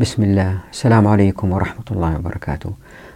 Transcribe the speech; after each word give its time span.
بسم 0.00 0.22
الله 0.22 0.58
السلام 0.72 1.06
عليكم 1.06 1.52
ورحمة 1.52 1.84
الله 1.90 2.16
وبركاته 2.16 2.72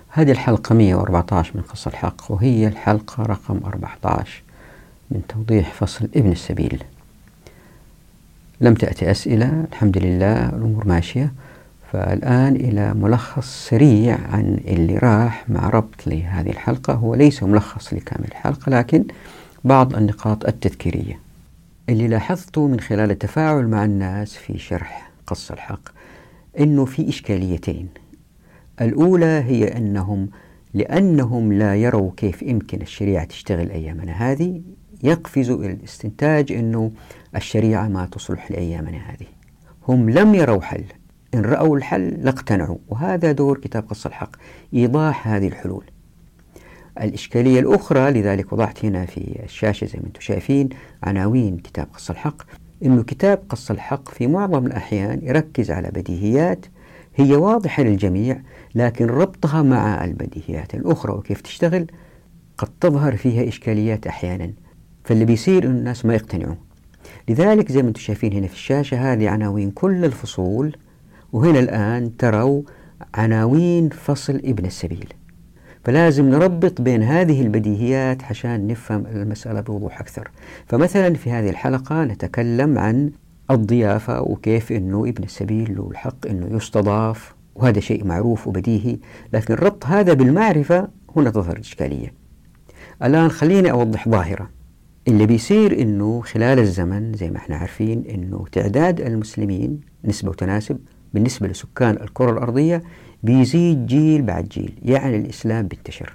هذه 0.08 0.30
الحلقة 0.30 0.74
114 0.74 1.52
من 1.54 1.62
قصة 1.62 1.88
الحق 1.88 2.22
وهي 2.30 2.66
الحلقة 2.66 3.22
رقم 3.22 3.60
14 3.66 4.42
من 5.10 5.22
توضيح 5.28 5.72
فصل 5.72 6.08
ابن 6.16 6.32
السبيل 6.32 6.82
لم 8.60 8.74
تأتي 8.74 9.10
أسئلة 9.10 9.64
الحمد 9.72 9.98
لله 9.98 10.48
الأمور 10.48 10.86
ماشية 10.86 11.32
فالآن 11.92 12.56
إلى 12.56 12.94
ملخص 12.94 13.68
سريع 13.70 14.18
عن 14.32 14.60
اللي 14.68 14.98
راح 14.98 15.44
مع 15.48 15.68
ربط 15.68 16.06
لهذه 16.06 16.50
الحلقة 16.50 16.92
هو 16.94 17.14
ليس 17.14 17.42
ملخص 17.42 17.94
لكامل 17.94 18.28
الحلقة 18.28 18.70
لكن 18.70 19.04
بعض 19.64 19.94
النقاط 19.96 20.44
التذكيرية 20.46 21.18
اللي 21.88 22.08
لاحظته 22.08 22.66
من 22.66 22.80
خلال 22.80 23.10
التفاعل 23.10 23.66
مع 23.66 23.84
الناس 23.84 24.34
في 24.34 24.58
شرح 24.58 25.10
قصة 25.26 25.54
الحق 25.54 25.93
أنه 26.58 26.84
في 26.84 27.08
إشكاليتين 27.08 27.88
الأولى 28.80 29.26
هي 29.46 29.76
أنهم 29.76 30.28
لأنهم 30.74 31.52
لا 31.52 31.74
يروا 31.76 32.10
كيف 32.16 32.42
يمكن 32.42 32.82
الشريعة 32.82 33.24
تشتغل 33.24 33.70
أيامنا 33.70 34.12
هذه 34.12 34.62
يقفزوا 35.02 35.58
إلى 35.64 35.72
الاستنتاج 35.72 36.52
أنه 36.52 36.90
الشريعة 37.36 37.88
ما 37.88 38.06
تصلح 38.06 38.50
لأيامنا 38.50 38.96
هذه 38.98 39.26
هم 39.88 40.10
لم 40.10 40.34
يروا 40.34 40.60
حل 40.60 40.84
إن 41.34 41.40
رأوا 41.40 41.76
الحل 41.76 42.08
لاقتنعوا 42.08 42.76
وهذا 42.88 43.32
دور 43.32 43.58
كتاب 43.58 43.84
قص 43.90 44.06
الحق 44.06 44.36
إيضاح 44.74 45.28
هذه 45.28 45.48
الحلول 45.48 45.84
الإشكالية 47.00 47.60
الأخرى 47.60 48.10
لذلك 48.10 48.52
وضعت 48.52 48.84
هنا 48.84 49.06
في 49.06 49.42
الشاشة 49.44 49.84
زي 49.84 49.98
ما 49.98 50.06
أنتم 50.06 50.20
شايفين 50.20 50.68
عناوين 51.04 51.56
كتاب 51.58 51.86
قص 51.94 52.10
الحق 52.10 52.42
أنه 52.84 53.02
كتاب 53.02 53.42
قص 53.48 53.70
الحق 53.70 54.08
في 54.08 54.26
معظم 54.26 54.66
الأحيان 54.66 55.18
يركز 55.22 55.70
على 55.70 55.88
بديهيات 55.90 56.66
هي 57.16 57.36
واضحة 57.36 57.82
للجميع 57.82 58.40
لكن 58.74 59.06
ربطها 59.06 59.62
مع 59.62 60.04
البديهيات 60.04 60.74
الأخرى 60.74 61.12
وكيف 61.12 61.40
تشتغل 61.40 61.86
قد 62.58 62.68
تظهر 62.80 63.16
فيها 63.16 63.48
إشكاليات 63.48 64.06
أحيانا 64.06 64.50
فاللي 65.04 65.24
بيصير 65.24 65.66
أن 65.66 65.70
الناس 65.76 66.04
ما 66.06 66.14
يقتنعوا 66.14 66.54
لذلك 67.28 67.72
زي 67.72 67.82
ما 67.82 67.88
أنتم 67.88 68.00
شايفين 68.00 68.32
هنا 68.32 68.46
في 68.46 68.52
الشاشة 68.54 69.12
هذه 69.12 69.28
عناوين 69.28 69.70
كل 69.70 70.04
الفصول 70.04 70.76
وهنا 71.32 71.58
الآن 71.60 72.16
تروا 72.16 72.62
عناوين 73.14 73.88
فصل 73.88 74.34
ابن 74.44 74.66
السبيل 74.66 75.12
فلازم 75.84 76.24
نربط 76.30 76.80
بين 76.80 77.02
هذه 77.02 77.40
البديهيات 77.42 78.24
عشان 78.24 78.66
نفهم 78.66 79.06
المسألة 79.06 79.60
بوضوح 79.60 80.00
أكثر 80.00 80.28
فمثلا 80.66 81.14
في 81.14 81.30
هذه 81.30 81.50
الحلقة 81.50 82.04
نتكلم 82.04 82.78
عن 82.78 83.10
الضيافة 83.50 84.20
وكيف 84.22 84.72
أنه 84.72 85.00
ابن 85.08 85.24
السبيل 85.24 85.76
له 85.76 85.88
الحق 85.90 86.26
أنه 86.26 86.56
يستضاف 86.56 87.34
وهذا 87.54 87.80
شيء 87.80 88.04
معروف 88.06 88.46
وبديهي 88.48 88.96
لكن 89.32 89.54
ربط 89.54 89.86
هذا 89.86 90.12
بالمعرفة 90.12 90.88
هنا 91.16 91.30
تظهر 91.30 91.60
إشكالية 91.60 92.12
الآن 93.02 93.28
خليني 93.28 93.70
أوضح 93.70 94.08
ظاهرة 94.08 94.48
اللي 95.08 95.26
بيصير 95.26 95.80
أنه 95.82 96.20
خلال 96.20 96.58
الزمن 96.58 97.12
زي 97.14 97.30
ما 97.30 97.36
احنا 97.36 97.56
عارفين 97.56 98.04
أنه 98.14 98.44
تعداد 98.52 99.00
المسلمين 99.00 99.80
نسبة 100.04 100.30
وتناسب 100.30 100.78
بالنسبة 101.14 101.48
لسكان 101.48 101.96
الكرة 102.02 102.30
الأرضية 102.32 102.82
بيزيد 103.24 103.86
جيل 103.86 104.22
بعد 104.22 104.44
جيل 104.48 104.72
يعني 104.82 105.16
الإسلام 105.16 105.66
بينتشر 105.68 106.12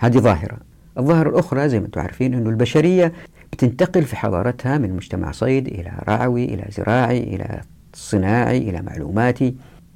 هذه 0.00 0.18
ظاهرة 0.18 0.56
الظاهرة 0.98 1.28
الأخرى 1.30 1.68
زي 1.68 1.80
ما 1.80 1.86
أنتم 1.86 2.00
عارفين 2.00 2.34
أنه 2.34 2.50
البشرية 2.50 3.12
بتنتقل 3.52 4.02
في 4.02 4.16
حضارتها 4.16 4.78
من 4.78 4.96
مجتمع 4.96 5.30
صيد 5.32 5.66
إلى 5.66 5.92
رعوي 6.08 6.44
إلى 6.44 6.64
زراعي 6.70 7.18
إلى 7.22 7.60
صناعي 7.94 8.58
إلى 8.58 8.82
معلوماتي 8.82 9.54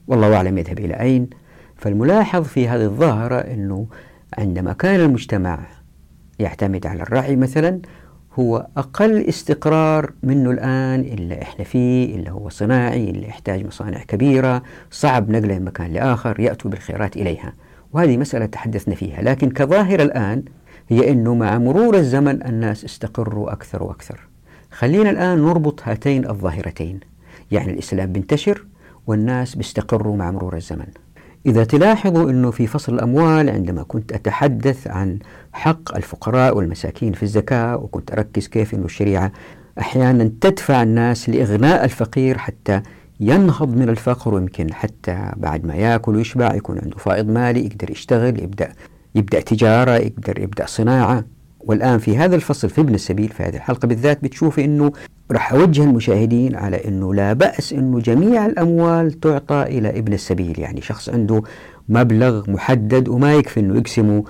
والله 0.09 0.37
أعلم 0.37 0.59
يذهب 0.59 0.79
إلى 0.79 0.95
أين 1.01 1.29
فالملاحظ 1.77 2.43
في 2.45 2.69
هذه 2.69 2.85
الظاهرة 2.85 3.35
أنه 3.39 3.87
عندما 4.39 4.73
كان 4.73 5.01
المجتمع 5.01 5.59
يعتمد 6.39 6.87
على 6.87 7.03
الرعي 7.03 7.37
مثلا 7.37 7.81
هو 8.39 8.67
أقل 8.77 9.21
استقرار 9.29 10.13
منه 10.23 10.51
الآن 10.51 11.01
اللي 11.01 11.43
إحنا 11.43 11.65
فيه 11.65 12.15
اللي 12.17 12.31
هو 12.31 12.49
صناعي 12.49 13.11
اللي 13.11 13.29
يحتاج 13.29 13.67
مصانع 13.67 13.99
كبيرة 13.99 14.63
صعب 14.91 15.31
نقله 15.31 15.55
من 15.59 15.65
مكان 15.65 15.93
لآخر 15.93 16.41
يأتوا 16.41 16.71
بالخيرات 16.71 17.17
إليها 17.17 17.53
وهذه 17.93 18.17
مسألة 18.17 18.47
تحدثنا 18.47 18.95
فيها 18.95 19.23
لكن 19.23 19.51
كظاهرة 19.51 20.03
الآن 20.03 20.43
هي 20.89 21.11
أنه 21.11 21.35
مع 21.35 21.59
مرور 21.59 21.95
الزمن 21.97 22.47
الناس 22.47 22.85
استقروا 22.85 23.53
أكثر 23.53 23.83
وأكثر 23.83 24.21
خلينا 24.71 25.11
الآن 25.11 25.39
نربط 25.43 25.81
هاتين 25.85 26.29
الظاهرتين 26.31 27.01
يعني 27.51 27.73
الإسلام 27.73 28.13
بينتشر 28.13 28.65
والناس 29.07 29.55
بيستقروا 29.55 30.17
مع 30.17 30.31
مرور 30.31 30.57
الزمن 30.57 30.87
إذا 31.47 31.65
تلاحظوا 31.65 32.31
أنه 32.31 32.51
في 32.51 32.67
فصل 32.67 32.95
الأموال 32.95 33.51
عندما 33.51 33.83
كنت 33.83 34.13
أتحدث 34.13 34.87
عن 34.87 35.19
حق 35.53 35.97
الفقراء 35.97 36.57
والمساكين 36.57 37.13
في 37.13 37.23
الزكاة 37.23 37.77
وكنت 37.77 38.13
أركز 38.13 38.47
كيف 38.49 38.75
أن 38.75 38.85
الشريعة 38.85 39.33
أحيانا 39.81 40.31
تدفع 40.41 40.83
الناس 40.83 41.29
لإغناء 41.29 41.85
الفقير 41.85 42.39
حتى 42.39 42.83
ينهض 43.21 43.77
من 43.77 43.89
الفقر 43.89 44.35
ويمكن 44.35 44.75
حتى 44.75 45.33
بعد 45.37 45.65
ما 45.65 45.75
ياكل 45.75 46.17
ويشبع 46.17 46.55
يكون 46.55 46.79
عنده 46.79 46.97
فائض 46.97 47.29
مالي 47.29 47.67
يقدر 47.67 47.91
يشتغل 47.91 48.43
يبدأ 48.43 48.69
يبدأ 49.15 49.41
تجارة 49.41 49.93
يقدر 49.93 50.41
يبدأ 50.43 50.67
صناعة 50.67 51.25
والآن 51.67 51.99
في 51.99 52.17
هذا 52.17 52.37
الفصل 52.37 52.71
في 52.71 52.81
ابن 52.81 52.95
السبيل 52.95 53.29
في 53.29 53.43
هذه 53.43 53.57
الحلقة 53.57 53.89
بالذات 53.89 54.25
بتشوف 54.25 54.59
أنه 54.59 54.93
راح 55.31 55.53
أوجه 55.53 55.83
المشاهدين 55.85 56.57
على 56.57 56.77
أنه 56.89 57.15
لا 57.15 57.33
بأس 57.33 57.73
أنه 57.73 58.01
جميع 58.01 58.47
الأموال 58.47 59.21
تعطى 59.21 59.63
إلى 59.63 59.91
ابن 59.99 60.13
السبيل 60.13 60.61
يعني 60.61 60.81
شخص 60.81 61.09
عنده 61.09 61.43
مبلغ 61.89 62.51
محدد 62.51 63.09
وما 63.09 63.35
يكفي 63.35 63.61
أنه 63.61 63.77
يقسمه 63.77 64.25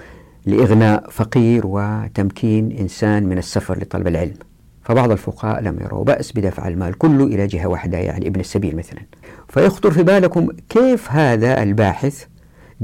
لإغناء 0.47 1.11
فقير 1.11 1.63
وتمكين 1.67 2.73
إنسان 2.81 3.27
من 3.27 3.39
السفر 3.39 3.79
لطلب 3.83 4.07
العلم 4.09 4.35
فبعض 4.83 5.11
الفقهاء 5.11 5.61
لم 5.61 5.77
يروا 5.81 6.05
بأس 6.05 6.33
بدفع 6.33 6.69
المال 6.69 6.99
كله 6.99 7.25
إلى 7.25 7.47
جهة 7.47 7.67
واحدة 7.67 7.99
يعني 7.99 8.27
ابن 8.27 8.41
السبيل 8.41 8.77
مثلا 8.77 9.01
فيخطر 9.49 9.91
في 9.91 10.03
بالكم 10.03 10.49
كيف 10.69 11.13
هذا 11.13 11.63
الباحث 11.63 12.25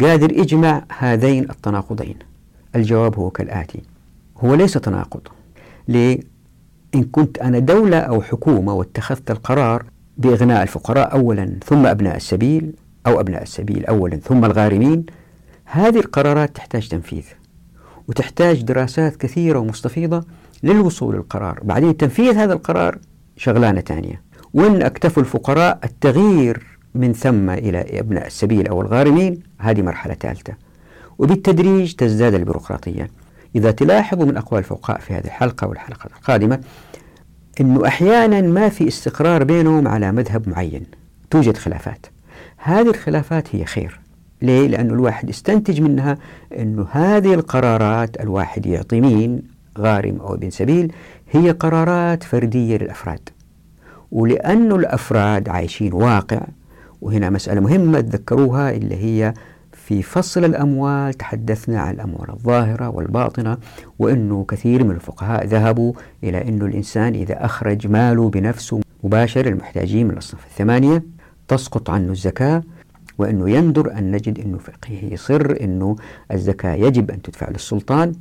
قادر 0.01 0.33
يجمع 0.39 0.85
هذين 0.99 1.51
التناقضين 1.51 2.15
الجواب 2.77 3.19
هو 3.19 3.31
كالآتي 3.31 3.81
هو 4.45 4.55
ليس 4.55 4.73
تناقض 4.73 5.21
ليه؟ 5.89 6.21
إن 6.95 7.03
كنت 7.03 7.39
أنا 7.39 7.59
دولة 7.59 7.97
أو 7.99 8.23
حكومة 8.23 8.73
واتخذت 8.75 9.31
القرار 9.31 9.85
بإغناء 10.19 10.63
الفقراء 10.63 11.13
أولا 11.13 11.57
ثم 11.67 11.87
أبناء 11.87 12.17
السبيل 12.17 12.73
أو 13.07 13.21
أبناء 13.21 13.43
السبيل 13.43 13.87
أولا 13.87 14.17
ثم 14.17 14.45
الغارمين 14.45 15.07
هذه 15.65 15.99
القرارات 16.01 16.57
تحتاج 16.57 16.89
تنفيذ 16.89 17.23
وتحتاج 18.09 18.63
دراسات 18.63 19.17
كثيرة 19.17 19.59
ومستفيضة 19.59 20.25
للوصول 20.63 21.15
للقرار 21.15 21.61
بعدين 21.63 21.97
تنفيذ 21.97 22.35
هذا 22.37 22.53
القرار 22.53 22.99
شغلانة 23.37 23.81
ثانية 23.81 24.23
وإن 24.55 24.83
اكتفوا 24.83 25.23
الفقراء 25.23 25.79
التغيير 25.85 26.79
من 26.95 27.13
ثم 27.13 27.51
إلى 27.51 27.87
أبناء 28.01 28.27
السبيل 28.27 28.69
أو 28.69 28.81
الغارمين 28.81 29.39
هذه 29.59 29.83
مرحلة 29.83 30.15
ثالثة 30.15 30.53
وبالتدريج 31.19 31.93
تزداد 31.95 32.35
البيروقراطية 32.35 33.09
إذا 33.57 33.71
تلاحظوا 33.71 34.27
من 34.27 34.37
أقوال 34.37 34.59
الفقهاء 34.59 34.99
في 34.99 35.15
هذه 35.15 35.25
الحلقة 35.25 35.69
والحلقة 35.69 36.07
القادمة 36.19 36.61
أنه 37.61 37.87
أحيانا 37.87 38.41
ما 38.41 38.69
في 38.69 38.89
استقرار 38.89 39.45
بينهم 39.45 39.89
على 39.89 40.13
مذهب 40.13 40.49
معين 40.49 40.87
توجد 41.31 41.57
خلافات 41.57 42.07
هذه 42.57 42.89
الخلافات 42.91 43.55
هي 43.57 43.65
خير 43.65 44.01
ليه؟ 44.43 44.69
لأنه 44.69 44.95
الواحد 44.95 45.29
يستنتج 45.31 45.81
منها 45.81 46.19
أنه 46.59 46.87
هذه 46.91 47.35
القرارات 47.35 48.21
الواحد 48.21 48.67
يعطي 48.67 49.01
مين 49.01 49.43
غارم 49.79 50.21
أو 50.21 50.35
ابن 50.35 50.51
سبيل 50.51 50.93
هي 51.31 51.51
قرارات 51.51 52.23
فردية 52.23 52.77
للأفراد 52.79 53.29
ولأن 54.13 54.73
الأفراد 54.73 55.49
عايشين 55.49 55.93
واقع 55.93 56.41
وهنا 57.01 57.31
مسألة 57.31 57.61
مهمة 57.61 58.01
تذكروها 58.01 58.71
اللي 58.73 58.97
هي 58.97 59.35
في 59.91 60.03
فصل 60.03 60.45
الأموال 60.45 61.15
تحدثنا 61.15 61.81
عن 61.81 61.95
الأموال 61.95 62.31
الظاهرة 62.31 62.89
والباطنة 62.89 63.57
وأنه 63.99 64.45
كثير 64.49 64.85
من 64.85 64.91
الفقهاء 64.91 65.47
ذهبوا 65.47 65.93
إلى 66.25 66.49
أنه 66.49 66.67
الإنسان 66.67 67.15
إذا 67.15 67.45
أخرج 67.45 67.87
ماله 67.87 68.29
بنفسه 68.31 68.81
مباشر 69.05 69.43
للمحتاجين 69.47 70.09
من 70.09 70.17
الصف 70.17 70.45
الثمانية 70.47 71.03
تسقط 71.49 71.91
عنه 71.91 72.13
الزكاة 72.13 72.63
وأنه 73.19 73.51
يندر 73.51 73.93
أن 73.99 74.11
نجد 74.11 74.39
أنه 74.41 74.59
فقيه 74.59 75.13
يصر 75.13 75.57
أنه 75.61 75.97
الزكاة 76.33 76.75
يجب 76.75 77.11
أن 77.11 77.23
تدفع 77.23 77.51
للسلطان 77.51 78.13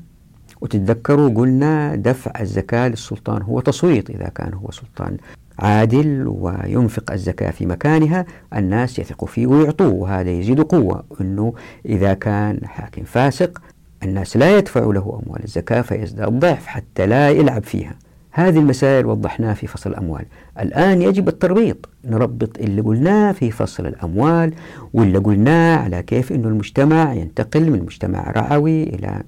وتتذكروا 0.61 1.29
قلنا 1.29 1.95
دفع 1.95 2.41
الزكاة 2.41 2.87
للسلطان 2.87 3.41
هو 3.41 3.59
تصويت 3.59 4.09
إذا 4.09 4.27
كان 4.29 4.53
هو 4.53 4.71
سلطان 4.71 5.17
عادل 5.61 6.25
وينفق 6.27 7.11
الزكاة 7.11 7.51
في 7.51 7.65
مكانها 7.65 8.25
الناس 8.57 8.99
يثقوا 8.99 9.27
فيه 9.27 9.47
ويعطوه 9.47 9.93
وهذا 9.93 10.29
يزيد 10.29 10.61
قوة 10.61 11.03
أنه 11.21 11.53
إذا 11.85 12.13
كان 12.13 12.59
حاكم 12.65 13.03
فاسق 13.03 13.61
الناس 14.03 14.37
لا 14.37 14.57
يدفعوا 14.57 14.93
له 14.93 15.21
أموال 15.23 15.43
الزكاة 15.43 15.81
فيزداد 15.81 16.39
ضعف 16.39 16.65
حتى 16.65 17.05
لا 17.07 17.29
يلعب 17.29 17.63
فيها 17.63 17.91
هذه 18.31 18.59
المسائل 18.59 19.05
وضحناها 19.05 19.53
في 19.53 19.67
فصل 19.67 19.89
الأموال 19.89 20.25
الآن 20.59 21.01
يجب 21.01 21.27
التربيط 21.27 21.89
نربط 22.05 22.57
اللي 22.57 22.81
قلناه 22.81 23.31
في 23.31 23.51
فصل 23.51 23.85
الأموال 23.87 24.53
واللي 24.93 25.17
قلناه 25.17 25.77
على 25.77 26.03
كيف 26.03 26.31
أن 26.31 26.45
المجتمع 26.45 27.13
ينتقل 27.13 27.71
من 27.71 27.79
مجتمع 27.81 28.31
رعوي 28.31 28.83
إلى 28.83 29.23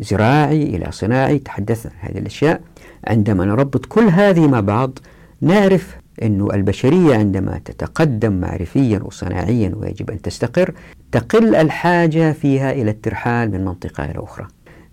زراعي 0.00 0.62
إلى 0.62 0.86
صناعي 0.92 1.38
تحدثنا 1.38 1.92
عن 2.02 2.08
هذه 2.10 2.18
الأشياء 2.18 2.60
عندما 3.06 3.44
نربط 3.44 3.86
كل 3.86 4.08
هذه 4.08 4.46
مع 4.48 4.60
بعض 4.60 4.98
نعرف 5.44 5.96
أن 6.22 6.48
البشرية 6.54 7.16
عندما 7.16 7.60
تتقدم 7.64 8.32
معرفيا 8.32 9.00
وصناعيا 9.02 9.72
ويجب 9.76 10.10
أن 10.10 10.22
تستقر 10.22 10.74
تقل 11.12 11.54
الحاجة 11.54 12.32
فيها 12.32 12.72
إلى 12.72 12.90
الترحال 12.90 13.50
من 13.50 13.64
منطقة 13.64 14.04
إلى 14.04 14.14
أخرى 14.24 14.46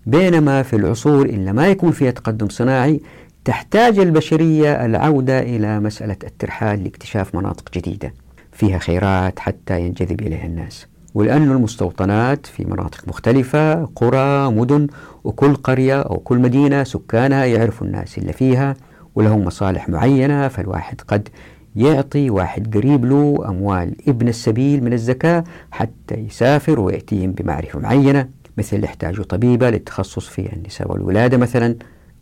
بينما 0.06 0.62
في 0.62 0.76
العصور 0.76 1.26
إلا 1.26 1.52
ما 1.52 1.68
يكون 1.68 1.90
فيها 1.90 2.10
تقدم 2.10 2.48
صناعي 2.48 3.00
تحتاج 3.44 3.98
البشرية 3.98 4.84
العودة 4.86 5.40
إلى 5.40 5.80
مسألة 5.80 6.16
الترحال 6.24 6.84
لاكتشاف 6.84 7.34
مناطق 7.36 7.64
جديدة 7.74 8.14
فيها 8.52 8.78
خيرات 8.78 9.38
حتى 9.40 9.80
ينجذب 9.80 10.20
إليها 10.20 10.46
الناس 10.46 10.86
ولأن 11.14 11.42
المستوطنات 11.50 12.46
في 12.46 12.64
مناطق 12.64 13.08
مختلفة 13.08 13.84
قرى 13.84 14.50
مدن 14.50 14.86
وكل 15.24 15.54
قرية 15.54 16.00
أو 16.00 16.16
كل 16.16 16.38
مدينة 16.38 16.84
سكانها 16.84 17.44
يعرفوا 17.44 17.86
الناس 17.86 18.18
اللي 18.18 18.32
فيها 18.32 18.76
ولهم 19.14 19.44
مصالح 19.44 19.88
معينة 19.88 20.48
فالواحد 20.48 21.00
قد 21.00 21.28
يعطي 21.76 22.30
واحد 22.30 22.76
قريب 22.76 23.04
له 23.04 23.44
أموال 23.48 23.94
ابن 24.08 24.28
السبيل 24.28 24.84
من 24.84 24.92
الزكاة 24.92 25.44
حتى 25.70 26.14
يسافر 26.14 26.80
ويأتيهم 26.80 27.32
بمعرفة 27.32 27.78
معينة 27.78 28.28
مثل 28.58 28.84
يحتاجوا 28.84 29.24
طبيبة 29.24 29.70
للتخصص 29.70 30.28
في 30.28 30.52
النساء 30.52 30.92
والولادة 30.92 31.36
مثلا 31.36 31.76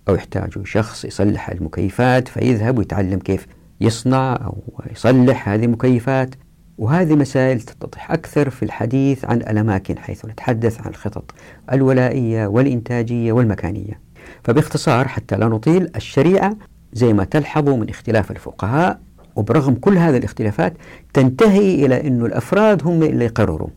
أو 0.09 0.15
يحتاجوا 0.15 0.65
شخص 0.65 1.05
يصلح 1.05 1.51
المكيفات 1.51 2.29
فيذهب 2.29 2.79
ويتعلم 2.79 3.19
كيف 3.19 3.47
يصنع 3.81 4.33
أو 4.45 4.57
يصلح 4.91 5.49
هذه 5.49 5.65
المكيفات 5.65 6.35
وهذه 6.79 7.15
مسائل 7.17 7.61
تتضح 7.61 8.11
أكثر 8.11 8.51
في 8.51 8.63
الحديث 8.65 9.25
عن 9.25 9.37
الأماكن 9.37 9.99
حيث 9.99 10.25
نتحدث 10.25 10.81
عن 10.81 10.91
الخطط 10.91 11.35
الولائية 11.73 12.47
والإنتاجية 12.47 13.33
والمكانية 13.33 14.01
فباختصار 14.45 15.09
حتى 15.09 15.37
لا 15.37 15.47
نطيل 15.49 15.91
الشريعة 15.97 16.57
زي 16.93 17.13
ما 17.13 17.25
تلحظوا 17.25 17.77
من 17.77 17.89
اختلاف 17.89 18.31
الفقهاء 18.31 18.99
وبرغم 19.37 19.75
كل 19.75 19.99
هذه 19.99 20.17
الاختلافات 20.17 20.73
تنتهي 21.13 21.87
إلى 21.87 22.09
أن 22.09 22.25
الأفراد 22.27 22.87
هم 22.87 23.03
اللي 23.03 23.25
يقرروا 23.25 23.69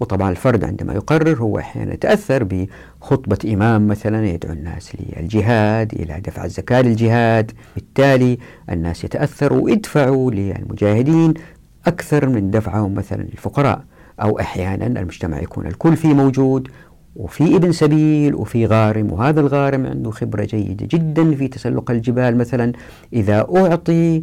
وطبعا 0.00 0.30
الفرد 0.30 0.64
عندما 0.64 0.94
يقرر 0.94 1.36
هو 1.38 1.58
أحيانا 1.58 1.94
يتأثر 1.94 2.44
بخطبة 2.50 3.38
إمام 3.54 3.86
مثلا 3.88 4.26
يدعو 4.26 4.52
الناس 4.52 4.92
للجهاد 5.00 5.92
إلى 5.92 6.20
دفع 6.20 6.44
الزكاة 6.44 6.80
للجهاد 6.82 7.50
بالتالي 7.74 8.38
الناس 8.70 9.04
يتأثروا 9.04 9.60
ويدفعوا 9.60 10.30
للمجاهدين 10.30 11.34
أكثر 11.86 12.28
من 12.28 12.50
دفعهم 12.50 12.94
مثلا 12.94 13.22
للفقراء 13.22 13.84
أو 14.22 14.40
أحيانا 14.40 14.86
المجتمع 15.00 15.40
يكون 15.40 15.66
الكل 15.66 15.96
فيه 15.96 16.14
موجود 16.14 16.68
وفي 17.16 17.56
ابن 17.56 17.72
سبيل 17.72 18.34
وفي 18.34 18.66
غارم 18.66 19.12
وهذا 19.12 19.40
الغارم 19.40 19.86
عنده 19.86 20.10
خبرة 20.10 20.44
جيدة 20.44 20.86
جدا 20.90 21.34
في 21.34 21.48
تسلق 21.48 21.90
الجبال 21.90 22.38
مثلا 22.38 22.72
إذا 23.12 23.46
أعطي 23.56 24.22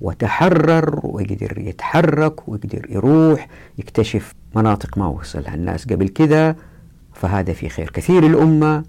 وتحرر 0.00 1.00
ويقدر 1.04 1.58
يتحرك 1.58 2.48
ويقدر 2.48 2.86
يروح 2.90 3.48
يكتشف 3.78 4.32
مناطق 4.54 4.98
ما 4.98 5.06
وصلها 5.06 5.54
الناس 5.54 5.84
قبل 5.86 6.08
كذا 6.08 6.56
فهذا 7.14 7.52
في 7.52 7.68
خير 7.68 7.90
كثير 7.90 8.26
الأمة 8.26 8.82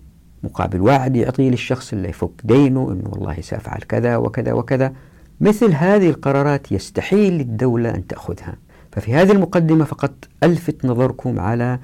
مقابل 0.44 0.82
وعد 0.82 1.16
يعطيه 1.16 1.50
للشخص 1.50 1.94
اللي 1.94 2.10
يفك 2.10 2.32
دينه 2.44 2.92
أنه 2.92 3.10
والله 3.12 3.42
سأفعل 3.42 3.80
كذا 3.80 4.18
وكذا 4.18 4.54
وكذا 4.54 4.94
مثل 5.42 5.72
هذه 5.74 6.10
القرارات 6.10 6.72
يستحيل 6.72 7.34
للدولة 7.34 7.90
أن 7.96 8.08
تأخذها 8.08 8.56
ففي 8.92 9.14
هذه 9.14 9.32
المقدمة 9.32 9.84
فقط 9.86 10.14
ألفت 10.44 10.86
نظركم 10.86 11.40
على 11.40 11.80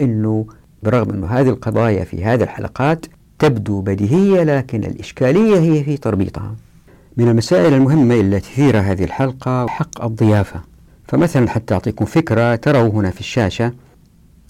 أنه 0.00 0.46
بالرغم 0.82 1.10
أن 1.14 1.24
هذه 1.24 1.48
القضايا 1.48 2.04
في 2.04 2.24
هذه 2.24 2.42
الحلقات 2.42 3.06
تبدو 3.38 3.80
بديهية 3.80 4.42
لكن 4.42 4.84
الإشكالية 4.84 5.58
هي 5.58 5.84
في 5.84 5.96
تربيطها 5.96 6.54
من 7.16 7.28
المسائل 7.28 7.74
المهمة 7.74 8.14
التي 8.14 8.40
تثير 8.40 8.80
هذه 8.80 9.04
الحلقة 9.04 9.66
حق 9.68 10.04
الضيافة 10.04 10.60
فمثلا 11.08 11.48
حتى 11.48 11.74
أعطيكم 11.74 12.04
فكرة 12.04 12.54
تروا 12.54 12.88
هنا 12.88 13.10
في 13.10 13.20
الشاشة 13.20 13.72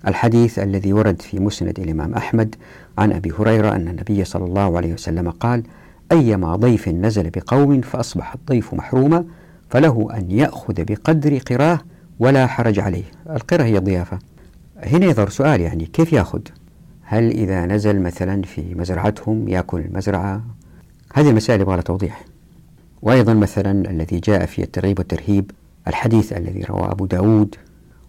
الحديث 0.09 0.59
الذي 0.59 0.93
ورد 0.93 1.23
في 1.23 1.41
مسند 1.41 1.81
الإمام 1.81 2.15
أحمد 2.15 2.55
عن 2.99 3.13
أبي 3.13 3.33
هريرة 3.39 3.71
أن 3.77 3.89
النبي 3.89 4.25
صلى 4.25 4.45
الله 4.45 4.77
عليه 4.77 4.93
وسلم 4.93 5.31
قال 5.31 5.63
أيما 6.13 6.57
ضيف 6.57 6.89
نزل 6.89 7.31
بقوم 7.31 7.81
فأصبح 7.81 8.35
الضيف 8.35 8.75
محروما 8.75 9.25
فله 9.71 10.09
أن 10.15 10.31
يأخذ 10.31 10.75
بقدر 10.79 11.39
قراه 11.39 11.81
ولا 12.19 12.47
حرج 12.47 12.79
عليه 12.81 13.05
القرة 13.31 13.63
هي 13.63 13.79
الضيافة 13.79 14.19
هنا 14.85 15.07
يظهر 15.07 15.29
سؤال 15.29 15.61
يعني 15.61 15.85
كيف 15.87 16.13
ياخذ؟ 16.13 16.41
هل 17.03 17.31
إذا 17.31 17.67
نزل 17.67 18.03
مثلا 18.03 18.43
في 18.43 18.75
مزرعتهم 18.75 19.49
يأكل 19.49 19.81
المزرعة؟ 19.81 20.45
هذه 21.15 21.31
المسائل 21.31 21.61
يبغى 21.61 21.75
لها 21.75 21.83
توضيح 21.83 22.25
وأيضا 23.03 23.35
مثلا 23.35 23.91
الذي 23.91 24.19
جاء 24.21 24.47
في 24.47 24.63
الترغيب 24.63 24.99
والترهيب 24.99 25.51
الحديث 25.89 26.33
الذي 26.33 26.63
رواه 26.63 26.93
أبو 26.93 27.07
داود 27.07 27.55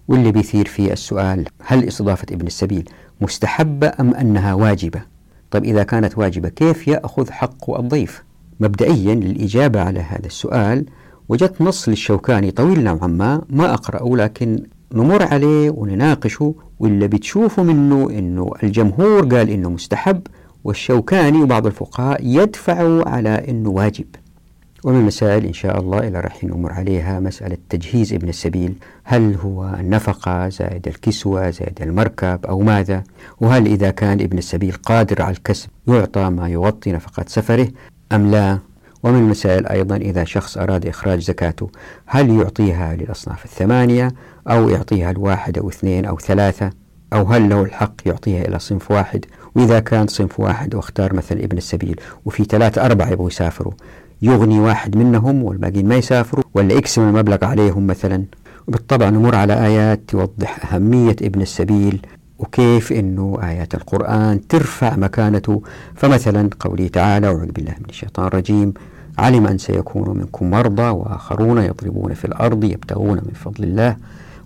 واللي 0.07 0.31
بيثير 0.31 0.65
فيه 0.67 0.93
السؤال 0.93 1.45
هل 1.65 1.83
استضافة 1.87 2.25
ابن 2.31 2.47
السبيل 2.47 2.89
مستحبة 3.21 3.91
أم 3.99 4.13
أنها 4.13 4.53
واجبة؟ 4.53 5.01
طيب 5.51 5.63
إذا 5.63 5.83
كانت 5.83 6.17
واجبة 6.17 6.49
كيف 6.49 6.87
يأخذ 6.87 7.31
حق 7.31 7.77
الضيف؟ 7.79 8.23
مبدئيا 8.59 9.15
للإجابة 9.15 9.81
على 9.81 9.99
هذا 9.99 10.25
السؤال 10.25 10.85
وجدت 11.29 11.61
نص 11.61 11.89
للشوكاني 11.89 12.51
طويل 12.51 12.83
نوعا 12.83 13.07
ما 13.07 13.41
ما 13.49 13.73
أقرأه 13.73 14.15
لكن 14.15 14.63
نمر 14.93 15.23
عليه 15.23 15.69
ونناقشه 15.71 16.55
واللي 16.79 17.07
بتشوفه 17.07 17.63
منه 17.63 18.09
انه 18.09 18.51
الجمهور 18.63 19.25
قال 19.35 19.49
انه 19.49 19.69
مستحب 19.69 20.21
والشوكاني 20.63 21.41
وبعض 21.41 21.65
الفقهاء 21.65 22.19
يدفعوا 22.25 23.09
على 23.09 23.29
انه 23.49 23.69
واجب 23.69 24.05
ومن 24.83 24.99
المسائل 24.99 25.45
إن 25.45 25.53
شاء 25.53 25.79
الله 25.79 26.07
اللي 26.07 26.19
راح 26.19 26.43
نمر 26.43 26.71
عليها 26.71 27.19
مسألة 27.19 27.57
تجهيز 27.69 28.13
ابن 28.13 28.29
السبيل 28.29 28.73
هل 29.03 29.35
هو 29.35 29.75
النفقة 29.79 30.49
زائد 30.49 30.87
الكسوة 30.87 31.49
زائد 31.49 31.81
المركب 31.81 32.39
أو 32.45 32.59
ماذا 32.59 33.03
وهل 33.41 33.65
إذا 33.65 33.89
كان 33.91 34.19
ابن 34.21 34.37
السبيل 34.37 34.71
قادر 34.71 35.21
على 35.21 35.31
الكسب 35.35 35.69
يعطى 35.87 36.29
ما 36.29 36.47
يغطي 36.49 36.91
نفقة 36.91 37.25
سفره 37.27 37.67
أم 38.11 38.31
لا 38.31 38.59
ومن 39.03 39.19
المسائل 39.19 39.67
أيضا 39.67 39.95
إذا 39.95 40.23
شخص 40.23 40.57
أراد 40.57 40.85
إخراج 40.85 41.19
زكاته 41.19 41.69
هل 42.05 42.29
يعطيها 42.29 42.95
للأصناف 42.95 43.45
الثمانية 43.45 44.11
أو 44.47 44.69
يعطيها 44.69 45.11
الواحد 45.11 45.57
أو 45.57 45.69
اثنين 45.69 46.05
أو 46.05 46.17
ثلاثة 46.17 46.69
أو 47.13 47.23
هل 47.25 47.49
له 47.49 47.61
الحق 47.63 47.93
يعطيها 48.05 48.41
إلى 48.45 48.59
صنف 48.59 48.91
واحد 48.91 49.25
وإذا 49.55 49.79
كان 49.79 50.07
صنف 50.07 50.39
واحد 50.39 50.75
واختار 50.75 51.13
مثلا 51.13 51.43
ابن 51.43 51.57
السبيل 51.57 52.01
وفي 52.25 52.43
ثلاثة 52.43 52.85
أربعة 52.85 53.09
يبغوا 53.09 53.27
يسافروا 53.27 53.73
يغني 54.21 54.59
واحد 54.59 54.95
منهم 54.97 55.43
والباقيين 55.43 55.87
ما 55.87 55.95
يسافروا 55.95 56.43
ولا 56.53 56.73
يقسم 56.73 57.01
المبلغ 57.01 57.45
عليهم 57.45 57.87
مثلا 57.87 58.23
وبالطبع 58.67 59.09
نمر 59.09 59.35
على 59.35 59.65
آيات 59.65 60.01
توضح 60.07 60.73
أهمية 60.73 61.15
ابن 61.21 61.41
السبيل 61.41 61.99
وكيف 62.39 62.91
أنه 62.93 63.37
آيات 63.43 63.75
القرآن 63.75 64.47
ترفع 64.47 64.95
مكانته 64.95 65.61
فمثلا 65.95 66.49
قوله 66.59 66.87
تعالى 66.87 67.27
أعوذ 67.27 67.51
بالله 67.51 67.73
من 67.79 67.89
الشيطان 67.89 68.27
الرجيم 68.27 68.73
علم 69.17 69.47
أن 69.47 69.57
سيكون 69.57 70.17
منكم 70.17 70.49
مرضى 70.49 70.89
وآخرون 70.89 71.57
يضربون 71.57 72.13
في 72.13 72.25
الأرض 72.25 72.63
يبتغون 72.63 73.17
من 73.17 73.31
فضل 73.43 73.63
الله 73.63 73.95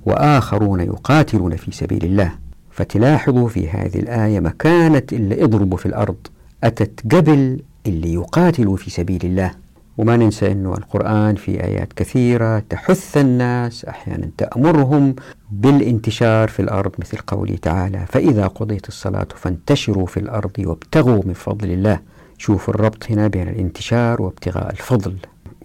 وآخرون 0.07 0.79
يقاتلون 0.79 1.55
في 1.55 1.71
سبيل 1.71 2.05
الله 2.05 2.31
فتلاحظوا 2.71 3.47
في 3.49 3.69
هذه 3.69 3.95
الآية 3.99 4.39
مكانة 4.39 5.01
اللي 5.13 5.43
اضربوا 5.43 5.77
في 5.77 5.85
الأرض 5.85 6.15
أتت 6.63 7.15
قبل 7.15 7.59
اللي 7.87 8.13
يقاتلوا 8.13 8.77
في 8.77 8.89
سبيل 8.89 9.19
الله 9.23 9.51
وما 9.97 10.17
ننسى 10.17 10.51
أنه 10.51 10.73
القرآن 10.73 11.35
في 11.35 11.63
آيات 11.63 11.93
كثيرة 11.93 12.59
تحث 12.69 13.17
الناس 13.17 13.85
أحيانا 13.85 14.29
تأمرهم 14.37 15.15
بالانتشار 15.51 16.47
في 16.47 16.61
الأرض 16.61 16.91
مثل 16.99 17.17
قوله 17.17 17.57
تعالى 17.61 18.05
فإذا 18.09 18.47
قضيت 18.47 18.87
الصلاة 18.87 19.27
فانتشروا 19.35 20.05
في 20.05 20.19
الأرض 20.19 20.51
وابتغوا 20.59 21.21
من 21.25 21.33
فضل 21.33 21.71
الله 21.71 21.99
شوفوا 22.37 22.73
الربط 22.73 23.11
هنا 23.11 23.27
بين 23.27 23.47
الانتشار 23.49 24.21
وابتغاء 24.21 24.71
الفضل 24.71 25.15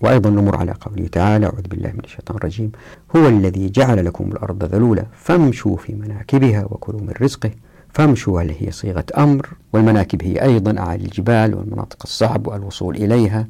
وأيضا 0.03 0.31
نمر 0.31 0.57
على 0.57 0.73
قوله 0.81 1.07
تعالى 1.13 1.47
أعوذ 1.47 1.63
بالله 1.71 1.93
من 1.93 2.01
الشيطان 2.05 2.37
الرجيم 2.37 2.73
هو 3.17 3.29
الذي 3.29 3.69
جعل 3.69 4.05
لكم 4.05 4.25
الأرض 4.33 4.65
ذلولا 4.65 5.05
فامشوا 5.19 5.77
في 5.77 5.95
مناكبها 5.95 6.65
وكلوا 6.65 7.01
من 7.01 7.13
رزقه 7.23 7.51
فامشوا 7.95 8.43
هل 8.43 8.55
هي 8.61 8.71
صيغة 8.71 9.05
أمر 9.19 9.49
والمناكب 9.73 10.23
هي 10.25 10.43
أيضا 10.43 10.79
أعالي 10.79 11.05
الجبال 11.05 11.55
والمناطق 11.55 11.99
الصعب 12.05 12.47
والوصول 12.47 12.97
إليها 12.97 13.47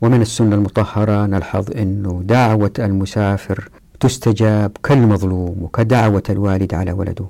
ومن 0.00 0.20
السنة 0.22 0.54
المطهرة 0.56 1.26
نلحظ 1.26 1.70
أن 1.76 2.20
دعوة 2.24 2.72
المسافر 2.78 3.68
تستجاب 4.00 4.70
كالمظلوم 4.84 5.56
وكدعوة 5.62 6.22
الوالد 6.30 6.74
على 6.74 6.92
ولده 6.92 7.24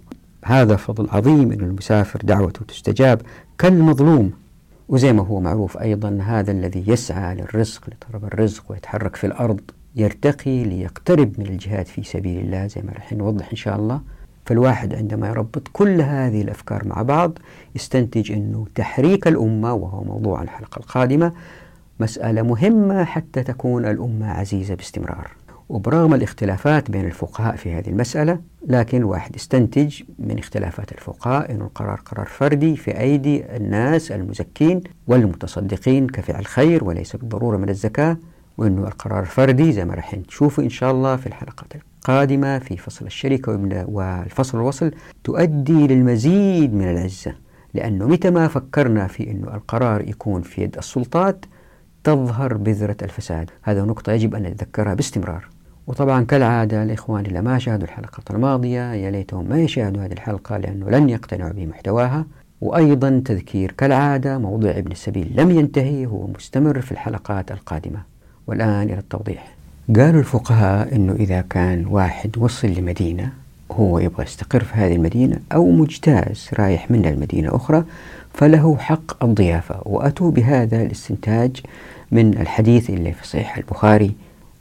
هذا 0.45 0.77
فضل 0.77 1.09
عظيم 1.13 1.53
أن 1.53 1.61
المسافر 1.61 2.21
دعوته 2.25 2.61
تستجاب 2.69 3.21
كالمظلوم 3.59 4.31
وزي 4.89 5.13
ما 5.13 5.23
هو 5.23 5.41
معروف 5.41 5.77
أيضا 5.77 6.19
هذا 6.23 6.53
الذي 6.53 6.85
يسعى 6.87 7.35
للرزق 7.35 7.83
لطلب 7.89 8.25
الرزق 8.25 8.65
ويتحرك 8.73 9.17
في 9.17 9.27
الأرض 9.27 9.61
يرتقي 9.97 10.65
ليقترب 10.65 11.33
من 11.39 11.47
الجهاد 11.47 11.87
في 11.87 12.03
سبيل 12.03 12.41
الله 12.41 12.67
زي 12.67 12.83
ما 12.83 12.93
راح 12.93 13.13
نوضح 13.13 13.49
إن 13.51 13.57
شاء 13.57 13.77
الله 13.77 14.01
فالواحد 14.47 14.95
عندما 14.95 15.29
يربط 15.29 15.69
كل 15.73 16.01
هذه 16.01 16.43
الأفكار 16.43 16.89
مع 16.89 17.03
بعض 17.03 17.39
يستنتج 17.75 18.33
أنه 18.33 18.67
تحريك 18.75 19.29
الأمة 19.29 19.73
وهو 19.75 20.05
موضوع 20.05 20.43
الحلقة 20.43 20.79
القادمة 20.81 21.33
مسألة 22.01 22.43
مهمة 22.43 23.05
حتى 23.05 23.43
تكون 23.43 23.85
الأمة 23.87 24.31
عزيزة 24.31 24.75
باستمرار 24.75 25.31
وبرغم 25.69 26.15
الاختلافات 26.15 26.91
بين 26.91 27.05
الفقهاء 27.05 27.57
في 27.57 27.73
هذه 27.75 27.89
المسألة 27.89 28.39
لكن 28.67 29.05
واحد 29.05 29.35
استنتج 29.35 30.03
من 30.19 30.39
اختلافات 30.39 30.93
الفقهاء 30.93 31.51
أن 31.51 31.61
القرار 31.61 32.01
قرار 32.05 32.27
فردي 32.27 32.77
في 32.77 33.01
أيدي 33.01 33.45
الناس 33.57 34.13
المزكين 34.13 34.81
والمتصدقين 35.07 36.07
كفعل 36.07 36.47
خير 36.47 36.85
وليس 36.85 37.17
بالضرورة 37.17 37.57
من 37.57 37.69
الزكاة 37.69 38.17
وأنه 38.59 38.89
القرار 38.89 39.25
فردي 39.25 39.73
زي 39.73 39.85
ما 39.85 39.95
راح 39.95 40.15
نشوفه 40.15 40.63
إن 40.63 40.71
شاء 40.71 40.91
الله 40.91 41.17
في 41.17 41.27
الحلقات 41.27 41.73
القادمة 41.75 42.59
في 42.59 42.77
فصل 42.77 43.07
الشركة 43.07 43.53
والفصل 43.89 44.59
الوصل 44.59 44.91
تؤدي 45.25 45.87
للمزيد 45.87 46.75
من 46.75 46.91
العزة 46.91 47.35
لأنه 47.75 48.09
متى 48.09 48.31
ما 48.31 48.49
فكرنا 48.49 49.07
في 49.07 49.31
أنه 49.31 49.55
القرار 49.55 50.09
يكون 50.09 50.43
في 50.43 50.63
يد 50.63 50.77
السلطات 50.79 51.45
تظهر 52.05 52.55
بذرة 52.57 52.97
الفساد 53.03 53.51
هذا 53.63 53.83
نقطة 53.85 54.13
يجب 54.13 54.35
أن 54.35 54.43
نتذكرها 54.43 54.95
باستمرار 54.95 55.49
وطبعا 55.87 56.25
كالعادة 56.25 56.83
الإخوان 56.83 57.27
اللي 57.27 57.43
ما 57.43 57.59
شاهدوا 57.59 57.85
الحلقة 57.85 58.23
الماضية 58.31 58.93
يا 58.95 59.11
ليتهم 59.11 59.47
ما 59.51 59.59
يشاهدوا 59.61 60.05
هذه 60.05 60.13
الحلقة 60.13 60.57
لأنه 60.57 60.91
لن 60.91 61.09
يقتنعوا 61.09 61.53
بمحتواها 61.53 62.25
وأيضا 62.61 63.23
تذكير 63.25 63.73
كالعادة 63.79 64.39
موضوع 64.39 64.71
ابن 64.71 64.93
السبيل 64.93 65.33
لم 65.35 65.51
ينتهي 65.51 66.07
هو 66.07 66.27
مستمر 66.27 66.81
في 66.81 66.93
الحلقات 66.93 67.53
القادمة 67.53 67.99
والآن 68.47 68.69
إلى 68.83 68.95
التوضيح 68.99 69.49
قالوا 69.97 70.21
الفقهاء 70.21 70.97
أنه 70.97 71.13
إذا 71.13 71.45
كان 71.51 71.87
واحد 71.91 72.39
وصل 72.39 72.69
لمدينة 72.69 73.33
هو 73.73 73.99
يبغى 73.99 74.25
يستقر 74.25 74.61
في 74.61 74.75
هذه 74.75 74.95
المدينة 74.97 75.37
أو 75.53 75.71
مجتاز 75.71 76.51
رايح 76.59 76.91
منها 76.91 77.11
لمدينة 77.11 77.57
أخرى 77.57 77.85
فله 78.35 78.77
حق 78.79 79.25
الضيافة 79.25 79.81
وأتوا 79.85 80.31
بهذا 80.31 80.83
الاستنتاج 80.83 81.57
من 82.13 82.35
الحديث 82.41 82.91
اللي 82.91 83.13
في 83.13 83.27
صحيح 83.29 83.57
البخاري 83.57 84.13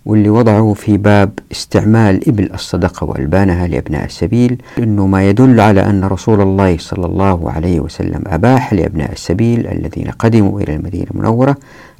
واللي 0.05 0.29
وضعه 0.29 0.73
في 0.73 0.97
باب 0.97 1.31
استعمال 1.51 2.27
إبل 2.29 2.49
الصدقة 2.53 3.05
وألبانها 3.05 3.67
لأبناء 3.67 4.05
السبيل 4.05 4.57
أنه 4.79 5.07
ما 5.07 5.29
يدل 5.29 5.59
على 5.59 5.81
أن 5.89 6.03
رسول 6.03 6.41
الله 6.41 6.77
صلى 6.79 7.05
الله 7.05 7.51
عليه 7.51 7.79
وسلم 7.79 8.21
أباح 8.27 8.73
لأبناء 8.73 9.11
السبيل 9.11 9.67
الذين 9.67 10.11
قدموا 10.11 10.61
إلى 10.61 10.75
المدينة 10.75 11.05
المنورة 11.11 11.57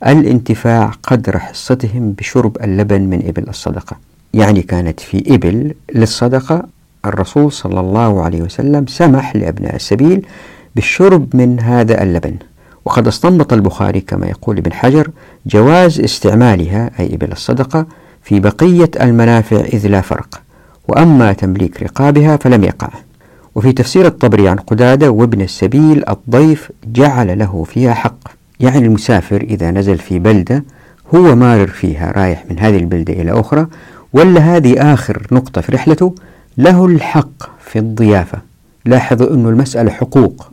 الانتفاع 0.08 0.92
قدر 1.04 1.40
حصتهم 1.40 2.12
بشرب 2.12 2.58
اللبن 2.64 3.02
من 3.02 3.28
إبل 3.28 3.50
الصدقة 3.50 3.98
يعني 4.34 4.62
كانت 4.62 5.00
في 5.00 5.36
إبل 5.36 5.74
للصدقة 5.96 6.64
الرسول 7.06 7.52
صلى 7.52 7.80
الله 7.80 8.22
عليه 8.22 8.42
وسلم 8.42 8.88
سمح 8.88 9.36
لأبناء 9.36 9.76
السبيل 9.76 10.26
بالشرب 10.76 11.36
من 11.36 11.60
هذا 11.60 12.04
اللبن 12.04 12.36
وقد 12.86 13.08
استنبط 13.08 13.54
البخاري 13.54 14.02
كما 14.02 14.28
يقول 14.28 14.58
ابن 14.58 14.74
حجر 14.74 15.08
جواز 15.46 16.00
استعمالها 16.00 16.92
أي 17.00 17.14
إبل 17.14 17.32
الصدقة 17.32 17.86
في 18.24 18.40
بقية 18.40 18.92
المنافع 19.02 19.60
إذ 19.60 19.88
لا 19.88 20.02
فرق 20.02 20.42
وأما 20.88 21.34
تمليك 21.34 21.84
رقابها 21.84 22.38
فلم 22.38 22.64
يقع 22.64 22.90
وفي 23.56 23.72
تفسير 23.72 24.06
الطبري 24.08 24.50
عن 24.50 24.56
قدادة 24.56 25.12
وابن 25.12 25.42
السبيل 25.42 26.04
الضيف 26.10 26.70
جعل 26.86 27.40
له 27.40 27.64
فيها 27.64 27.94
حق 27.94 28.18
يعني 28.60 28.78
المسافر 28.86 29.42
إذا 29.42 29.72
نزل 29.72 29.98
في 29.98 30.20
بلدة 30.20 30.64
هو 31.16 31.36
مارر 31.36 31.68
فيها 31.68 32.12
رايح 32.12 32.46
من 32.50 32.60
هذه 32.60 32.78
البلدة 32.78 33.14
إلى 33.14 33.32
أخرى 33.40 33.68
ولا 34.14 34.40
هذه 34.42 34.94
آخر 34.94 35.28
نقطة 35.32 35.62
في 35.62 35.72
رحلته 35.72 36.16
له 36.58 36.86
الحق 36.86 37.32
في 37.66 37.80
الضيافة 37.80 38.40
لاحظوا 38.86 39.34
أن 39.34 39.48
المسألة 39.48 39.92
حقوق 39.92 40.48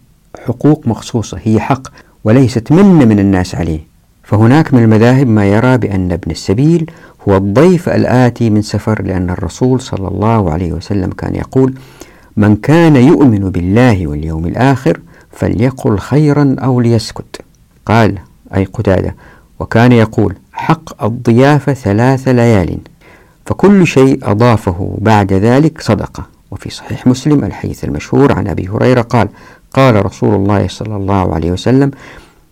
حقوق 0.47 0.87
مخصوصة 0.87 1.39
هي 1.45 1.61
حق 1.61 1.83
وليست 2.25 2.73
من 2.73 2.85
من 3.09 3.19
الناس 3.19 3.55
عليه 3.55 3.81
فهناك 4.23 4.75
من 4.75 4.83
المذاهب 4.85 5.27
ما 5.27 5.45
يرى 5.47 5.79
بأن 5.79 6.13
ابن 6.13 6.31
السبيل 6.31 6.91
هو 7.29 7.37
الضيف 7.37 7.89
الآتي 7.89 8.51
من 8.51 8.63
سفر 8.63 9.03
لأن 9.03 9.31
الرسول 9.31 9.81
صلى 9.81 10.09
الله 10.09 10.51
عليه 10.53 10.73
وسلم 10.73 11.11
كان 11.11 11.35
يقول 11.35 11.75
من 12.37 12.57
كان 12.57 12.97
يؤمن 12.97 13.39
بالله 13.51 14.07
واليوم 14.07 14.47
الآخر 14.47 15.01
فليقل 15.33 15.99
خيرا 15.99 16.57
أو 16.59 16.81
ليسكت 16.81 17.41
قال 17.87 18.19
أي 18.55 18.65
قتادة 18.65 19.15
وكان 19.61 19.93
يقول 19.93 20.35
حق 20.53 21.05
الضيافة 21.05 21.73
ثلاث 21.75 22.29
ليال 22.29 22.79
فكل 23.47 23.87
شيء 23.87 24.19
أضافه 24.23 24.95
بعد 25.01 25.33
ذلك 25.33 25.81
صدقة 25.81 26.25
وفي 26.51 26.71
صحيح 26.71 27.07
مسلم 27.07 27.45
الحديث 27.45 27.85
المشهور 27.85 28.33
عن 28.33 28.49
أبي 28.49 28.69
هريرة 28.69 29.01
قال 29.01 29.29
قال 29.75 30.07
رسول 30.07 30.35
الله 30.35 30.69
صلى 30.69 30.97
الله 30.97 31.35
عليه 31.35 31.51
وسلم 31.53 31.91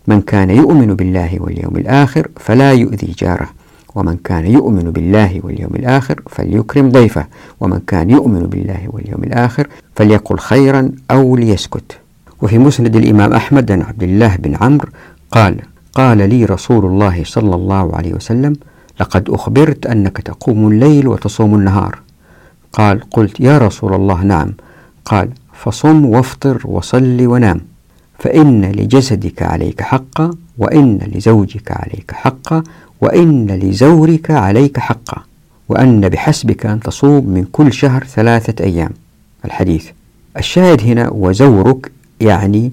من 0.07 0.21
كان 0.21 0.49
يؤمن 0.49 0.93
بالله 0.95 1.37
واليوم 1.39 1.75
الآخر 1.75 2.27
فلا 2.39 2.71
يؤذي 2.73 3.15
جاره 3.19 3.47
ومن 3.95 4.17
كان 4.23 4.47
يؤمن 4.51 4.83
بالله 4.91 5.39
واليوم 5.43 5.71
الآخر 5.75 6.21
فليكرم 6.29 6.89
ضيفه 6.89 7.25
ومن 7.59 7.79
كان 7.87 8.09
يؤمن 8.09 8.39
بالله 8.43 8.81
واليوم 8.87 9.23
الآخر 9.23 9.67
فليقل 9.95 10.37
خيرا 10.39 10.91
أو 11.11 11.35
ليسكت 11.35 11.97
وفي 12.41 12.57
مسند 12.57 12.95
الإمام 12.95 13.33
أحمد 13.33 13.71
عن 13.71 13.81
عبد 13.81 14.03
الله 14.03 14.35
بن 14.35 14.55
عمرو 14.55 14.89
قال 15.31 15.55
قال 15.93 16.17
لي 16.29 16.45
رسول 16.45 16.85
الله 16.85 17.23
صلى 17.25 17.55
الله 17.55 17.95
عليه 17.95 18.13
وسلم 18.13 18.55
لقد 18.99 19.29
أخبرت 19.29 19.85
أنك 19.85 20.17
تقوم 20.17 20.67
الليل 20.67 21.07
وتصوم 21.07 21.55
النهار 21.55 21.99
قال 22.73 22.99
قلت 23.11 23.39
يا 23.39 23.57
رسول 23.57 23.93
الله 23.93 24.23
نعم 24.23 24.51
قال 25.05 25.29
فصم 25.63 26.05
وافطر 26.05 26.61
وصل 26.65 27.17
ونام 27.21 27.59
فإن 28.19 28.61
لجسدك 28.65 29.41
عليك 29.43 29.81
حقا 29.81 30.31
وإن 30.57 30.99
لزوجك 31.15 31.71
عليك 31.71 32.11
حقا 32.11 32.63
وإن 33.01 33.47
لزورك 33.47 34.31
عليك 34.31 34.79
حقا 34.79 35.21
وأن 35.69 36.09
بحسبك 36.09 36.65
أن 36.65 36.79
تصوم 36.79 37.25
من 37.29 37.45
كل 37.51 37.73
شهر 37.73 38.03
ثلاثة 38.03 38.63
أيام 38.65 38.89
الحديث 39.45 39.85
الشاهد 40.37 40.81
هنا 40.81 41.09
وزورك 41.11 41.91
يعني 42.21 42.71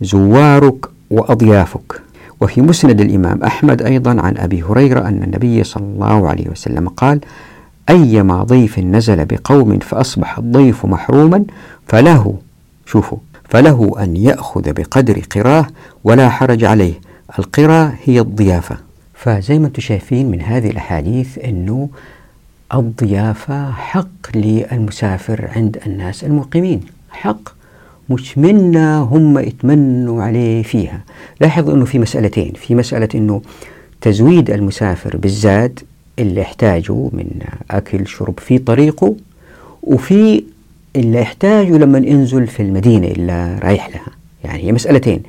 زوارك 0.00 0.86
وأضيافك 1.10 2.00
وفي 2.40 2.60
مسند 2.62 3.00
الإمام 3.00 3.42
أحمد 3.42 3.82
أيضا 3.82 4.20
عن 4.20 4.36
أبي 4.36 4.62
هريرة 4.62 5.00
أن 5.00 5.22
النبي 5.22 5.64
صلى 5.64 5.84
الله 5.84 6.28
عليه 6.28 6.48
وسلم 6.48 6.88
قال 6.88 7.20
أيما 7.90 8.42
ضيف 8.42 8.78
نزل 8.78 9.24
بقوم 9.24 9.78
فأصبح 9.78 10.38
الضيف 10.38 10.86
محروما 10.86 11.44
فله 11.88 12.34
شوفوا 12.86 13.18
فله 13.48 13.96
أن 14.04 14.16
يأخذ 14.16 14.72
بقدر 14.72 15.20
قراه 15.30 15.66
ولا 16.04 16.28
حرج 16.28 16.64
عليه 16.64 16.94
القرى 17.38 17.92
هي 18.04 18.20
الضيافة 18.20 18.76
فزي 19.14 19.58
ما 19.58 19.66
انتم 19.66 19.82
شايفين 19.82 20.30
من 20.30 20.40
هذه 20.42 20.70
الأحاديث 20.70 21.38
أنه 21.38 21.88
الضيافة 22.74 23.72
حق 23.72 24.34
للمسافر 24.36 25.48
عند 25.56 25.78
الناس 25.86 26.24
المقيمين 26.24 26.80
حق 27.10 27.40
مش 28.10 28.38
منا 28.38 28.98
هم 28.98 29.38
يتمنوا 29.38 30.22
عليه 30.22 30.62
فيها 30.62 31.00
لاحظوا 31.40 31.74
أنه 31.74 31.84
في 31.84 31.98
مسألتين 31.98 32.52
في 32.56 32.74
مسألة 32.74 33.08
أنه 33.14 33.42
تزويد 34.00 34.50
المسافر 34.50 35.16
بالزاد 35.16 35.80
اللي 36.18 36.40
يحتاجه 36.40 36.92
من 36.92 37.30
أكل 37.70 38.06
شرب 38.06 38.40
في 38.40 38.58
طريقه 38.58 39.16
وفي 39.82 40.42
اللي 40.96 41.18
يحتاجه 41.20 41.76
لما 41.78 41.98
ينزل 41.98 42.46
في 42.46 42.62
المدينة 42.62 43.06
اللي 43.06 43.58
رايح 43.62 43.88
لها 43.88 44.06
يعني 44.44 44.62
هي 44.64 44.72
مسألتين 44.72 45.22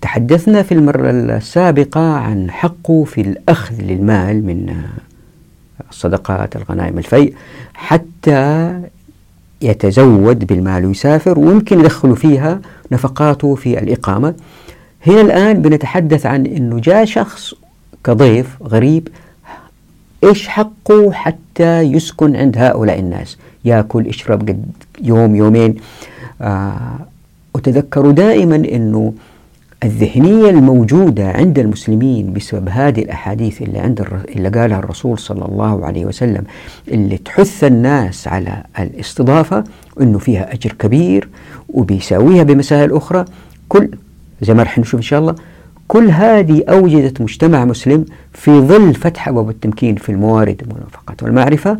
تحدثنا 0.00 0.62
في 0.62 0.72
المرة 0.72 1.10
السابقة 1.10 2.12
عن 2.14 2.50
حقه 2.50 3.04
في 3.04 3.20
الأخذ 3.20 3.74
للمال 3.82 4.46
من 4.46 4.76
الصدقات 5.90 6.56
الغنائم 6.56 6.98
الفيء 6.98 7.34
حتى 7.74 8.74
يتزود 9.62 10.44
بالمال 10.46 10.86
ويسافر 10.86 11.38
ويمكن 11.38 11.80
يدخل 11.80 12.16
فيها 12.16 12.60
نفقاته 12.92 13.54
في 13.54 13.78
الإقامة 13.78 14.34
هنا 15.06 15.20
الآن 15.20 15.62
بنتحدث 15.62 16.26
عن 16.26 16.46
أنه 16.46 16.78
جاء 16.80 17.04
شخص 17.04 17.54
كضيف 18.04 18.46
غريب 18.62 19.08
إيش 20.26 20.48
حقه 20.48 21.12
حتى 21.12 21.80
يسكن 21.80 22.36
عند 22.36 22.58
هؤلاء 22.58 22.98
الناس 22.98 23.38
يأكل 23.64 24.06
يشرب 24.06 24.48
قد 24.48 24.64
يوم 25.02 25.36
يومين 25.36 25.74
آه 26.40 26.72
وتذكروا 27.54 28.12
دائما 28.12 28.56
أنه 28.56 29.12
الذهنية 29.84 30.50
الموجودة 30.50 31.28
عند 31.30 31.58
المسلمين 31.58 32.32
بسبب 32.32 32.68
هذه 32.68 33.02
الأحاديث 33.02 33.62
اللي 33.62 33.78
عند 33.78 34.00
الر... 34.00 34.20
اللي 34.28 34.48
قالها 34.48 34.78
الرسول 34.78 35.18
صلى 35.18 35.44
الله 35.44 35.86
عليه 35.86 36.04
وسلم 36.04 36.44
اللي 36.88 37.18
تحث 37.18 37.64
الناس 37.64 38.28
على 38.28 38.62
الاستضافة 38.78 39.64
أنه 40.00 40.18
فيها 40.18 40.54
أجر 40.54 40.72
كبير 40.72 41.28
وبيساويها 41.68 42.42
بمسائل 42.42 42.92
أخرى 42.96 43.24
كل 43.68 43.88
زي 44.42 44.54
ما 44.54 44.62
رح 44.62 44.78
نشوف 44.78 44.94
إن 45.00 45.04
شاء 45.04 45.20
الله 45.20 45.34
كل 45.88 46.10
هذه 46.10 46.62
أوجدت 46.68 47.20
مجتمع 47.20 47.64
مسلم 47.64 48.04
في 48.32 48.60
ظل 48.60 48.94
فتح 48.94 49.28
أبواب 49.28 49.50
التمكين 49.50 49.94
في 49.94 50.08
الموارد 50.08 50.62
والمنفقات 50.70 51.22
والمعرفة 51.22 51.78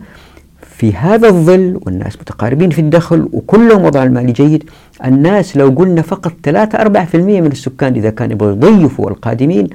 في 0.77 0.93
هذا 0.93 1.29
الظل 1.29 1.81
والناس 1.87 2.17
متقاربين 2.21 2.71
في 2.71 2.81
الدخل 2.81 3.29
وكلهم 3.33 3.85
وضعهم 3.85 4.07
المالي 4.07 4.33
جيد 4.33 4.71
الناس 5.05 5.57
لو 5.57 5.69
قلنا 5.71 6.03
فقط 6.03 6.33
3-4% 6.49 6.49
من 7.17 7.47
السكان 7.47 7.95
إذا 7.95 8.11
كان 8.11 8.31
يبغوا 8.31 8.53
يضيفوا 8.53 9.11
القادمين 9.11 9.69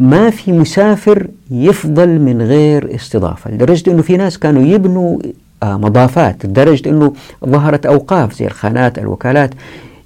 ما 0.00 0.30
في 0.30 0.52
مسافر 0.52 1.26
يفضل 1.50 2.08
من 2.18 2.42
غير 2.42 2.94
استضافة 2.94 3.50
لدرجة 3.50 3.90
أنه 3.90 4.02
في 4.02 4.16
ناس 4.16 4.38
كانوا 4.38 4.62
يبنوا 4.62 5.18
آه، 5.62 5.76
مضافات 5.76 6.46
لدرجة 6.46 6.88
أنه 6.88 7.12
ظهرت 7.46 7.86
أوقاف 7.86 8.32
زي 8.34 8.46
الخانات 8.46 8.98
الوكالات 8.98 9.50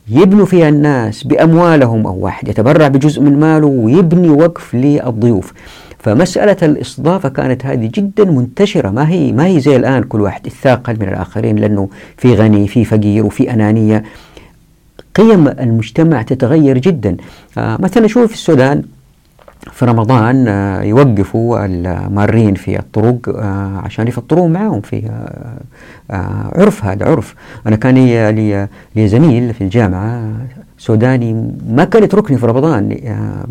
يبنوا 0.09 0.47
فيها 0.47 0.69
الناس 0.69 1.23
بأموالهم 1.25 2.07
أو 2.07 2.17
واحد 2.19 2.49
يتبرع 2.49 2.89
بجزء 2.89 3.21
من 3.23 3.41
ماله 3.41 3.67
ويبني 3.67 4.31
وقف 4.31 4.75
للضيوف 4.75 5.53
فمسألة 5.99 6.57
الاستضافة 6.63 7.29
كانت 7.29 7.67
هذه 7.67 7.91
جدا 7.95 8.25
منتشرة 8.25 8.91
ما 8.91 9.09
هي 9.09 9.33
ما 9.33 9.47
هي 9.47 9.61
زي 9.61 9.77
الآن 9.77 10.03
كل 10.03 10.21
واحد 10.21 10.47
يتثاقل 10.47 10.97
من 11.01 11.09
الآخرين 11.09 11.57
لأنه 11.57 11.89
في 12.17 12.35
غني 12.35 12.69
في 12.69 12.85
فقير 12.85 13.27
وفي 13.27 13.51
أنانية 13.51 14.05
قيم 15.15 15.49
المجتمع 15.49 16.23
تتغير 16.23 16.79
جدا 16.79 17.17
آه 17.59 17.77
مثلا 17.81 18.07
شوف 18.07 18.25
في 18.27 18.35
السودان 18.35 18.83
في 19.73 19.85
رمضان 19.85 20.45
آه، 20.49 20.83
يوقفوا 20.83 21.65
المارين 21.67 22.55
في 22.55 22.79
الطرق 22.79 23.29
آه، 23.39 23.81
عشان 23.85 24.09
يفطرون 24.09 24.53
معاهم 24.53 24.81
في 24.81 25.03
آه، 26.11 26.61
عرف 26.61 26.85
هذا 26.85 27.07
عرف 27.07 27.35
أنا 27.67 27.77
كان 27.77 27.95
لي 28.97 29.09
زميل 29.09 29.55
في 29.55 29.65
الجامعة 29.65 30.31
سوداني 30.79 31.53
ما 31.69 31.85
كان 31.85 32.05
يتركني 32.05 32.39
في 32.39 32.47
رمضان 32.47 32.97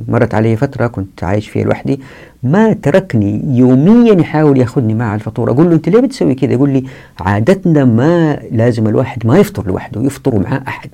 مرت 0.07 0.33
علي 0.35 0.55
فترة 0.55 0.87
كنت 0.87 1.23
عايش 1.23 1.49
فيها 1.49 1.63
لوحدي 1.65 1.99
ما 2.43 2.73
تركني 2.73 3.57
يوميا 3.57 4.21
يحاول 4.21 4.57
ياخذني 4.57 4.93
معه 4.93 5.15
الفطور 5.15 5.51
أقول 5.51 5.65
له 5.69 5.73
أنت 5.75 5.89
ليه 5.89 5.99
بتسوي 5.99 6.35
كذا 6.35 6.53
يقول 6.53 6.69
لي 6.69 6.83
عادتنا 7.19 7.85
ما 7.85 8.39
لازم 8.51 8.87
الواحد 8.87 9.27
ما 9.27 9.37
يفطر 9.37 9.67
لوحده 9.67 10.01
يفطر 10.01 10.39
معاه 10.39 10.61
أحد 10.67 10.89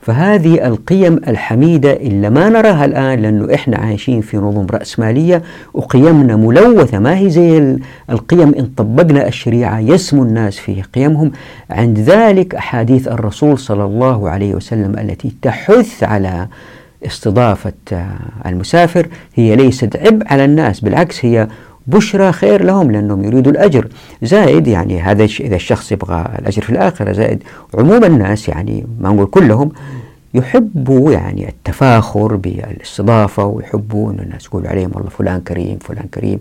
فهذه 0.00 0.66
القيم 0.66 1.14
الحميدة 1.28 1.92
إلا 1.92 2.28
ما 2.30 2.48
نراها 2.48 2.84
الآن 2.84 3.18
لأنه 3.20 3.54
إحنا 3.54 3.76
عايشين 3.76 4.20
في 4.20 4.36
نظم 4.36 4.66
رأسمالية 4.70 5.42
وقيمنا 5.74 6.36
ملوثة 6.36 6.98
ما 6.98 7.18
هي 7.18 7.30
زي 7.30 7.76
القيم 8.10 8.54
إن 8.54 8.70
طبقنا 8.76 9.28
الشريعة 9.28 9.78
يسمو 9.80 10.22
الناس 10.22 10.58
في 10.58 10.82
قيمهم 10.94 11.32
عند 11.70 11.98
ذلك 11.98 12.54
أحاديث 12.54 13.08
الرسول 13.08 13.58
صلى 13.58 13.84
الله 13.84 14.28
عليه 14.30 14.54
وسلم 14.54 14.98
التي 14.98 15.32
تحث 15.42 16.04
على 16.04 16.46
استضافة 17.06 17.72
المسافر 18.46 19.06
هي 19.34 19.56
ليست 19.56 19.96
عبء 19.96 20.26
على 20.32 20.44
الناس 20.44 20.80
بالعكس 20.80 21.24
هي 21.24 21.46
بشرى 21.86 22.32
خير 22.32 22.62
لهم 22.64 22.90
لأنهم 22.90 23.24
يريدوا 23.24 23.52
الأجر 23.52 23.88
زائد 24.22 24.66
يعني 24.66 25.00
هذا 25.00 25.24
إذا 25.40 25.56
الشخص 25.56 25.92
يبغى 25.92 26.24
الأجر 26.38 26.62
في 26.62 26.70
الآخرة 26.70 27.12
زائد 27.12 27.42
عموم 27.74 28.04
الناس 28.04 28.48
يعني 28.48 28.86
ما 29.00 29.08
نقول 29.08 29.26
كلهم 29.26 29.68
يحبوا 30.34 31.12
يعني 31.12 31.48
التفاخر 31.48 32.36
بالاستضافة 32.36 33.44
ويحبوا 33.44 34.12
أن 34.12 34.18
الناس 34.18 34.44
يقولوا 34.46 34.68
عليهم 34.68 34.90
والله 34.94 35.10
فلان 35.10 35.40
كريم 35.40 35.78
فلان 35.80 36.04
كريم 36.14 36.38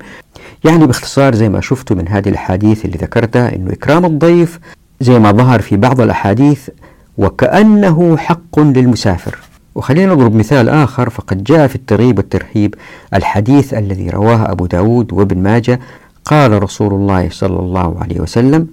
يعني 0.63 0.87
باختصار 0.87 1.35
زي 1.35 1.49
ما 1.49 1.61
شفتوا 1.61 1.97
من 1.97 2.07
هذه 2.07 2.29
الأحاديث 2.29 2.85
اللي 2.85 2.97
ذكرتها 3.01 3.55
أنه 3.55 3.71
إكرام 3.73 4.05
الضيف 4.05 4.59
زي 5.01 5.19
ما 5.19 5.31
ظهر 5.31 5.59
في 5.61 5.77
بعض 5.77 6.01
الأحاديث 6.01 6.69
وكأنه 7.17 8.17
حق 8.17 8.59
للمسافر 8.59 9.37
وخلينا 9.75 10.13
نضرب 10.13 10.35
مثال 10.35 10.69
آخر 10.69 11.09
فقد 11.09 11.43
جاء 11.43 11.67
في 11.67 11.75
الترغيب 11.75 12.17
والترهيب 12.17 12.75
الحديث 13.13 13.73
الذي 13.73 14.09
رواه 14.09 14.51
أبو 14.51 14.65
داود 14.65 15.13
وابن 15.13 15.37
ماجة 15.43 15.79
قال 16.25 16.63
رسول 16.63 16.93
الله 16.93 17.29
صلى 17.31 17.59
الله 17.59 17.97
عليه 18.03 18.19
وسلم 18.19 18.67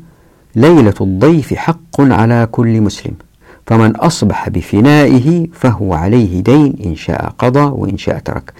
ليلة 0.56 0.94
الضيف 1.00 1.54
حق 1.54 2.00
على 2.00 2.48
كل 2.52 2.80
مسلم 2.80 3.14
فمن 3.66 3.96
أصبح 3.96 4.48
بفنائه 4.48 5.46
فهو 5.52 5.94
عليه 5.94 6.40
دين 6.40 6.76
إن 6.86 6.96
شاء 6.96 7.34
قضى 7.38 7.60
وإن 7.74 7.98
شاء 7.98 8.18
ترك 8.18 8.52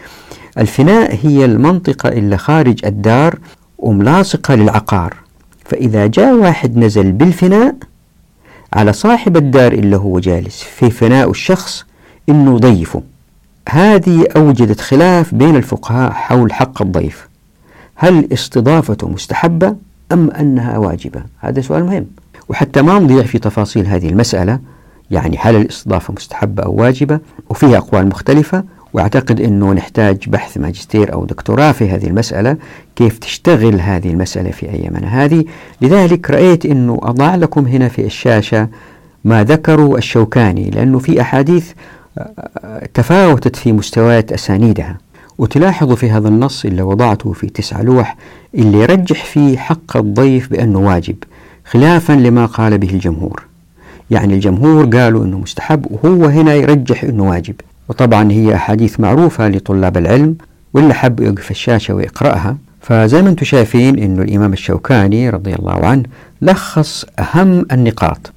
الفناء 0.59 1.19
هي 1.23 1.45
المنطقة 1.45 2.09
اللي 2.09 2.37
خارج 2.39 2.85
الدار 2.87 3.39
وملاصقة 3.79 4.55
للعقار 4.55 5.15
فإذا 5.65 6.07
جاء 6.07 6.35
واحد 6.35 6.77
نزل 6.77 7.13
بالفناء 7.13 7.75
على 8.73 8.93
صاحب 8.93 9.37
الدار 9.37 9.73
اللي 9.73 9.97
هو 9.97 10.19
جالس 10.19 10.63
في 10.63 10.91
فناء 10.91 11.31
الشخص 11.31 11.85
أنه 12.29 12.59
ضيفه 12.59 13.03
هذه 13.69 14.27
أوجدت 14.37 14.81
خلاف 14.81 15.35
بين 15.35 15.57
الفقهاء 15.57 16.13
حول 16.13 16.53
حق 16.53 16.83
الضيف 16.83 17.29
هل 17.95 18.29
استضافته 18.33 19.09
مستحبة 19.09 19.77
أم 20.13 20.31
أنها 20.31 20.79
واجبة 20.79 21.23
هذا 21.41 21.61
سؤال 21.61 21.85
مهم 21.85 22.07
وحتى 22.49 22.83
ما 22.83 22.99
نضيع 22.99 23.23
في 23.23 23.39
تفاصيل 23.39 23.87
هذه 23.87 24.09
المسألة 24.09 24.59
يعني 25.11 25.37
هل 25.41 25.57
الاستضافة 25.57 26.15
مستحبة 26.17 26.63
أو 26.63 26.73
واجبة 26.81 27.19
وفيها 27.51 27.77
أقوال 27.79 28.07
مختلفة 28.07 28.65
وأعتقد 28.93 29.41
أنه 29.41 29.73
نحتاج 29.73 30.29
بحث 30.29 30.59
ماجستير 30.59 31.13
أو 31.13 31.25
دكتوراه 31.25 31.73
في 31.73 31.91
هذه 31.91 32.07
المسألة 32.07 32.57
كيف 32.97 33.19
تشتغل 33.19 33.81
هذه 33.81 34.11
المسألة 34.11 34.51
في 34.51 34.71
أيامنا 34.71 35.25
هذه 35.25 35.45
لذلك 35.81 36.31
رأيت 36.31 36.67
أنه 36.67 36.99
أضع 37.03 37.35
لكم 37.35 37.67
هنا 37.67 37.89
في 37.89 38.05
الشاشة 38.07 38.69
ما 39.25 39.45
ذكره 39.45 39.97
الشوكاني 39.97 40.71
لأنه 40.71 40.99
في 40.99 41.21
أحاديث 41.21 41.73
تفاوتت 42.95 43.57
في 43.57 43.73
مستويات 43.73 44.33
أسانيدها 44.33 44.99
وتلاحظوا 45.39 45.97
في 45.97 46.11
هذا 46.11 46.29
النص 46.29 46.65
اللي 46.65 46.83
وضعته 46.83 47.33
في 47.33 47.47
تسع 47.47 47.81
لوح 47.81 48.17
اللي 48.55 48.79
يرجح 48.81 49.25
فيه 49.25 49.59
حق 49.59 49.97
الضيف 49.97 50.51
بأنه 50.51 50.79
واجب 50.79 51.17
خلافا 51.71 52.13
لما 52.13 52.47
قال 52.47 52.79
به 52.79 52.91
الجمهور 52.91 53.43
يعني 54.11 54.35
الجمهور 54.35 54.85
قالوا 54.87 55.25
أنه 55.25 55.39
مستحب 55.39 55.87
وهو 55.91 56.25
هنا 56.25 56.55
يرجح 56.55 57.05
أنه 57.05 57.31
واجب 57.31 57.55
وطبعا 57.89 58.33
هي 58.33 58.55
أحاديث 58.55 59.01
معروفة 59.01 59.49
لطلاب 59.49 59.97
العلم 59.97 60.37
واللي 60.75 60.95
حب 60.95 61.21
يوقف 61.21 61.51
الشاشة 61.51 61.95
ويقرأها 61.95 62.57
فزي 62.81 63.23
ما 63.23 63.29
انتم 63.29 63.45
شايفين 63.45 63.99
أنه 64.03 64.23
الإمام 64.23 64.53
الشوكاني 64.53 65.31
رضي 65.31 65.55
الله 65.55 65.87
عنه 65.87 66.03
لخص 66.43 67.05
أهم 67.19 67.67
النقاط 67.73 68.33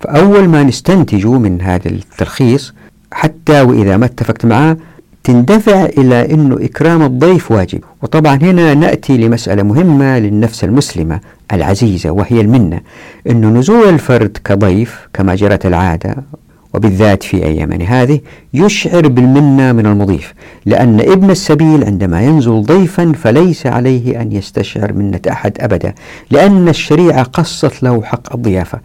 فأول 0.00 0.48
ما 0.48 0.62
نستنتجه 0.62 1.32
من 1.38 1.60
هذا 1.60 1.88
التلخيص 1.88 2.72
حتى 3.12 3.60
وإذا 3.60 3.96
ما 3.96 4.04
اتفقت 4.04 4.46
معه 4.46 4.76
تندفع 5.24 5.84
إلى 5.84 6.34
أنه 6.34 6.56
إكرام 6.64 7.02
الضيف 7.02 7.52
واجب 7.52 7.80
وطبعا 8.02 8.36
هنا 8.36 8.74
نأتي 8.74 9.16
لمسألة 9.16 9.62
مهمة 9.62 10.18
للنفس 10.18 10.64
المسلمة 10.64 11.20
العزيزة 11.52 12.10
وهي 12.10 12.40
المنة 12.40 12.80
أن 13.28 13.54
نزول 13.58 13.88
الفرد 13.88 14.36
كضيف 14.44 15.08
كما 15.14 15.34
جرت 15.34 15.66
العادة 15.66 16.16
وبالذات 16.74 17.22
في 17.22 17.36
أيامنا 17.44 17.84
هذه 17.84 18.20
يشعر 18.54 19.08
بالمنة 19.08 19.72
من 19.72 19.86
المضيف 19.86 20.34
لأن 20.66 21.00
ابن 21.00 21.30
السبيل 21.30 21.84
عندما 21.84 22.22
ينزل 22.22 22.62
ضيفا 22.62 23.12
فليس 23.12 23.66
عليه 23.66 24.20
أن 24.20 24.32
يستشعر 24.32 24.92
منة 24.92 25.20
أحد 25.30 25.52
أبدا 25.60 25.94
لأن 26.30 26.68
الشريعة 26.68 27.22
قصت 27.22 27.82
له 27.82 28.02
حق 28.02 28.34
الضيافة 28.36 28.78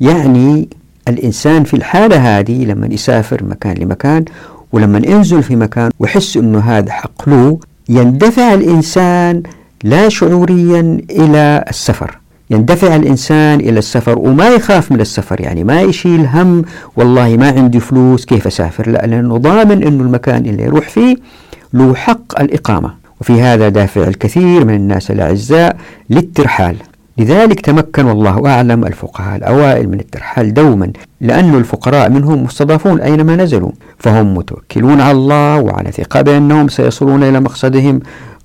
يعني 0.00 0.68
الإنسان 1.08 1.64
في 1.64 1.74
الحالة 1.74 2.38
هذه 2.38 2.64
لما 2.64 2.86
يسافر 2.90 3.44
مكان 3.44 3.76
لمكان 3.78 4.24
ولما 4.72 5.02
ينزل 5.06 5.42
في 5.42 5.56
مكان 5.56 5.90
ويحس 5.98 6.36
أنه 6.36 6.58
هذا 6.58 6.90
حق 6.92 7.28
له 7.28 7.58
يندفع 7.88 8.54
الإنسان 8.54 9.42
لا 9.84 10.08
شعوريا 10.08 11.00
إلى 11.10 11.64
السفر 11.70 12.18
يندفع 12.50 12.96
الإنسان 12.96 13.60
إلى 13.60 13.78
السفر 13.78 14.18
وما 14.18 14.48
يخاف 14.48 14.92
من 14.92 15.00
السفر 15.00 15.40
يعني 15.40 15.64
ما 15.64 15.82
يشيل 15.82 16.26
هم 16.26 16.64
والله 16.96 17.36
ما 17.36 17.48
عندي 17.48 17.80
فلوس 17.80 18.24
كيف 18.24 18.46
أسافر 18.46 18.90
لا 18.90 19.06
لأنه 19.06 19.36
ضامن 19.36 19.82
أنه 19.86 20.02
المكان 20.04 20.46
اللي 20.46 20.62
يروح 20.62 20.88
فيه 20.88 21.16
له 21.72 21.94
حق 21.94 22.40
الإقامة 22.40 22.94
وفي 23.20 23.40
هذا 23.40 23.68
دافع 23.68 24.02
الكثير 24.02 24.64
من 24.64 24.74
الناس 24.74 25.10
الأعزاء 25.10 25.76
للترحال 26.10 26.76
لذلك 27.18 27.60
تمكن 27.60 28.04
والله 28.06 28.46
أعلم 28.50 28.84
الفقهاء 28.84 29.36
الأوائل 29.36 29.88
من 29.88 30.00
الترحال 30.00 30.54
دوما 30.54 30.90
لأن 31.20 31.54
الفقراء 31.54 32.10
منهم 32.10 32.44
مستضافون 32.44 33.00
أينما 33.00 33.36
نزلوا 33.36 33.70
فهم 33.98 34.34
متوكلون 34.34 35.00
على 35.00 35.18
الله 35.18 35.58
وعلى 35.60 35.92
ثقة 35.92 36.22
بأنهم 36.22 36.68
سيصلون 36.68 37.22
إلى 37.22 37.40
مقصدهم 37.40 38.00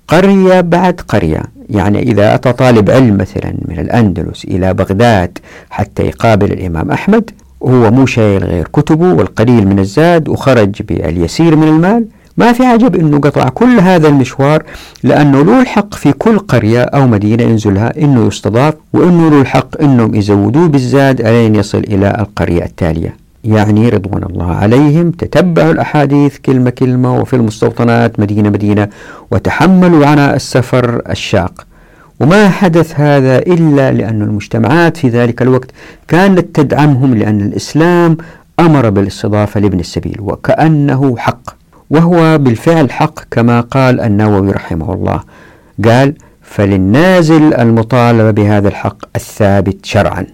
قرية 0.08 0.62
بعد 0.62 1.02
قرية 1.08 1.42
يعني 1.70 2.00
إذا 2.04 2.34
أتى 2.36 2.54
طالب 2.54 2.90
علم 2.90 3.18
مثلا 3.18 3.54
من 3.66 3.80
الأندلس 3.80 4.46
إلى 4.46 4.74
بغداد 4.74 5.38
حتى 5.70 6.04
يقابل 6.04 6.52
الإمام 6.52 6.92
أحمد 6.92 7.30
هو 7.64 7.92
مو 7.92 8.06
شايل 8.06 8.44
غير 8.44 8.68
كتبه 8.74 9.10
والقليل 9.14 9.68
من 9.68 9.80
الزاد 9.80 10.30
وخرج 10.30 10.82
باليسير 10.82 11.56
من 11.56 11.68
المال 11.68 12.06
ما 12.38 12.54
في 12.54 12.66
عجب 12.66 12.96
أنه 12.96 13.20
قطع 13.20 13.50
كل 13.50 13.80
هذا 13.80 14.08
المشوار 14.08 14.64
لأنه 15.04 15.44
له 15.44 15.62
الحق 15.62 15.96
في 15.96 16.12
كل 16.12 16.40
قرية 16.40 16.84
أو 16.84 17.08
مدينة 17.08 17.44
ينزلها 17.44 18.02
أنه 18.04 18.28
يستضاف 18.28 18.74
وأنه 18.94 19.30
له 19.30 19.42
الحق 19.42 19.82
أنهم 19.82 20.16
يزودوه 20.16 20.68
بالزاد 20.68 21.22
ألين 21.22 21.56
يصل 21.56 21.78
إلى 21.78 22.16
القرية 22.20 22.64
التالية 22.64 23.16
يعني 23.44 23.90
رضوان 23.90 24.24
الله 24.24 24.52
عليهم 24.56 25.12
تتبعوا 25.12 25.72
الأحاديث 25.72 26.38
كلمة 26.46 26.70
كلمة 26.70 27.18
وفي 27.20 27.36
المستوطنات 27.36 28.20
مدينة 28.20 28.50
مدينة 28.50 28.88
وتحملوا 29.32 30.06
عناء 30.08 30.36
السفر 30.36 31.02
الشاق 31.10 31.68
وما 32.20 32.50
حدث 32.50 33.00
هذا 33.00 33.38
إلا 33.38 33.92
لأن 33.92 34.22
المجتمعات 34.22 34.98
في 34.98 35.10
ذلك 35.10 35.42
الوقت 35.42 35.72
كانت 36.08 36.56
تدعمهم 36.56 37.14
لأن 37.14 37.42
الإسلام 37.42 38.18
أمر 38.60 38.90
بالاستضافة 38.90 39.60
لابن 39.60 39.80
السبيل 39.80 40.16
وكأنه 40.20 41.18
حق 41.18 41.58
وهو 41.90 42.38
بالفعل 42.38 42.92
حق 42.92 43.20
كما 43.32 43.62
قال 43.62 44.02
النووي 44.02 44.52
رحمه 44.52 44.94
الله 44.94 45.20
قال 45.86 46.14
فللنازل 46.42 47.54
المطالبة 47.54 48.32
بهذا 48.32 48.68
الحق 48.68 48.98
الثابت 49.16 49.86
شرعا 49.86 50.26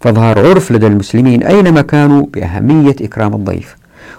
فظهر 0.00 0.48
عرف 0.48 0.72
لدى 0.72 0.86
المسلمين 0.86 1.42
أينما 1.42 1.82
كانوا 1.82 2.26
بأهمية 2.34 2.96
إكرام 3.02 3.34
الضيف 3.34 3.76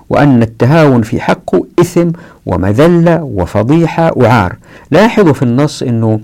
وأن 0.09 0.41
التهاون 0.41 1.01
في 1.01 1.21
حقه 1.21 1.65
إثم 1.79 2.09
ومذلة 2.45 3.23
وفضيحة 3.23 4.11
وعار 4.15 4.55
لاحظوا 4.91 5.33
في 5.33 5.43
النص 5.43 5.81
أنه 5.83 6.19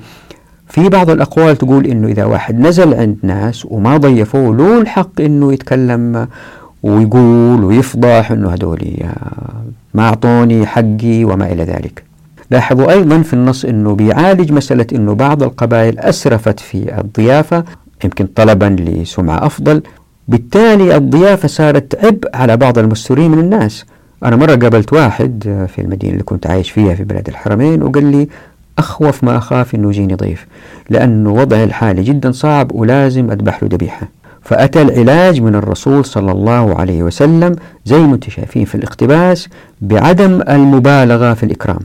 في 0.69 0.89
بعض 0.89 1.09
الأقوال 1.09 1.57
تقول 1.57 1.85
أنه 1.85 2.07
إذا 2.07 2.25
واحد 2.25 2.59
نزل 2.59 2.93
عند 2.93 3.17
ناس 3.23 3.65
وما 3.65 3.97
ضيفوه 3.97 4.55
له 4.55 4.81
الحق 4.81 5.21
أنه 5.21 5.53
يتكلم 5.53 6.27
ويقول 6.85 7.63
ويفضح 7.63 8.31
أنه 8.31 8.49
هذول 8.53 8.79
ما 9.93 10.03
أعطوني 10.03 10.65
حقي 10.65 11.23
وما 11.25 11.51
إلى 11.51 11.63
ذلك 11.63 12.03
لاحظوا 12.51 12.91
أيضا 12.91 13.21
في 13.21 13.33
النص 13.33 13.65
أنه 13.65 13.95
بيعالج 13.95 14.51
مسألة 14.51 14.85
أنه 14.93 15.13
بعض 15.15 15.43
القبائل 15.43 15.99
أسرفت 15.99 16.59
في 16.59 16.99
الضيافة 16.99 17.63
يمكن 18.03 18.25
طلبا 18.35 18.65
لسمعة 18.79 19.45
أفضل 19.45 19.81
بالتالي 20.27 20.95
الضيافة 20.95 21.47
صارت 21.47 22.05
عبء 22.05 22.29
على 22.33 22.57
بعض 22.57 22.77
المستورين 22.79 23.31
من 23.31 23.39
الناس 23.39 23.85
أنا 24.23 24.35
مرة 24.35 24.55
قابلت 24.55 24.93
واحد 24.93 25.43
في 25.75 25.81
المدينة 25.81 26.13
اللي 26.13 26.23
كنت 26.23 26.47
عايش 26.47 26.71
فيها 26.71 26.95
في 26.95 27.03
بلاد 27.03 27.27
الحرمين 27.27 27.83
وقال 27.83 28.03
لي 28.11 28.27
أخوف 28.79 29.23
ما 29.23 29.37
أخاف 29.37 29.75
أنه 29.75 29.89
يجيني 29.89 30.15
ضيف 30.15 30.45
لأنه 30.89 31.33
وضعي 31.33 31.63
الحالي 31.63 32.03
جدا 32.03 32.31
صعب 32.31 32.71
ولازم 32.75 33.31
أذبح 33.31 33.63
له 33.63 33.69
ذبيحة 33.71 34.07
فأتى 34.45 34.81
العلاج 34.81 35.41
من 35.41 35.55
الرسول 35.55 36.05
صلى 36.05 36.31
الله 36.31 36.75
عليه 36.79 37.03
وسلم 37.03 37.55
زي 37.85 37.97
ما 37.99 38.15
انتم 38.15 38.29
شايفين 38.29 38.65
في 38.65 38.75
الاقتباس 38.75 39.49
بعدم 39.81 40.41
المبالغة 40.49 41.33
في 41.33 41.43
الإكرام 41.43 41.79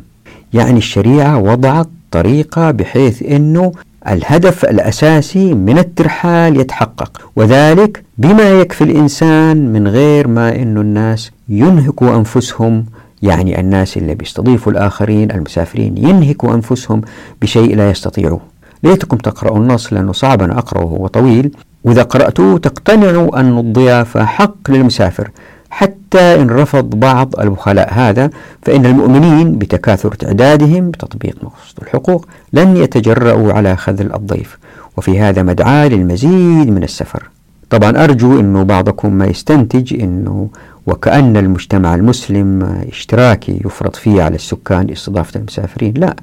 يعني 0.54 0.78
الشريعة 0.78 1.38
وضعت 1.38 1.88
طريقة 2.10 2.70
بحيث 2.70 3.22
أنه 3.22 3.72
الهدف 4.08 4.64
الأساسي 4.64 5.54
من 5.54 5.78
الترحال 5.78 6.60
يتحقق 6.60 7.30
وذلك 7.36 8.02
بما 8.18 8.50
يكفي 8.60 8.84
الإنسان 8.84 9.72
من 9.72 9.88
غير 9.88 10.28
ما 10.28 10.56
أنه 10.56 10.80
الناس 10.80 11.30
ينهكوا 11.48 12.16
أنفسهم 12.16 12.84
يعني 13.22 13.60
الناس 13.60 13.96
اللي 13.96 14.14
بيستضيفوا 14.14 14.72
الآخرين 14.72 15.30
المسافرين 15.30 15.96
ينهكوا 15.98 16.54
أنفسهم 16.54 17.00
بشيء 17.42 17.76
لا 17.76 17.90
يستطيعوه 17.90 18.40
ليتكم 18.82 19.16
تقرأوا 19.16 19.58
النص 19.58 19.92
لأنه 19.92 20.12
صعب 20.12 20.42
أن 20.42 20.50
أقرأه 20.50 20.84
وطويل 20.92 21.50
وإذا 21.84 22.02
قرأتوه 22.02 22.58
تقتنعوا 22.58 23.40
أن 23.40 23.58
الضيافة 23.58 24.24
حق 24.24 24.70
للمسافر 24.70 25.30
حتى 25.70 26.40
إن 26.42 26.50
رفض 26.50 26.90
بعض 26.90 27.40
البخلاء 27.40 27.92
هذا 27.94 28.30
فإن 28.62 28.86
المؤمنين 28.86 29.58
بتكاثر 29.58 30.10
تعدادهم 30.14 30.90
بتطبيق 30.90 31.34
مقصود 31.42 31.74
الحقوق 31.82 32.26
لن 32.52 32.76
يتجرؤوا 32.76 33.52
على 33.52 33.76
خذل 33.76 34.14
الضيف 34.14 34.58
وفي 34.96 35.20
هذا 35.20 35.42
مدعاة 35.42 35.88
للمزيد 35.88 36.70
من 36.70 36.82
السفر 36.82 37.28
طبعا 37.70 38.04
أرجو 38.04 38.40
أنه 38.40 38.62
بعضكم 38.62 39.12
ما 39.12 39.26
يستنتج 39.26 40.00
أنه 40.02 40.48
وكأن 40.86 41.36
المجتمع 41.36 41.94
المسلم 41.94 42.62
اشتراكي 42.88 43.60
يفرض 43.64 43.94
فيه 43.94 44.22
على 44.22 44.34
السكان 44.34 44.90
استضافة 44.90 45.40
المسافرين 45.40 45.94
لا 45.96 46.16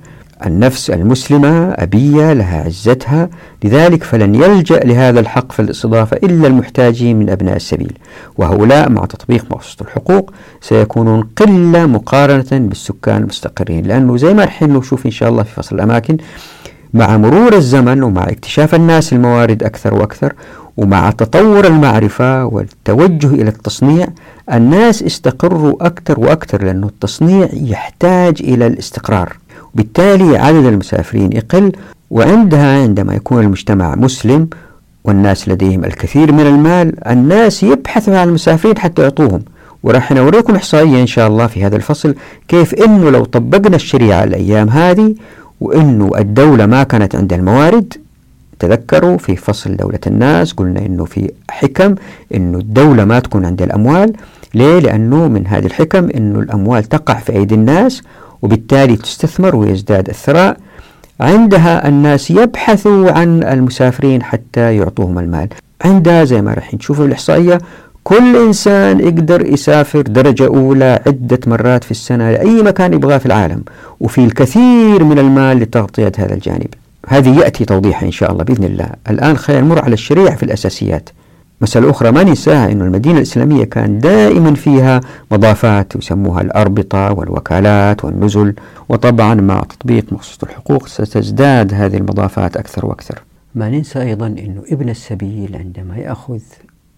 النفس 0.46 0.90
المسلمة 0.90 1.72
أبية 1.72 2.34
لها 2.34 2.64
عزتها 2.64 3.30
لذلك 3.64 4.04
فلن 4.04 4.36
يلجأ 4.36 4.80
لهذا 4.80 5.20
الحق 5.20 5.52
في 5.52 5.62
الاستضافة 5.62 6.18
إلا 6.18 6.48
المحتاجين 6.48 7.20
من 7.20 7.30
أبناء 7.30 7.56
السبيل 7.56 7.98
وهؤلاء 8.38 8.90
مع 8.90 9.06
تطبيق 9.06 9.46
مؤسسة 9.52 9.76
الحقوق 9.82 10.34
سيكونون 10.62 11.30
قلة 11.38 11.86
مقارنة 11.86 12.48
بالسكان 12.68 13.22
المستقرين 13.22 13.86
لأنه 13.86 14.18
زي 14.18 14.34
ما 14.34 14.44
رح 14.44 14.62
نشوف 14.64 15.06
إن 15.06 15.12
شاء 15.12 15.30
الله 15.30 15.44
في 15.44 15.54
فصل 15.54 15.76
الأماكن 15.76 16.18
مع 16.94 17.18
مرور 17.18 17.54
الزمن 17.54 18.04
ومع 18.04 18.24
اكتشاف 18.24 18.76
الناس 18.76 19.14
الموارد 19.14 19.64
أكثر 19.64 19.94
وأكثر 19.94 20.34
ومع 20.78 21.12
تطور 21.12 21.68
المعرفة 21.68 22.46
والتوجه 22.46 23.28
إلى 23.34 23.48
التصنيع 23.50 24.08
الناس 24.54 25.04
استقروا 25.04 25.86
أكثر 25.88 26.20
وأكثر 26.20 26.64
لأنه 26.64 26.88
التصنيع 26.88 27.48
يحتاج 27.54 28.38
إلى 28.42 28.68
الاستقرار 28.68 29.34
وبالتالي 29.74 30.38
عدد 30.38 30.66
المسافرين 30.66 31.30
يقل 31.34 31.72
وعندها 32.12 32.82
عندما 32.84 33.14
يكون 33.16 33.44
المجتمع 33.44 33.96
مسلم 33.96 34.48
والناس 35.04 35.50
لديهم 35.50 35.86
الكثير 35.86 36.32
من 36.32 36.48
المال 36.48 37.08
الناس 37.08 37.64
يبحثوا 37.64 38.18
عن 38.18 38.28
المسافرين 38.28 38.78
حتى 38.78 39.02
يعطوهم 39.02 39.42
وراح 39.84 40.12
نوريكم 40.12 40.56
إحصائية 40.56 41.02
إن 41.02 41.08
شاء 41.08 41.28
الله 41.28 41.48
في 41.48 41.64
هذا 41.66 41.76
الفصل 41.76 42.16
كيف 42.48 42.74
أنه 42.76 43.10
لو 43.10 43.24
طبقنا 43.26 43.76
الشريعة 43.76 44.24
الأيام 44.24 44.70
هذه 44.70 45.16
وأنه 45.62 46.12
الدولة 46.18 46.66
ما 46.66 46.84
كانت 46.84 47.16
عندها 47.16 47.38
الموارد 47.38 47.94
تذكروا 48.60 49.18
في 49.18 49.36
فصل 49.36 49.76
دولة 49.76 50.00
الناس 50.08 50.52
قلنا 50.54 50.80
أنه 50.86 51.06
في 51.06 51.32
حكم 51.52 51.96
أنه 52.36 52.58
الدولة 52.58 53.06
ما 53.06 53.20
تكون 53.20 53.46
عندها 53.46 53.68
الأموال 53.68 54.14
ليه؟ 54.54 54.80
لأنه 54.80 55.28
من 55.28 55.48
هذه 55.48 55.66
الحكم 55.66 56.10
أنه 56.10 56.40
الأموال 56.40 56.84
تقع 56.84 57.14
في 57.14 57.32
أيدي 57.34 57.56
الناس 57.56 58.02
وبالتالي 58.42 58.96
تستثمر 58.96 59.56
ويزداد 59.56 60.10
الثراء 60.10 60.58
عندها 61.20 61.88
الناس 61.88 62.32
يبحثوا 62.32 63.12
عن 63.12 63.44
المسافرين 63.44 64.24
حتى 64.24 64.76
يعطوهم 64.78 65.20
المال 65.20 65.48
عندها 65.86 66.24
زي 66.24 66.42
ما 66.42 66.54
راح 66.54 66.74
نشوف 66.74 67.02
الإحصائية 67.02 67.58
كل 68.04 68.38
إنسان 68.48 69.00
يقدر 69.00 69.46
يسافر 69.54 70.02
درجة 70.02 70.46
أولى 70.48 71.00
عدة 71.08 71.40
مرات 71.48 71.84
في 71.84 71.92
السنة 71.92 72.32
لأي 72.32 72.64
مكان 72.64 72.94
يبغاه 72.94 73.18
في 73.18 73.26
العالم 73.26 73.64
وفي 74.00 74.26
الكثير 74.26 75.04
من 75.04 75.20
المال 75.20 75.58
لتغطية 75.60 76.12
هذا 76.18 76.34
الجانب 76.34 76.68
هذه 77.08 77.40
يأتي 77.40 77.66
توضيحها 77.66 78.06
إن 78.06 78.12
شاء 78.12 78.32
الله 78.32 78.44
بإذن 78.44 78.64
الله 78.64 78.86
الآن 79.10 79.38
خلينا 79.38 79.62
نمر 79.64 79.84
على 79.86 79.94
الشريعة 79.94 80.36
في 80.36 80.44
الأساسيات 80.44 81.10
مسألة 81.62 81.90
أخرى 81.90 82.12
ما 82.12 82.24
ننساها 82.24 82.72
أن 82.72 82.82
المدينة 82.82 83.18
الإسلامية 83.18 83.64
كان 83.64 84.00
دائما 84.00 84.54
فيها 84.56 85.02
مضافات 85.32 85.96
يسموها 85.96 86.42
الأربطة 86.42 87.12
والوكالات 87.14 88.06
والنزل 88.06 88.54
وطبعا 88.90 89.36
مع 89.36 89.60
تطبيق 89.60 90.14
مخصوص 90.14 90.44
الحقوق 90.44 90.88
ستزداد 90.88 91.74
هذه 91.74 91.98
المضافات 91.98 92.58
أكثر 92.58 92.86
وأكثر 92.86 93.22
ما 93.56 93.70
ننسى 93.70 94.02
أيضا 94.02 94.28
أن 94.28 94.62
ابن 94.72 94.90
السبيل 94.90 95.56
عندما 95.56 95.98
يأخذ 95.98 96.40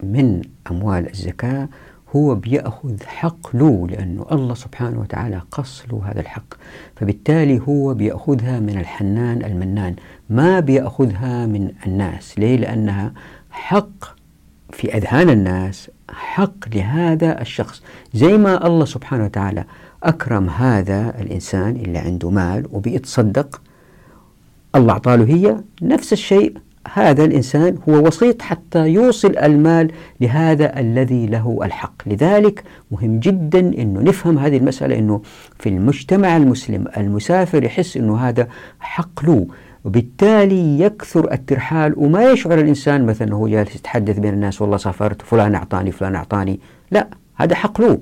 من 0.02 0.42
أموال 0.70 1.10
الزكاة 1.12 1.68
هو 2.16 2.34
بيأخذ 2.34 3.02
حق 3.06 3.56
له 3.56 3.86
لأن 3.90 4.22
الله 4.32 4.54
سبحانه 4.54 5.00
وتعالى 5.00 5.40
قص 5.52 5.82
له 5.92 6.02
هذا 6.06 6.20
الحق 6.20 6.54
فبالتالي 6.96 7.60
هو 7.68 7.94
بيأخذها 7.94 8.60
من 8.60 8.78
الحنان 8.78 9.44
المنان 9.44 9.94
ما 10.30 10.60
بيأخذها 10.60 11.46
من 11.46 11.68
الناس 11.86 12.38
ليه؟ 12.38 12.56
لأنها 12.56 13.12
حق 13.50 14.19
في 14.72 14.96
أذهان 14.96 15.30
الناس 15.30 15.90
حق 16.10 16.74
لهذا 16.74 17.40
الشخص 17.40 17.82
زي 18.14 18.36
ما 18.36 18.66
الله 18.66 18.84
سبحانه 18.84 19.24
وتعالى 19.24 19.64
أكرم 20.02 20.50
هذا 20.50 21.14
الإنسان 21.20 21.70
اللي 21.70 21.98
عنده 21.98 22.30
مال 22.30 22.66
وبيتصدق 22.72 23.60
الله 24.74 24.92
اعطاه 24.92 25.16
هي 25.16 25.56
نفس 25.82 26.12
الشيء 26.12 26.54
هذا 26.94 27.24
الإنسان 27.24 27.78
هو 27.88 28.06
وسيط 28.06 28.42
حتى 28.42 28.88
يوصل 28.88 29.36
المال 29.38 29.92
لهذا 30.20 30.80
الذي 30.80 31.26
له 31.26 31.58
الحق 31.62 31.92
لذلك 32.06 32.64
مهم 32.90 33.18
جدا 33.20 33.58
أنه 33.58 34.00
نفهم 34.00 34.38
هذه 34.38 34.56
المسألة 34.56 34.98
أنه 34.98 35.22
في 35.58 35.68
المجتمع 35.68 36.36
المسلم 36.36 36.84
المسافر 36.96 37.64
يحس 37.64 37.96
أنه 37.96 38.18
هذا 38.28 38.48
حق 38.80 39.24
له 39.24 39.46
وبالتالي 39.84 40.80
يكثر 40.80 41.32
الترحال 41.32 41.94
وما 41.96 42.30
يشعر 42.30 42.58
الإنسان 42.60 43.06
مثلا 43.06 43.28
أنه 43.28 43.48
جالس 43.48 43.76
يتحدث 43.76 44.18
بين 44.18 44.34
الناس 44.34 44.62
والله 44.62 44.76
سافرت 44.76 45.22
فلان 45.22 45.54
أعطاني 45.54 45.92
فلان 45.92 46.14
أعطاني 46.14 46.60
لا 46.90 47.08
هذا 47.36 47.54
حق 47.54 47.80
له 47.80 47.98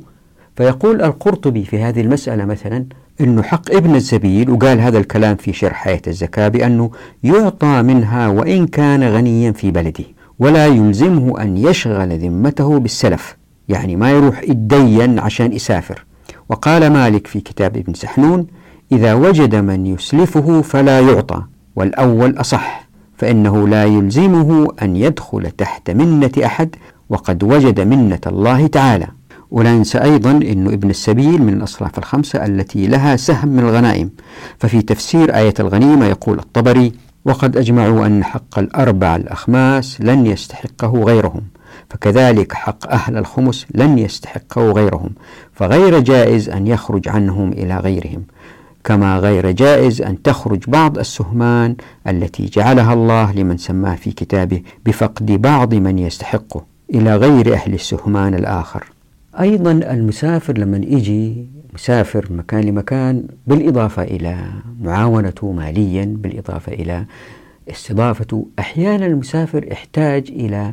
فيقول 0.57 1.03
القرطبي 1.03 1.65
في 1.65 1.79
هذه 1.83 2.01
المسألة 2.01 2.45
مثلا 2.45 2.85
أنه 3.21 3.43
حق 3.43 3.71
ابن 3.75 3.97
السبيل 3.97 4.51
وقال 4.51 4.81
هذا 4.81 4.99
الكلام 4.99 5.37
في 5.37 5.53
شرح 5.53 5.73
حياة 5.73 6.03
الزكاة 6.07 6.49
بأنه 6.49 6.91
يعطى 7.25 7.83
منها 7.83 8.29
وإن 8.29 8.67
كان 8.67 9.05
غنيا 9.05 9.53
في 9.53 9.71
بلده 9.71 10.05
ولا 10.39 10.67
يلزمه 10.67 11.43
أن 11.43 11.57
يشغل 11.57 12.19
ذمته 12.19 12.79
بالسلف 12.79 13.37
يعني 13.69 13.97
ما 13.97 14.11
يروح 14.11 14.43
يتدين 14.43 15.19
عشان 15.19 15.53
يسافر 15.53 16.05
وقال 16.49 16.93
مالك 16.93 17.27
في 17.27 17.41
كتاب 17.41 17.77
ابن 17.77 17.95
سحنون 17.95 18.47
إذا 18.93 19.15
وجد 19.15 19.55
من 19.55 19.87
يسلفه 19.87 20.63
فلا 20.63 21.01
يعطى 21.01 21.43
والأول 21.79 22.35
أصح 22.41 22.87
فإنه 23.19 23.69
لا 23.69 23.85
يلزمه 23.85 24.69
أن 24.83 24.97
يدخل 24.97 25.51
تحت 25.51 25.91
منة 25.91 26.31
أحد 26.45 26.77
وقد 27.11 27.45
وجد 27.45 27.81
منة 27.81 28.19
الله 28.27 28.67
تعالى 28.67 29.07
ولا 29.51 29.73
ننسى 29.77 29.99
أيضا 30.03 30.31
أن 30.31 30.67
ابن 30.67 30.91
السبيل 30.91 31.43
من 31.43 31.53
الأصناف 31.53 31.99
الخمسة 31.99 32.47
التي 32.47 32.87
لها 32.87 33.17
سهم 33.17 33.49
من 33.49 33.59
الغنائم 33.61 34.11
ففي 34.59 34.83
تفسير 34.83 35.37
آية 35.37 35.55
الغنيمة 35.61 36.07
يقول 36.07 36.39
الطبري 36.39 36.93
وقد 37.25 37.57
أجمعوا 37.57 38.07
أن 38.07 38.25
حق 38.25 38.59
الأربع 38.59 39.17
الأخماس 39.17 40.01
لن 40.01 40.27
يستحقه 40.27 41.03
غيرهم 41.03 41.41
فكذلك 41.91 42.53
حق 42.53 42.91
أهل 42.93 43.17
الخمس 43.17 43.67
لن 43.75 43.99
يستحقه 43.99 44.71
غيرهم 44.73 45.11
فغير 45.53 45.99
جائز 46.01 46.49
أن 46.51 46.67
يخرج 46.67 47.09
عنهم 47.09 47.53
إلى 47.53 47.77
غيرهم 47.77 48.23
كما 48.85 49.19
غير 49.19 49.51
جائز 49.51 50.03
أن 50.03 50.23
تخرج 50.23 50.65
بعض 50.69 50.99
السهمان 50.99 51.77
التي 52.07 52.47
جعلها 52.47 52.95
الله 52.95 53.33
لمن 53.33 53.57
سماه 53.57 53.95
في 53.95 54.11
كتابه 54.13 54.63
بفقد 54.87 55.27
بعض 55.43 55.75
من 55.75 55.99
يستحقه 55.99 56.65
إلى 56.95 57.17
غير 57.17 57.55
أهل 57.55 57.75
السهمان 57.75 58.35
الآخر 58.35 58.85
أيضا 59.41 59.73
المسافر 59.73 60.59
لمن 60.59 60.85
يجي 60.85 61.47
مسافر 61.75 62.27
من 62.31 62.37
مكان 62.37 62.61
لمكان 62.65 63.25
بالإضافة 63.47 64.03
إلى 64.03 64.45
معاونته 64.83 65.53
ماليا 65.53 66.05
بالإضافة 66.19 66.73
إلى 66.73 67.05
استضافته 67.71 68.47
أحيانا 68.59 69.07
المسافر 69.07 69.65
يحتاج 69.73 70.31
إلى 70.31 70.73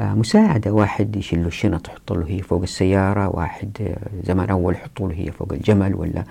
آه، 0.00 0.14
مساعدة 0.14 0.72
واحد 0.72 1.16
يشيل 1.16 1.40
له 1.40 1.46
الشنط 1.46 1.88
يحط 1.88 2.12
له 2.12 2.24
هي 2.28 2.42
فوق 2.42 2.62
السيارة 2.62 3.28
واحد 3.36 3.68
آه، 3.80 3.96
زمان 4.26 4.48
أول 4.50 4.74
يحط 4.74 5.00
له 5.00 5.12
هي 5.14 5.30
فوق 5.32 5.52
الجمل 5.52 5.94
ولا 5.94 6.24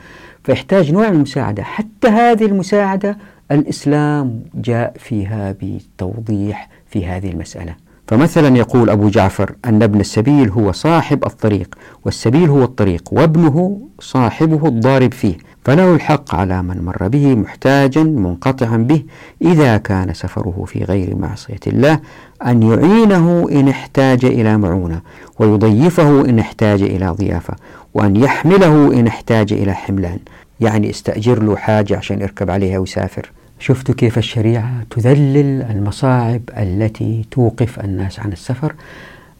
فيحتاج 0.43 0.91
نوع 0.91 1.09
من 1.09 1.15
المساعدة 1.15 1.63
حتى 1.63 2.07
هذه 2.07 2.45
المساعدة 2.45 3.17
الإسلام 3.51 4.41
جاء 4.55 4.93
فيها 4.99 5.55
بتوضيح 5.61 6.69
في 6.89 7.05
هذه 7.07 7.31
المسألة 7.31 7.75
فمثلا 8.07 8.55
يقول 8.57 8.89
أبو 8.89 9.09
جعفر 9.09 9.55
أن 9.65 9.83
ابن 9.83 9.99
السبيل 9.99 10.49
هو 10.49 10.71
صاحب 10.71 11.25
الطريق 11.25 11.75
والسبيل 12.05 12.49
هو 12.49 12.63
الطريق 12.63 13.09
وابنه 13.11 13.81
صاحبه 13.99 14.67
الضارب 14.67 15.13
فيه 15.13 15.35
فله 15.65 15.95
الحق 15.95 16.35
على 16.35 16.61
من 16.63 16.81
مر 16.85 17.07
به 17.07 17.35
محتاجا 17.35 18.03
منقطعا 18.03 18.77
به 18.77 19.03
إذا 19.41 19.77
كان 19.77 20.13
سفره 20.13 20.63
في 20.67 20.83
غير 20.83 21.15
معصية 21.15 21.59
الله 21.67 21.99
أن 22.45 22.63
يعينه 22.63 23.47
إن 23.51 23.67
احتاج 23.69 24.25
إلى 24.25 24.57
معونة 24.57 25.01
ويضيفه 25.39 26.21
إن 26.21 26.39
احتاج 26.39 26.81
إلى 26.81 27.07
ضيافة 27.09 27.55
وأن 27.93 28.15
يحمله 28.15 28.99
إن 28.99 29.07
احتاج 29.07 29.53
إلى 29.53 29.73
حملان 29.73 30.19
يعني 30.59 30.89
استأجر 30.89 31.43
له 31.43 31.55
حاجة 31.57 31.97
عشان 31.97 32.21
يركب 32.21 32.49
عليها 32.49 32.79
ويسافر 32.79 33.31
شفتوا 33.59 33.95
كيف 33.95 34.17
الشريعة 34.17 34.71
تذلل 34.89 35.61
المصاعب 35.61 36.41
التي 36.57 37.25
توقف 37.31 37.79
الناس 37.79 38.19
عن 38.19 38.31
السفر 38.31 38.73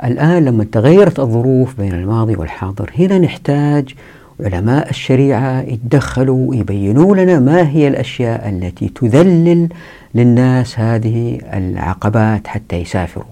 الآن 0.04 0.46
لما 0.46 0.64
تغيرت 0.72 1.20
الظروف 1.20 1.76
بين 1.78 1.94
الماضي 1.94 2.36
والحاضر 2.36 2.92
هنا 3.00 3.18
نحتاج 3.20 3.94
علماء 4.42 4.90
الشريعة 4.90 5.62
يتدخلوا 5.62 6.50
ويبينوا 6.50 7.16
لنا 7.16 7.40
ما 7.40 7.70
هي 7.70 7.88
الأشياء 7.88 8.50
التي 8.50 8.90
تذلل 8.90 9.70
للناس 10.16 10.80
هذه 10.80 11.42
العقبات 11.54 12.48
حتى 12.48 12.76
يسافروا 12.76 13.26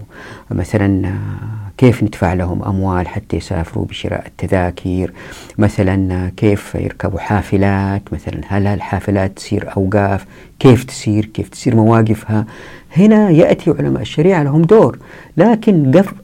مثلا 0.50 1.14
كيف 1.78 2.02
ندفع 2.02 2.32
لهم 2.32 2.62
أموال 2.62 3.08
حتى 3.08 3.36
يسافروا 3.36 3.84
بشراء 3.86 4.26
التذاكر 4.26 5.12
مثلا 5.58 6.28
كيف 6.36 6.74
يركبوا 6.74 7.18
حافلات 7.18 8.02
مثلا 8.12 8.40
هل 8.48 8.66
الحافلات 8.66 9.36
تصير 9.36 9.76
أوقاف 9.76 10.26
كيف 10.60 10.84
تسير 10.84 11.24
كيف 11.24 11.48
تسير 11.48 11.76
مواقفها 11.76 12.44
هنا 12.96 13.30
يأتي 13.30 13.74
علماء 13.78 14.02
الشريعة 14.02 14.42
لهم 14.42 14.62
دور 14.62 14.98
لكن 15.36 15.92
قف... 15.92 16.14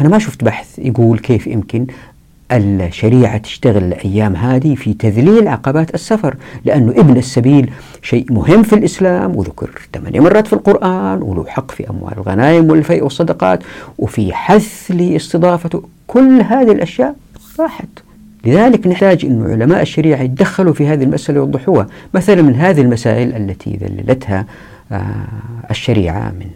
أنا 0.00 0.08
ما 0.08 0.18
شفت 0.18 0.44
بحث 0.44 0.78
يقول 0.78 1.18
كيف 1.18 1.46
يمكن 1.46 1.86
الشريعة 2.52 3.36
تشتغل 3.36 3.84
الأيام 3.84 4.36
هذه 4.36 4.74
في 4.74 4.94
تذليل 4.94 5.48
عقبات 5.48 5.94
السفر 5.94 6.34
لأنه 6.64 6.92
ابن 6.92 7.16
السبيل 7.16 7.70
شيء 8.02 8.32
مهم 8.32 8.62
في 8.62 8.72
الإسلام 8.74 9.36
وذكر 9.36 9.70
ثمانية 9.94 10.20
مرات 10.20 10.46
في 10.46 10.52
القرآن 10.52 11.22
وله 11.22 11.46
حق 11.48 11.70
في 11.70 11.90
أموال 11.90 12.12
الغنائم 12.16 12.70
والفيء 12.70 13.02
والصدقات 13.04 13.60
وفي 13.98 14.34
حث 14.34 14.90
لاستضافته 14.94 15.82
كل 16.06 16.40
هذه 16.40 16.72
الأشياء 16.72 17.14
راحت 17.60 17.88
لذلك 18.44 18.86
نحتاج 18.86 19.24
أن 19.24 19.50
علماء 19.50 19.82
الشريعة 19.82 20.22
يتدخلوا 20.22 20.74
في 20.74 20.86
هذه 20.86 21.04
المسألة 21.04 21.40
ويوضحوها 21.40 21.86
مثلا 22.14 22.42
من 22.42 22.54
هذه 22.54 22.80
المسائل 22.80 23.32
التي 23.36 23.78
ذللتها 23.82 24.46
آه، 24.92 25.04
الشريعة 25.70 26.30
من 26.40 26.46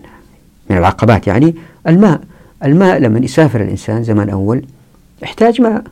من 0.70 0.77
العقبات 0.77 1.27
يعني 1.27 1.55
الماء 1.88 2.20
الماء 2.64 2.98
لما 2.98 3.18
يسافر 3.18 3.61
الإنسان 3.61 4.03
زمان 4.03 4.31
أول 4.31 4.62
يحتاج 5.22 5.61
ماء 5.61 5.83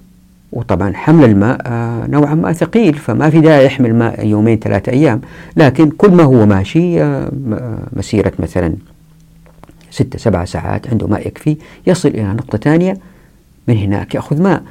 وطبعا 0.53 0.93
حمل 0.95 1.25
الماء 1.25 1.61
آه، 1.67 2.07
نوعا 2.07 2.35
ما 2.35 2.53
ثقيل 2.53 2.95
فما 2.95 3.31
في 3.31 3.41
داعي 3.41 3.67
يحمل 3.67 3.95
ماء 3.95 4.27
يومين 4.27 4.59
ثلاثة 4.59 4.93
أيام 4.93 5.21
لكن 5.57 5.91
كل 5.91 6.11
ما 6.11 6.23
هو 6.23 6.47
ماشي 6.47 7.03
آه، 7.03 7.31
آه، 7.53 7.79
مسيرة 7.93 8.33
مثلا 8.39 8.73
ستة 9.91 10.19
سبعة 10.19 10.45
ساعات 10.45 10.89
عنده 10.91 11.07
ماء 11.07 11.27
يكفي 11.27 11.57
يصل 11.87 12.09
إلى 12.09 12.23
نقطة 12.25 12.59
ثانية 12.59 12.99
من 13.69 13.77
هناك 13.77 14.15
يأخذ 14.15 14.43
ماء 14.43 14.63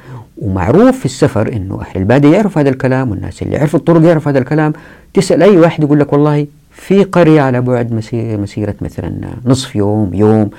ومعروف 0.42 0.98
في 0.98 1.04
السفر 1.04 1.52
انه 1.52 1.74
اهل 1.82 1.96
الباديه 2.00 2.28
يعرفوا 2.36 2.62
هذا 2.62 2.70
الكلام 2.70 3.10
والناس 3.10 3.42
اللي 3.42 3.54
يعرفوا 3.56 3.78
الطرق 3.78 4.02
يعرفوا 4.04 4.32
هذا 4.32 4.38
الكلام 4.38 4.72
تسال 5.14 5.42
اي 5.42 5.56
واحد 5.56 5.82
يقول 5.82 6.00
لك 6.00 6.12
والله 6.12 6.46
في 6.72 7.04
قريه 7.04 7.40
على 7.40 7.60
بعد 7.60 7.92
مسيره 8.38 8.74
مثلا 8.80 9.20
نصف 9.46 9.76
يوم 9.76 10.10
يوم 10.14 10.50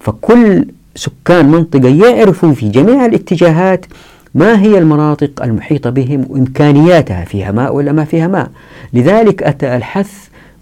فكل 0.00 0.64
سكان 0.98 1.48
منطقة 1.50 1.88
يعرفوا 1.88 2.52
في 2.52 2.68
جميع 2.68 3.06
الاتجاهات 3.06 3.86
ما 4.34 4.62
هي 4.62 4.78
المناطق 4.78 5.42
المحيطة 5.42 5.90
بهم 5.90 6.26
وإمكانياتها 6.30 7.24
فيها 7.24 7.52
ماء 7.52 7.74
ولا 7.74 7.92
ما 7.92 8.04
فيها 8.04 8.28
ماء 8.28 8.50
لذلك 8.92 9.42
أتى 9.42 9.76
الحث 9.76 10.12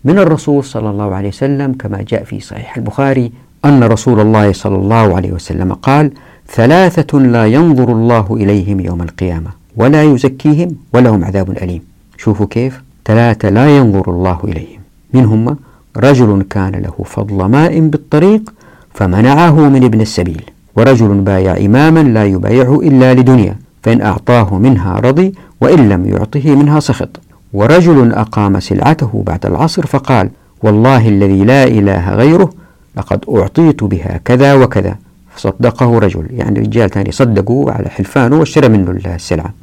من 0.05 0.19
الرسول 0.19 0.65
صلى 0.65 0.91
الله 0.91 1.15
عليه 1.15 1.29
وسلم 1.29 1.73
كما 1.79 2.05
جاء 2.09 2.25
في 2.25 2.41
صحيح 2.41 2.77
البخاري 2.77 3.33
أن 3.65 3.85
رسول 3.85 4.21
الله 4.21 4.53
صلى 4.53 4.77
الله 4.77 5.17
عليه 5.17 5.33
وسلم 5.33 5.73
قال 5.73 6.11
ثلاثة 6.55 7.19
لا 7.19 7.47
ينظر 7.47 7.93
الله 7.93 8.27
إليهم 8.35 8.81
يوم 8.81 9.03
القيامة 9.03 9.51
ولا 9.77 10.03
يزكيهم 10.03 10.77
ولهم 10.93 11.25
عذاب 11.25 11.51
أليم 11.51 11.83
شوفوا 12.19 12.47
كيف 12.51 12.83
ثلاثة 13.05 13.49
لا 13.49 13.77
ينظر 13.77 14.11
الله 14.11 14.41
إليهم 14.45 14.81
من 15.13 15.25
هم 15.25 15.57
رجل 15.97 16.43
كان 16.51 16.73
له 16.73 17.05
فضل 17.05 17.45
ماء 17.45 17.81
بالطريق 17.81 18.53
فمنعه 18.97 19.69
من 19.69 19.85
ابن 19.85 20.01
السبيل 20.01 20.43
ورجل 20.77 21.09
بايع 21.09 21.57
إماما 21.57 22.01
لا 22.03 22.25
يبايعه 22.25 22.81
إلا 22.81 23.15
لدنيا 23.15 23.57
فإن 23.83 24.01
أعطاه 24.01 24.55
منها 24.59 24.99
رضي 25.01 25.33
وإن 25.61 25.89
لم 25.89 26.07
يعطه 26.09 26.55
منها 26.57 26.81
سخط 26.81 27.21
ورجل 27.53 28.13
أقام 28.13 28.61
سلعته 28.61 29.23
بعد 29.27 29.47
العصر 29.47 29.87
فقال 29.87 30.31
والله 30.63 31.09
الذي 31.09 31.45
لا 31.45 31.65
إله 31.65 32.11
غيره 32.15 32.53
لقد 32.97 33.25
أعطيت 33.37 33.85
بها 33.85 34.21
كذا 34.25 34.55
وكذا 34.55 34.97
فصدقه 35.35 35.99
رجل 35.99 36.27
يعني 36.31 36.61
رجال 36.61 36.91
ثاني 36.91 37.13
صدقوا 37.13 37.71
على 37.73 37.89
حلفانه 37.89 38.39
واشترى 38.39 38.69
منه 38.69 38.91
السلعة 39.15 39.55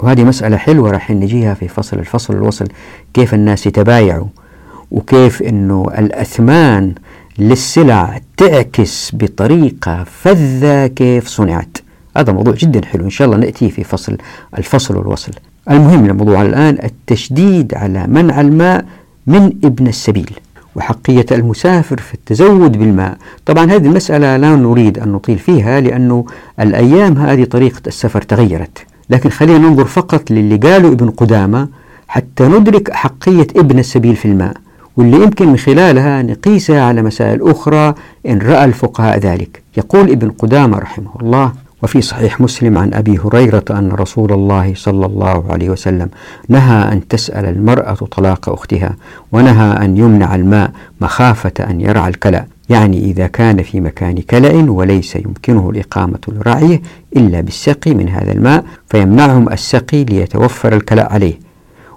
وهذه 0.00 0.24
مسألة 0.24 0.56
حلوة 0.56 0.90
راح 0.90 1.10
نجيها 1.10 1.54
في 1.54 1.68
فصل 1.68 1.98
الفصل 1.98 2.34
الوصل 2.34 2.66
كيف 3.14 3.34
الناس 3.34 3.66
يتبايعوا 3.66 4.26
وكيف 4.90 5.42
أنه 5.42 5.86
الأثمان 5.98 6.94
للسلع 7.40 8.20
تعكس 8.36 9.10
بطريقة 9.14 10.04
فذة 10.04 10.86
كيف 10.86 11.28
صنعت 11.28 11.78
هذا 12.16 12.32
موضوع 12.32 12.54
جدا 12.54 12.86
حلو 12.86 13.04
إن 13.04 13.10
شاء 13.10 13.26
الله 13.26 13.36
نأتي 13.38 13.70
في 13.70 13.84
فصل 13.84 14.16
الفصل 14.58 14.96
والوصل 14.96 15.32
المهم 15.70 16.04
الموضوع 16.10 16.42
الآن 16.42 16.78
التشديد 16.84 17.74
على 17.74 18.06
منع 18.06 18.40
الماء 18.40 18.84
من 19.26 19.52
ابن 19.64 19.86
السبيل 19.86 20.30
وحقية 20.76 21.26
المسافر 21.32 21.96
في 21.98 22.14
التزود 22.14 22.78
بالماء 22.78 23.16
طبعا 23.46 23.64
هذه 23.72 23.86
المسألة 23.86 24.36
لا 24.36 24.56
نريد 24.56 24.98
أن 24.98 25.08
نطيل 25.12 25.38
فيها 25.38 25.80
لأنه 25.80 26.24
الأيام 26.60 27.18
هذه 27.18 27.44
طريقة 27.44 27.80
السفر 27.86 28.22
تغيرت 28.22 28.78
لكن 29.10 29.30
خلينا 29.30 29.58
ننظر 29.58 29.84
فقط 29.84 30.30
للي 30.30 30.56
قاله 30.56 30.88
ابن 30.88 31.10
قدامة 31.10 31.68
حتى 32.08 32.44
ندرك 32.44 32.92
حقية 32.92 33.46
ابن 33.56 33.78
السبيل 33.78 34.16
في 34.16 34.24
الماء 34.28 34.54
واللي 34.96 35.22
يمكن 35.22 35.48
من 35.48 35.56
خلالها 35.56 36.22
نقيسها 36.22 36.80
على 36.82 37.02
مسائل 37.02 37.48
أخرى 37.50 37.94
إن 38.28 38.38
رأى 38.38 38.64
الفقهاء 38.64 39.18
ذلك 39.18 39.62
يقول 39.76 40.10
ابن 40.10 40.30
قدامة 40.30 40.78
رحمه 40.78 41.10
الله 41.22 41.52
وفي 41.82 42.00
صحيح 42.02 42.40
مسلم 42.40 42.78
عن 42.78 42.94
أبي 42.94 43.18
هريرة 43.24 43.64
أن 43.70 43.88
رسول 43.92 44.32
الله 44.32 44.72
صلى 44.76 45.06
الله 45.06 45.44
عليه 45.50 45.70
وسلم 45.70 46.08
نهى 46.48 46.92
أن 46.92 47.08
تسأل 47.08 47.44
المرأة 47.46 47.94
طلاق 47.94 48.48
أختها 48.48 48.96
ونهى 49.32 49.84
أن 49.84 49.96
يمنع 49.96 50.34
الماء 50.34 50.70
مخافة 51.00 51.52
أن 51.60 51.80
يرعى 51.80 52.08
الكلأ 52.10 52.46
يعني 52.68 53.04
إذا 53.04 53.26
كان 53.26 53.62
في 53.62 53.80
مكان 53.80 54.14
كلأ 54.14 54.70
وليس 54.72 55.16
يمكنه 55.16 55.70
الإقامة 55.70 56.18
لرعيه 56.28 56.82
إلا 57.16 57.40
بالسقي 57.40 57.94
من 57.94 58.08
هذا 58.08 58.32
الماء 58.32 58.64
فيمنعهم 58.88 59.48
السقي 59.52 60.04
ليتوفر 60.04 60.72
الكلأ 60.74 61.12
عليه 61.12 61.34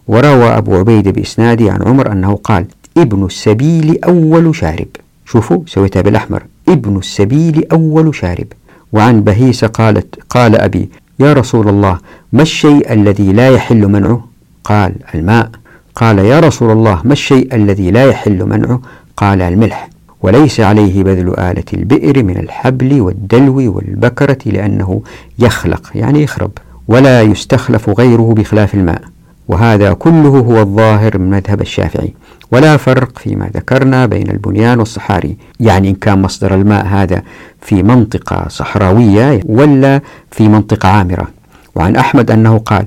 وروى 0.08 0.48
أبو 0.58 0.76
عبيدة 0.76 1.12
بإسناده 1.12 1.72
عن 1.72 1.80
عمر 1.82 2.12
أنه 2.12 2.36
قال 2.44 2.66
ابن 2.98 3.26
السبيل 3.26 4.04
أول 4.06 4.56
شارب 4.56 4.88
شوفوا 5.26 5.62
سويتها 5.68 6.02
بالأحمر 6.02 6.44
ابن 6.70 6.98
السبيل 6.98 7.64
أول 7.72 8.16
شارب 8.16 8.48
وعن 8.94 9.22
بهيسة 9.22 9.68
قالت 9.68 10.16
قال 10.30 10.56
أبي 10.56 10.90
يا 11.20 11.34
رسول 11.34 11.70
الله 11.70 11.98
ما 12.34 12.42
الشيء 12.42 12.94
الذي 12.94 13.34
لا 13.34 13.50
يحل 13.50 13.88
منعه 13.88 14.24
قال 14.64 14.94
الماء 15.16 15.50
قال 15.96 16.20
يا 16.20 16.40
رسول 16.40 16.72
الله 16.72 17.02
ما 17.04 17.14
الشيء 17.14 17.56
الذي 17.56 17.92
لا 17.92 18.06
يحل 18.06 18.46
منعه 18.46 18.82
قال 19.18 19.42
الملح 19.42 19.90
وليس 20.22 20.60
عليه 20.60 21.04
بذل 21.04 21.28
آلة 21.40 21.64
البئر 21.74 22.24
من 22.24 22.38
الحبل 22.38 23.02
والدلو 23.02 23.76
والبكرة 23.76 24.38
لأنه 24.46 25.02
يخلق 25.40 25.92
يعني 25.96 26.24
يخرب 26.24 26.52
ولا 26.88 27.22
يستخلف 27.22 27.90
غيره 27.90 28.34
بخلاف 28.38 28.74
الماء 28.76 29.02
وهذا 29.48 29.94
كله 29.94 30.30
هو 30.38 30.62
الظاهر 30.62 31.18
من 31.18 31.30
مذهب 31.30 31.62
الشافعي 31.62 32.14
ولا 32.54 32.78
فرق 32.78 33.18
فيما 33.20 33.50
ذكرنا 33.56 34.06
بين 34.06 34.30
البنيان 34.30 34.80
والصحاري 34.80 35.38
يعني 35.60 35.90
إن 35.90 35.96
كان 35.96 36.22
مصدر 36.22 36.56
الماء 36.56 36.86
هذا 36.86 37.22
في 37.62 37.84
منطقة 37.84 38.48
صحراوية 38.48 39.40
ولا 39.46 40.02
في 40.32 40.48
منطقة 40.48 40.90
عامرة 40.90 41.28
وعن 41.76 41.96
أحمد 41.96 42.32
أنه 42.32 42.58
قال 42.58 42.86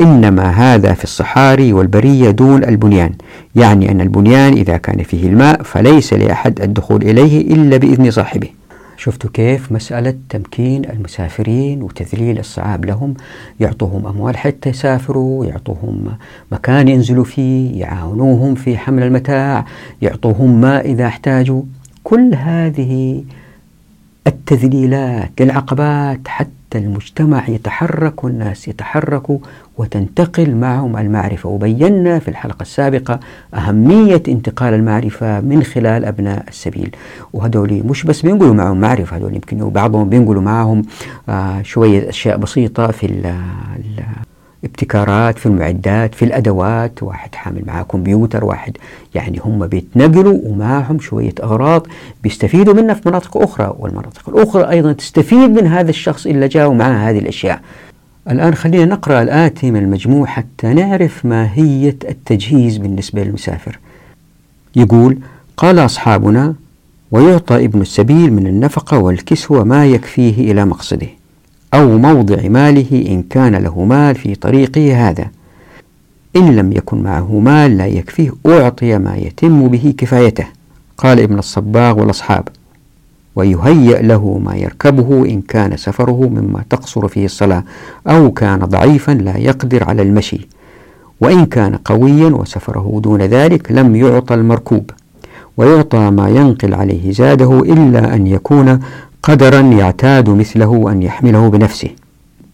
إنما 0.00 0.42
هذا 0.50 0.92
في 0.92 1.04
الصحاري 1.04 1.72
والبرية 1.72 2.30
دون 2.30 2.64
البنيان 2.64 3.12
يعني 3.54 3.90
أن 3.90 4.00
البنيان 4.00 4.52
إذا 4.52 4.76
كان 4.76 5.02
فيه 5.02 5.26
الماء 5.28 5.62
فليس 5.62 6.12
لأحد 6.12 6.60
الدخول 6.60 7.02
إليه 7.02 7.54
إلا 7.54 7.76
بإذن 7.76 8.10
صاحبه 8.10 8.48
شفتوا 8.98 9.30
كيف 9.32 9.72
مسألة 9.72 10.14
تمكين 10.28 10.84
المسافرين 10.90 11.82
وتذليل 11.82 12.38
الصعاب 12.38 12.84
لهم 12.84 13.14
يعطوهم 13.60 14.06
أموال 14.06 14.36
حتى 14.36 14.70
يسافروا 14.70 15.46
يعطوهم 15.46 16.04
مكان 16.52 16.88
ينزلوا 16.88 17.24
فيه 17.24 17.80
يعاونوهم 17.80 18.54
في 18.54 18.78
حمل 18.78 19.02
المتاع 19.02 19.64
يعطوهم 20.02 20.60
ماء 20.60 20.92
إذا 20.92 21.06
احتاجوا 21.06 21.62
كل 22.04 22.34
هذه 22.34 23.24
التذليلات 24.26 25.30
للعقبات 25.40 26.20
حتى 26.28 26.50
المجتمع 26.76 27.48
يتحرك 27.48 28.24
والناس 28.24 28.68
يتحركوا 28.68 29.38
وتنتقل 29.78 30.54
معهم 30.54 30.96
المعرفة 30.96 31.48
وبينا 31.48 32.18
في 32.18 32.28
الحلقة 32.28 32.62
السابقة 32.62 33.20
أهمية 33.54 34.22
انتقال 34.28 34.74
المعرفة 34.74 35.40
من 35.40 35.62
خلال 35.62 36.04
أبناء 36.04 36.44
السبيل 36.48 36.96
وهدول 37.32 37.82
مش 37.86 38.04
بس 38.04 38.22
بينقلوا 38.22 38.54
معهم 38.54 38.80
معرفة 38.80 39.16
هدول 39.16 39.34
يمكن 39.34 39.68
بعضهم 39.70 40.08
بينقلوا 40.08 40.42
معهم 40.42 40.82
آه 41.28 41.62
شوية 41.62 42.08
أشياء 42.08 42.36
بسيطة 42.36 42.86
في 42.86 43.06
ابتكارات 44.64 45.38
في 45.38 45.46
المعدات 45.46 46.14
في 46.14 46.24
الأدوات 46.24 47.02
واحد 47.02 47.34
حامل 47.34 47.62
معاه 47.66 47.82
كمبيوتر 47.82 48.44
واحد 48.44 48.76
يعني 49.14 49.40
هم 49.44 49.66
بيتنقلوا 49.66 50.38
ومعهم 50.44 51.00
شوية 51.00 51.32
أغراض 51.42 51.86
بيستفيدوا 52.22 52.74
منها 52.74 52.94
في 52.94 53.08
مناطق 53.08 53.36
أخرى 53.36 53.74
والمناطق 53.78 54.28
الأخرى 54.28 54.70
أيضا 54.70 54.92
تستفيد 54.92 55.50
من 55.50 55.66
هذا 55.66 55.90
الشخص 55.90 56.26
اللي 56.26 56.48
جاء 56.48 56.68
ومعاه 56.68 57.10
هذه 57.10 57.18
الأشياء 57.18 57.60
الآن 58.30 58.54
خلينا 58.54 58.84
نقرأ 58.84 59.22
الآتي 59.22 59.70
من 59.70 59.80
المجموع 59.82 60.26
حتى 60.26 60.66
نعرف 60.66 61.24
ماهية 61.26 61.96
التجهيز 62.08 62.76
بالنسبة 62.76 63.22
للمسافر 63.22 63.78
يقول 64.76 65.18
قال 65.56 65.78
أصحابنا 65.78 66.54
ويعطى 67.10 67.64
ابن 67.64 67.80
السبيل 67.80 68.32
من 68.32 68.46
النفقة 68.46 68.98
والكسوة 68.98 69.64
ما 69.64 69.86
يكفيه 69.86 70.52
إلى 70.52 70.64
مقصده 70.64 71.08
أو 71.74 71.98
موضع 71.98 72.48
ماله 72.48 73.04
إن 73.08 73.22
كان 73.30 73.54
له 73.56 73.84
مال 73.84 74.14
في 74.14 74.34
طريقه 74.34 75.08
هذا 75.08 75.24
إن 76.36 76.56
لم 76.56 76.72
يكن 76.72 77.02
معه 77.02 77.38
مال 77.38 77.76
لا 77.78 77.86
يكفيه 77.86 78.32
أعطي 78.46 78.98
ما 78.98 79.16
يتم 79.16 79.68
به 79.68 79.94
كفايته 79.98 80.46
قال 80.98 81.20
ابن 81.20 81.38
الصباغ 81.38 82.00
والأصحاب 82.00 82.48
ويهيأ 83.36 84.02
له 84.02 84.40
ما 84.44 84.54
يركبه 84.56 85.24
إن 85.28 85.42
كان 85.42 85.76
سفره 85.76 86.28
مما 86.28 86.64
تقصر 86.70 87.08
فيه 87.08 87.24
الصلاة 87.24 87.64
أو 88.06 88.30
كان 88.32 88.58
ضعيفا 88.58 89.12
لا 89.12 89.38
يقدر 89.38 89.84
على 89.84 90.02
المشي 90.02 90.48
وإن 91.20 91.46
كان 91.46 91.74
قويا 91.76 92.26
وسفره 92.26 93.00
دون 93.04 93.22
ذلك 93.22 93.72
لم 93.72 93.96
يعطى 93.96 94.34
المركوب 94.34 94.90
ويعطى 95.56 96.10
ما 96.10 96.28
ينقل 96.28 96.74
عليه 96.74 97.12
زاده 97.12 97.58
إلا 97.60 98.14
أن 98.14 98.26
يكون 98.26 98.80
قدرا 99.22 99.60
يعتاد 99.60 100.28
مثله 100.30 100.88
أن 100.92 101.02
يحمله 101.02 101.48
بنفسه 101.50 101.88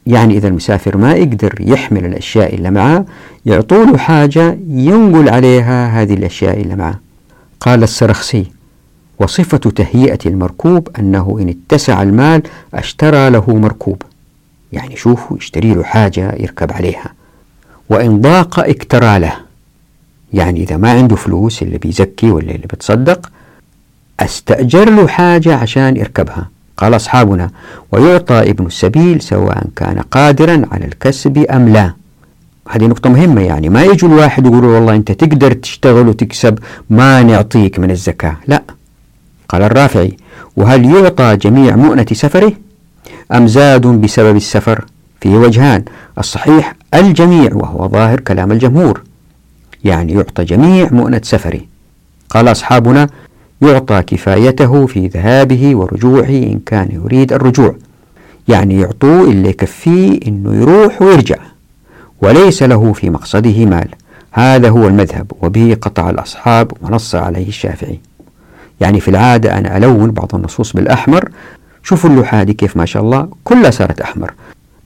يعني 0.07 0.37
إذا 0.37 0.49
المسافر 0.49 0.97
ما 0.97 1.13
يقدر 1.15 1.55
يحمل 1.61 2.05
الأشياء 2.05 2.55
اللي 2.55 2.71
معه 2.71 3.07
يعطوله 3.47 3.97
حاجة 3.99 4.59
ينقل 4.71 5.29
عليها 5.29 6.03
هذه 6.03 6.15
الأشياء 6.15 6.61
اللي 6.61 6.77
معه 6.77 7.01
قال 7.61 7.83
السرخسي 7.83 8.45
وصفة 9.19 9.59
تهيئة 9.59 10.19
المركوب 10.27 10.89
أنه 10.99 11.39
إن 11.41 11.49
اتسع 11.49 12.03
المال 12.03 12.43
اشترى 12.75 13.31
له 13.31 13.57
مركوب 13.57 14.03
يعني 14.73 14.97
شوفوا 14.97 15.37
يشتري 15.37 15.75
له 15.75 15.83
حاجة 15.85 16.33
يركب 16.41 16.73
عليها 16.73 17.13
وإن 17.91 18.21
ضاق 18.21 18.59
اكترى 18.61 19.19
له 19.19 19.33
يعني 20.33 20.61
إذا 20.63 20.77
ما 20.77 20.91
عنده 20.91 21.17
فلوس 21.17 21.63
اللي 21.63 21.79
بيزكي 21.79 22.31
ولا 22.31 22.51
اللي 22.55 22.67
بتصدق 22.73 23.31
استأجر 24.21 24.91
له 24.91 25.09
حاجة 25.09 25.55
عشان 25.57 25.97
يركبها 25.97 26.51
قال 26.77 26.97
أصحابنا 26.97 27.51
ويعطى 27.93 28.41
ابن 28.51 28.67
السبيل 28.67 29.21
سواء 29.23 29.65
كان 29.77 29.99
قادرا 29.99 30.63
على 30.73 30.85
الكسب 30.85 31.39
أم 31.39 31.69
لا 31.69 31.93
هذه 32.71 32.85
نقطة 32.85 33.11
مهمة 33.11 33.41
يعني 33.43 33.69
ما 33.69 33.83
يجوا 33.85 34.09
الواحد 34.09 34.47
يقول 34.47 34.65
والله 34.65 34.95
أنت 34.95 35.13
تقدر 35.13 35.53
تشتغل 35.53 36.09
وتكسب 36.09 36.59
ما 36.91 37.23
نعطيك 37.23 37.79
من 37.79 37.91
الزكاة 37.91 38.37
لا 38.47 38.63
قال 39.49 39.63
الرافعي 39.63 40.17
وهل 40.57 40.85
يعطى 40.85 41.37
جميع 41.37 41.77
مؤنة 41.77 42.07
سفره 42.13 42.53
أم 43.33 43.47
زاد 43.47 43.87
بسبب 43.87 44.37
السفر 44.37 44.85
في 45.21 45.29
وجهان 45.37 45.85
الصحيح 46.19 46.75
الجميع 46.95 47.55
وهو 47.55 47.89
ظاهر 47.89 48.21
كلام 48.21 48.53
الجمهور 48.53 49.03
يعني 49.85 50.13
يعطى 50.13 50.45
جميع 50.45 50.89
مؤنة 50.93 51.21
سفره 51.25 51.61
قال 52.31 52.49
أصحابنا 52.49 53.09
يعطى 53.63 54.03
كفايته 54.03 54.87
في 54.87 55.07
ذهابه 55.07 55.77
ورجوعه 55.77 56.29
إن 56.29 56.61
كان 56.67 56.89
يريد 56.93 57.33
الرجوع 57.33 57.75
يعني 58.49 58.81
يعطوه 58.81 59.29
اللي 59.31 59.49
يكفيه 59.49 60.21
إنه 60.27 60.55
يروح 60.55 61.03
ويرجع 61.03 61.37
وليس 62.23 62.63
له 62.63 62.93
في 62.93 63.11
مقصده 63.11 63.67
مال 63.67 63.89
هذا 64.33 64.69
هو 64.69 64.87
المذهب 64.89 65.33
وبه 65.43 65.77
قطع 65.81 66.11
الأصحاب 66.11 66.73
ونص 66.83 67.15
عليه 67.15 67.49
الشافعي 67.49 68.01
يعني 68.81 69.01
في 69.01 69.09
العادة 69.09 69.59
أنا 69.59 69.77
ألون 69.77 70.11
بعض 70.11 70.35
النصوص 70.35 70.73
بالأحمر 70.73 71.29
شوفوا 71.83 72.11
اللوحة 72.11 72.45
كيف 72.45 72.77
ما 72.77 72.85
شاء 72.85 73.03
الله 73.03 73.29
كلها 73.45 73.71
صارت 73.71 74.01
أحمر 74.01 74.33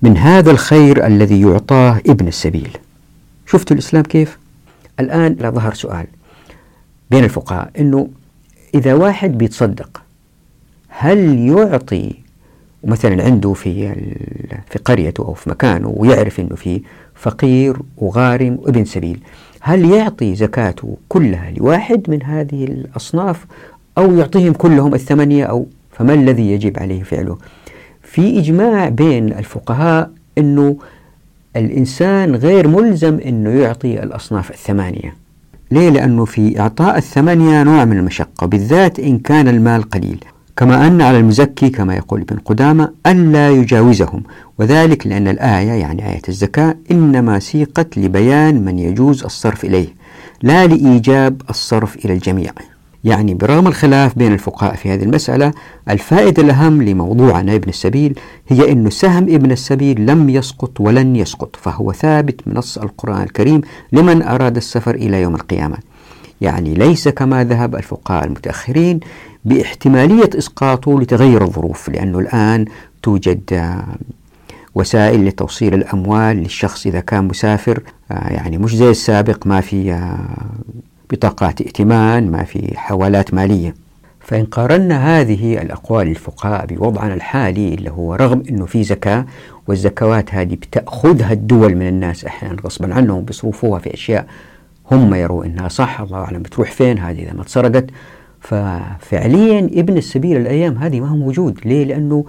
من 0.02 0.16
هذا 0.16 0.50
الخير 0.50 1.06
الذي 1.06 1.40
يعطاه 1.40 1.98
ابن 2.08 2.28
السبيل 2.28 2.76
شفتوا 3.46 3.76
الإسلام 3.76 4.02
كيف؟ 4.02 4.38
الآن 5.00 5.36
لا 5.40 5.50
ظهر 5.50 5.74
سؤال 5.74 6.06
بين 7.10 7.24
الفقهاء 7.24 7.70
أنه 7.78 8.08
إذا 8.74 8.94
واحد 8.94 9.38
بيتصدق 9.38 10.02
هل 10.88 11.38
يعطي 11.48 12.12
مثلا 12.84 13.24
عنده 13.24 13.52
في 13.52 13.94
في 14.70 14.78
قريته 14.84 15.24
أو 15.24 15.34
في 15.34 15.50
مكانه 15.50 15.94
ويعرف 15.96 16.40
أنه 16.40 16.54
في 16.56 16.82
فقير 17.14 17.76
وغارم 17.98 18.58
وابن 18.62 18.84
سبيل 18.84 19.20
هل 19.60 19.90
يعطي 19.90 20.34
زكاته 20.34 20.96
كلها 21.08 21.50
لواحد 21.50 22.02
من 22.10 22.22
هذه 22.22 22.64
الأصناف 22.64 23.44
أو 23.98 24.14
يعطيهم 24.16 24.52
كلهم 24.52 24.94
الثمانية 24.94 25.44
أو 25.44 25.66
فما 25.92 26.14
الذي 26.14 26.52
يجب 26.52 26.78
عليه 26.82 27.02
فعله 27.02 27.38
في 28.02 28.38
إجماع 28.38 28.88
بين 28.88 29.32
الفقهاء 29.32 30.10
أنه 30.38 30.76
الإنسان 31.56 32.34
غير 32.36 32.68
ملزم 32.68 33.18
أنه 33.20 33.50
يعطي 33.50 34.02
الأصناف 34.02 34.50
الثمانية 34.50 35.16
ليه؟ 35.70 35.90
لأنه 35.90 36.24
في 36.24 36.60
إعطاء 36.60 36.98
الثمانية 36.98 37.62
نوع 37.62 37.84
من 37.84 37.98
المشقة 37.98 38.46
بالذات 38.46 38.98
إن 38.98 39.18
كان 39.18 39.48
المال 39.48 39.82
قليل 39.82 40.24
كما 40.56 40.86
أن 40.86 41.00
على 41.02 41.18
المزكي 41.18 41.70
كما 41.70 41.94
يقول 41.94 42.20
ابن 42.20 42.36
قدامة 42.38 42.90
ألا 43.06 43.50
يجاوزهم 43.50 44.22
وذلك 44.58 45.06
لأن 45.06 45.28
الآية 45.28 45.70
يعني 45.72 46.08
آية 46.12 46.22
الزكاة 46.28 46.74
إنما 46.90 47.38
سيقت 47.38 47.98
لبيان 47.98 48.64
من 48.64 48.78
يجوز 48.78 49.24
الصرف 49.24 49.64
إليه 49.64 49.88
لا 50.42 50.66
لإيجاب 50.66 51.42
الصرف 51.50 51.96
إلى 51.96 52.12
الجميع 52.12 52.52
يعني 53.04 53.34
برغم 53.34 53.66
الخلاف 53.68 54.18
بين 54.18 54.32
الفقهاء 54.32 54.74
في 54.74 54.90
هذه 54.92 55.02
المسألة 55.02 55.52
الفائدة 55.90 56.42
الأهم 56.42 56.82
لموضوعنا 56.82 57.54
ابن 57.54 57.68
السبيل 57.68 58.18
هي 58.48 58.72
أن 58.72 58.90
سهم 58.90 59.22
ابن 59.22 59.52
السبيل 59.52 60.06
لم 60.06 60.28
يسقط 60.30 60.80
ولن 60.80 61.16
يسقط 61.16 61.56
فهو 61.56 61.92
ثابت 61.92 62.48
من 62.48 62.54
نص 62.54 62.78
القرآن 62.78 63.22
الكريم 63.22 63.60
لمن 63.92 64.22
أراد 64.22 64.56
السفر 64.56 64.94
إلى 64.94 65.20
يوم 65.22 65.34
القيامة 65.34 65.76
يعني 66.40 66.74
ليس 66.74 67.08
كما 67.08 67.44
ذهب 67.44 67.76
الفقهاء 67.76 68.24
المتأخرين 68.24 69.00
باحتمالية 69.44 70.30
إسقاطه 70.38 71.00
لتغير 71.00 71.44
الظروف 71.44 71.88
لأنه 71.88 72.18
الآن 72.18 72.64
توجد 73.02 73.40
آه، 73.52 73.84
وسائل 74.74 75.26
لتوصيل 75.26 75.74
الأموال 75.74 76.36
للشخص 76.36 76.86
إذا 76.86 77.00
كان 77.00 77.28
مسافر 77.28 77.82
آه، 78.12 78.32
يعني 78.32 78.58
مش 78.58 78.74
زي 78.76 78.90
السابق 78.90 79.46
ما 79.46 79.60
في 79.60 79.92
آه، 79.92 80.18
بطاقات 81.12 81.60
ائتمان 81.60 82.30
ما 82.30 82.44
في 82.44 82.72
حوالات 82.78 83.34
مالية 83.34 83.74
فإن 84.20 84.44
قارنا 84.44 85.20
هذه 85.20 85.62
الأقوال 85.62 86.08
الفقهاء 86.08 86.66
بوضعنا 86.66 87.14
الحالي 87.14 87.74
اللي 87.74 87.90
هو 87.90 88.14
رغم 88.14 88.42
أنه 88.50 88.66
في 88.66 88.84
زكاة 88.84 89.24
والزكوات 89.68 90.34
هذه 90.34 90.54
بتأخذها 90.54 91.32
الدول 91.32 91.74
من 91.76 91.88
الناس 91.88 92.24
أحيانا 92.24 92.56
غصبا 92.64 92.94
عنهم 92.94 93.22
بيصرفوها 93.24 93.78
في 93.80 93.94
أشياء 93.94 94.26
هم 94.92 95.14
يروا 95.14 95.44
أنها 95.44 95.68
صح 95.68 96.00
الله 96.00 96.16
أعلم 96.18 96.42
بتروح 96.42 96.70
فين 96.72 96.98
هذه 96.98 97.22
إذا 97.22 97.32
ما 97.32 97.42
اتسرقت 97.42 97.86
ففعليا 98.40 99.58
ابن 99.58 99.96
السبيل 99.96 100.36
الأيام 100.36 100.78
هذه 100.78 101.00
ما 101.00 101.08
هو 101.08 101.16
موجود 101.16 101.58
ليه؟ 101.64 101.84
لأنه 101.84 102.24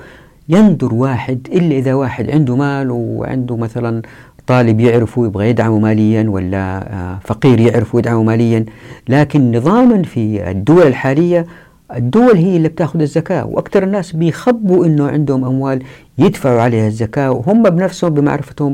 يندر 0.49 0.93
واحد 0.93 1.47
إلا 1.51 1.75
إذا 1.75 1.93
واحد 1.93 2.31
عنده 2.31 2.55
مال 2.55 2.87
وعنده 2.91 3.57
مثلا 3.57 4.01
طالب 4.49 4.79
يعرف 4.79 5.17
يبغى 5.17 5.49
يدعمه 5.49 5.79
ماليا 5.79 6.29
ولا 6.29 6.93
آه، 6.95 7.19
فقير 7.23 7.59
يعرفه 7.59 7.99
يدعمه 7.99 8.23
ماليا 8.23 8.65
لكن 9.09 9.55
نظاما 9.55 10.03
في 10.03 10.49
الدول 10.51 10.87
الحالية 10.87 11.45
الدول 11.95 12.35
هي 12.35 12.57
اللي 12.57 12.69
بتاخذ 12.69 13.01
الزكاة 13.01 13.45
وأكثر 13.47 13.83
الناس 13.83 14.11
بيخبوا 14.11 14.85
أنه 14.85 15.07
عندهم 15.07 15.45
أموال 15.45 15.79
يدفعوا 16.17 16.61
عليها 16.61 16.87
الزكاة 16.87 17.31
وهم 17.31 17.63
بنفسهم 17.63 18.09
بمعرفتهم 18.13 18.73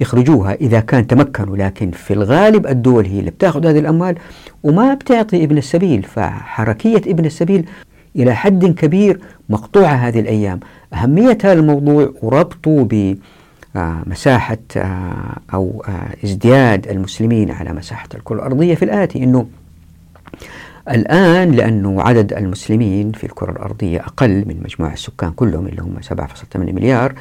يخرجوها 0.00 0.54
إذا 0.54 0.80
كان 0.80 1.06
تمكنوا 1.06 1.56
لكن 1.56 1.90
في 1.90 2.14
الغالب 2.14 2.66
الدول 2.66 3.06
هي 3.06 3.18
اللي 3.20 3.30
بتاخذ 3.30 3.66
هذه 3.66 3.78
الأموال 3.78 4.14
وما 4.62 4.94
بتعطي 4.94 5.44
ابن 5.44 5.58
السبيل 5.58 6.02
فحركية 6.02 7.02
ابن 7.06 7.24
السبيل 7.24 7.66
إلى 8.16 8.34
حد 8.34 8.64
كبير 8.66 9.20
مقطوعة 9.48 9.94
هذه 9.94 10.20
الأيام 10.20 10.60
أهمية 10.94 11.38
هذا 11.44 11.52
الموضوع 11.52 12.12
وربطه 12.22 12.86
ب 12.90 13.16
آه، 13.76 14.02
مساحة 14.06 14.56
آه، 14.76 15.36
أو 15.54 15.84
آه، 15.88 16.14
ازدياد 16.24 16.88
المسلمين 16.88 17.50
على 17.50 17.72
مساحة 17.72 18.08
الكرة 18.14 18.36
الأرضية 18.36 18.74
في 18.74 18.84
الآتي 18.84 19.24
أنه 19.24 19.46
الآن 20.90 21.50
لأنه 21.52 22.02
عدد 22.02 22.32
المسلمين 22.32 23.12
في 23.12 23.24
الكرة 23.24 23.50
الأرضية 23.52 24.00
أقل 24.00 24.30
من 24.48 24.60
مجموع 24.64 24.92
السكان 24.92 25.30
كلهم 25.30 25.66
اللي 25.66 25.82
هم 25.82 25.94
7.8 26.02 26.58
مليار 26.58 27.14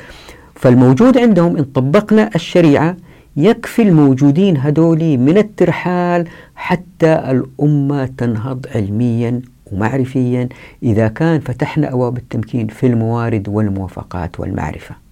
فالموجود 0.56 1.18
عندهم 1.18 1.58
إن 1.58 1.64
طبقنا 1.64 2.30
الشريعة 2.36 2.98
يكفي 3.38 3.82
الموجودين 3.82 4.58
هدولي 4.58 5.18
من 5.18 5.38
الترحال 5.38 6.28
حتى 6.56 7.14
الأمة 7.32 8.06
تنهض 8.18 8.66
علميا 8.76 9.42
ومعرفيا 9.72 10.50
إذا 10.84 11.08
كان 11.08 11.40
فتحنا 11.40 11.90
أبواب 11.94 12.18
التمكين 12.18 12.68
في 12.68 12.88
الموارد 12.88 13.48
والموافقات 13.50 14.40
والمعرفة 14.40 15.03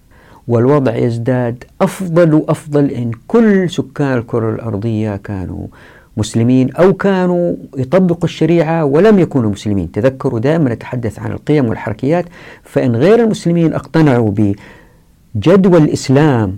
والوضع 0.48 0.96
يزداد 0.96 1.64
أفضل 1.80 2.34
وأفضل 2.34 2.90
إن 2.90 3.10
كل 3.28 3.70
سكان 3.70 4.18
الكرة 4.18 4.54
الأرضية 4.54 5.16
كانوا 5.16 5.66
مسلمين 6.16 6.72
أو 6.72 6.92
كانوا 6.94 7.56
يطبقوا 7.76 8.24
الشريعة 8.24 8.84
ولم 8.84 9.18
يكونوا 9.18 9.50
مسلمين 9.50 9.92
تذكروا 9.92 10.38
دائما 10.38 10.74
نتحدث 10.74 11.18
عن 11.18 11.32
القيم 11.32 11.66
والحركيات 11.68 12.24
فإن 12.64 12.96
غير 12.96 13.24
المسلمين 13.24 13.72
اقتنعوا 13.74 14.32
بجدوى 15.36 15.78
الإسلام 15.78 16.56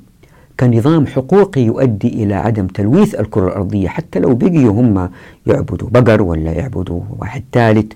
كنظام 0.61 1.07
حقوقي 1.07 1.61
يؤدي 1.61 2.09
إلى 2.09 2.35
عدم 2.35 2.67
تلويث 2.67 3.15
الكرة 3.21 3.47
الأرضية 3.49 3.89
حتى 3.89 4.19
لو 4.19 4.35
بقيوا 4.35 4.73
هم 4.73 5.11
يعبدوا 5.47 5.89
بقر 5.91 6.23
ولا 6.23 6.53
يعبدوا 6.53 7.01
واحد 7.21 7.43
ثالث 7.53 7.93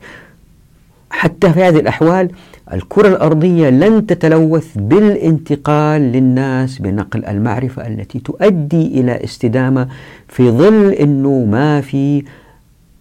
حتى 1.18 1.52
في 1.52 1.62
هذه 1.64 1.76
الأحوال 1.78 2.30
الكرة 2.72 3.08
الأرضية 3.08 3.70
لن 3.70 4.06
تتلوث 4.06 4.66
بالانتقال 4.76 6.02
للناس 6.02 6.78
بنقل 6.78 7.24
المعرفة 7.24 7.86
التي 7.86 8.18
تؤدي 8.18 8.86
إلى 9.00 9.24
استدامة 9.24 9.88
في 10.28 10.50
ظل 10.50 10.92
أنه 10.92 11.44
ما 11.50 11.80
في 11.80 12.22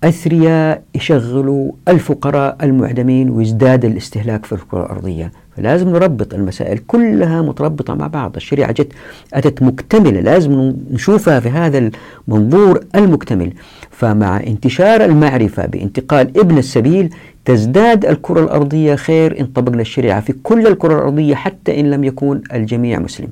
أثرياء 0.03 0.82
يشغلوا 0.95 1.72
الفقراء 1.88 2.57
المعدمين 2.63 3.30
ويزداد 3.30 3.86
الاستهلاك 3.86 4.45
في 4.45 4.53
الكرة 4.53 4.86
الأرضية 4.86 5.32
فلازم 5.57 5.89
نربط 5.89 6.34
المسائل 6.34 6.78
كلها 6.88 7.41
متربطة 7.41 7.93
مع 7.93 8.07
بعض 8.07 8.36
الشريعة 8.36 8.72
جت 8.72 8.93
أتت 9.34 9.63
مكتملة 9.63 10.22
لازم 10.22 10.74
نشوفها 10.91 11.39
في 11.39 11.49
هذا 11.49 11.89
المنظور 12.28 12.84
المكتمل 12.95 13.53
فمع 13.91 14.38
انتشار 14.47 15.05
المعرفة 15.05 15.65
بانتقال 15.65 16.38
ابن 16.38 16.57
السبيل 16.57 17.09
تزداد 17.47 18.05
الكرة 18.05 18.43
الأرضية 18.43 18.95
خير 18.95 19.39
إن 19.39 19.45
طبقنا 19.45 19.81
الشريعة 19.81 20.21
في 20.21 20.33
كل 20.33 20.67
الكرة 20.67 20.93
الأرضية 20.95 21.35
حتى 21.35 21.79
إن 21.79 21.91
لم 21.91 22.03
يكون 22.03 22.41
الجميع 22.53 22.99
مسلم 22.99 23.27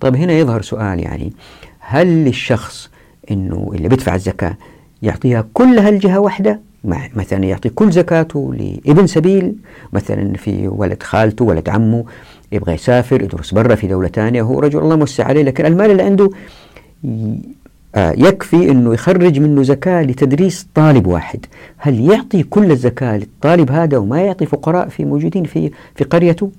طيب 0.00 0.16
هنا 0.16 0.32
يظهر 0.32 0.62
سؤال 0.62 1.00
يعني 1.00 1.32
هل 1.78 2.06
للشخص 2.24 2.90
انه 3.30 3.70
اللي 3.74 3.88
بيدفع 3.88 4.14
الزكاه 4.14 4.56
يعطيها 5.02 5.44
كلها 5.54 5.90
لجهه 5.90 6.18
واحده 6.20 6.60
مثلا 7.14 7.44
يعطي 7.44 7.68
كل 7.68 7.90
زكاته 7.92 8.54
لابن 8.86 9.06
سبيل 9.06 9.54
مثلا 9.92 10.32
في 10.36 10.68
ولد 10.68 11.02
خالته 11.02 11.44
ولد 11.44 11.68
عمه 11.68 12.04
يبغى 12.52 12.74
يسافر 12.74 13.22
يدرس 13.22 13.54
برا 13.54 13.74
في 13.74 13.86
دولة 13.86 14.08
ثانية 14.08 14.42
هو 14.42 14.60
رجل 14.60 14.78
الله 14.78 14.96
موسع 14.96 15.24
عليه 15.24 15.42
لكن 15.42 15.66
المال 15.66 15.90
اللي 15.90 16.02
عنده 16.02 16.30
آه، 17.94 18.10
يكفي 18.18 18.70
أنه 18.70 18.94
يخرج 18.94 19.38
منه 19.38 19.62
زكاة 19.62 20.02
لتدريس 20.02 20.66
طالب 20.74 21.06
واحد 21.06 21.46
هل 21.76 22.00
يعطي 22.12 22.42
كل 22.42 22.70
الزكاة 22.70 23.16
للطالب 23.16 23.70
هذا 23.72 23.96
وما 23.98 24.20
يعطي 24.20 24.46
فقراء 24.46 24.88
في 24.88 25.04
موجودين 25.04 25.44
في, 25.44 25.70
في 25.94 26.04
قريته 26.04 26.50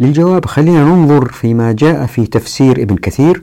للجواب 0.00 0.44
خلينا 0.46 0.84
ننظر 0.84 1.28
فيما 1.28 1.72
جاء 1.72 2.06
في 2.06 2.26
تفسير 2.26 2.82
ابن 2.82 2.96
كثير 2.96 3.42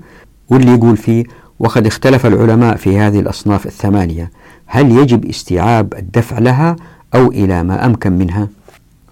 واللي 0.50 0.72
يقول 0.74 0.98
فيه 0.98 1.24
وقد 1.60 1.88
اختلف 1.88 2.26
العلماء 2.26 2.76
في 2.76 2.98
هذه 3.00 3.20
الأصناف 3.20 3.66
الثمانية 3.66 4.32
هل 4.66 4.92
يجب 4.92 5.26
استيعاب 5.26 5.94
الدفع 5.94 6.40
لها 6.40 6.76
أو 7.16 7.28
إلى 7.28 7.64
ما 7.64 7.86
أمكن 7.86 8.12
منها 8.18 8.48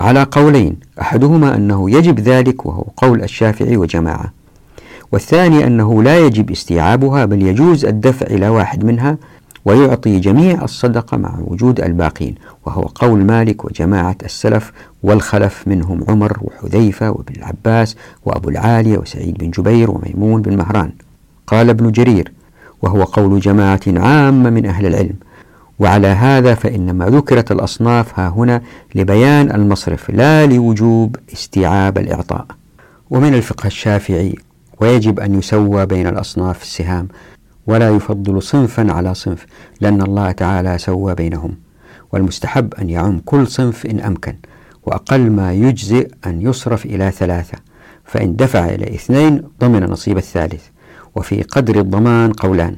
على 0.01 0.26
قولين 0.32 0.76
أحدهما 1.01 1.55
أنه 1.55 1.89
يجب 1.91 2.20
ذلك 2.20 2.66
وهو 2.66 2.82
قول 2.97 3.24
الشافعي 3.24 3.78
وجماعة 3.78 4.34
والثاني 5.14 5.64
أنه 5.68 6.03
لا 6.03 6.20
يجب 6.20 6.51
استيعابها 6.51 7.26
بل 7.26 7.41
يجوز 7.43 7.86
الدفع 7.86 8.26
إلى 8.26 8.49
واحد 8.49 8.86
منها 8.86 9.18
ويعطي 9.66 10.20
جميع 10.20 10.64
الصدقة 10.64 11.18
مع 11.18 11.36
وجود 11.43 11.82
الباقين 11.82 12.36
وهو 12.66 12.82
قول 12.82 13.24
مالك 13.24 13.66
وجماعة 13.66 14.16
السلف 14.24 14.72
والخلف 15.03 15.64
منهم 15.68 16.03
عمر 16.07 16.38
وحذيفة 16.41 17.09
وابن 17.11 17.34
العباس 17.38 17.95
وأبو 18.26 18.49
العالية 18.49 18.97
وسعيد 18.97 19.38
بن 19.38 19.49
جبير 19.49 19.91
وميمون 19.91 20.41
بن 20.41 20.57
مهران 20.57 20.91
قال 21.47 21.70
ابن 21.70 21.91
جرير 21.91 22.32
وهو 22.82 23.03
قول 23.03 23.39
جماعة 23.39 23.80
عامة 23.88 24.49
من 24.49 24.66
أهل 24.66 24.86
العلم 24.86 25.16
وعلى 25.80 26.07
هذا 26.07 26.55
فإنما 26.55 27.05
ذكرت 27.05 27.51
الأصناف 27.51 28.20
ها 28.20 28.28
هنا 28.30 28.61
لبيان 28.95 29.51
المصرف 29.55 30.09
لا 30.11 30.45
لوجوب 30.45 31.16
استيعاب 31.34 31.97
الإعطاء 31.97 32.45
ومن 33.09 33.34
الفقه 33.36 33.68
الشافعي 33.68 34.36
ويجب 34.84 35.19
أن 35.19 35.39
يسوى 35.39 35.86
بين 35.86 36.07
الأصناف 36.07 36.61
السهام 36.63 37.07
ولا 37.67 37.89
يفضل 37.95 38.41
صنفا 38.41 38.91
على 38.91 39.13
صنف 39.13 39.45
لأن 39.81 40.01
الله 40.01 40.31
تعالى 40.31 40.77
سوى 40.77 41.15
بينهم 41.15 41.51
والمستحب 42.11 42.73
أن 42.73 42.89
يعم 42.89 43.21
كل 43.25 43.47
صنف 43.47 43.86
إن 43.86 43.99
أمكن 43.99 44.34
وأقل 44.84 45.29
ما 45.31 45.53
يجزئ 45.53 46.09
أن 46.25 46.41
يصرف 46.41 46.86
إلى 46.86 47.11
ثلاثة 47.11 47.57
فإن 48.05 48.36
دفع 48.36 48.65
إلى 48.65 48.95
اثنين 48.95 49.43
ضمن 49.61 49.84
نصيب 49.84 50.17
الثالث 50.17 50.63
وفي 51.15 51.41
قدر 51.41 51.79
الضمان 51.79 52.31
قولان 52.34 52.75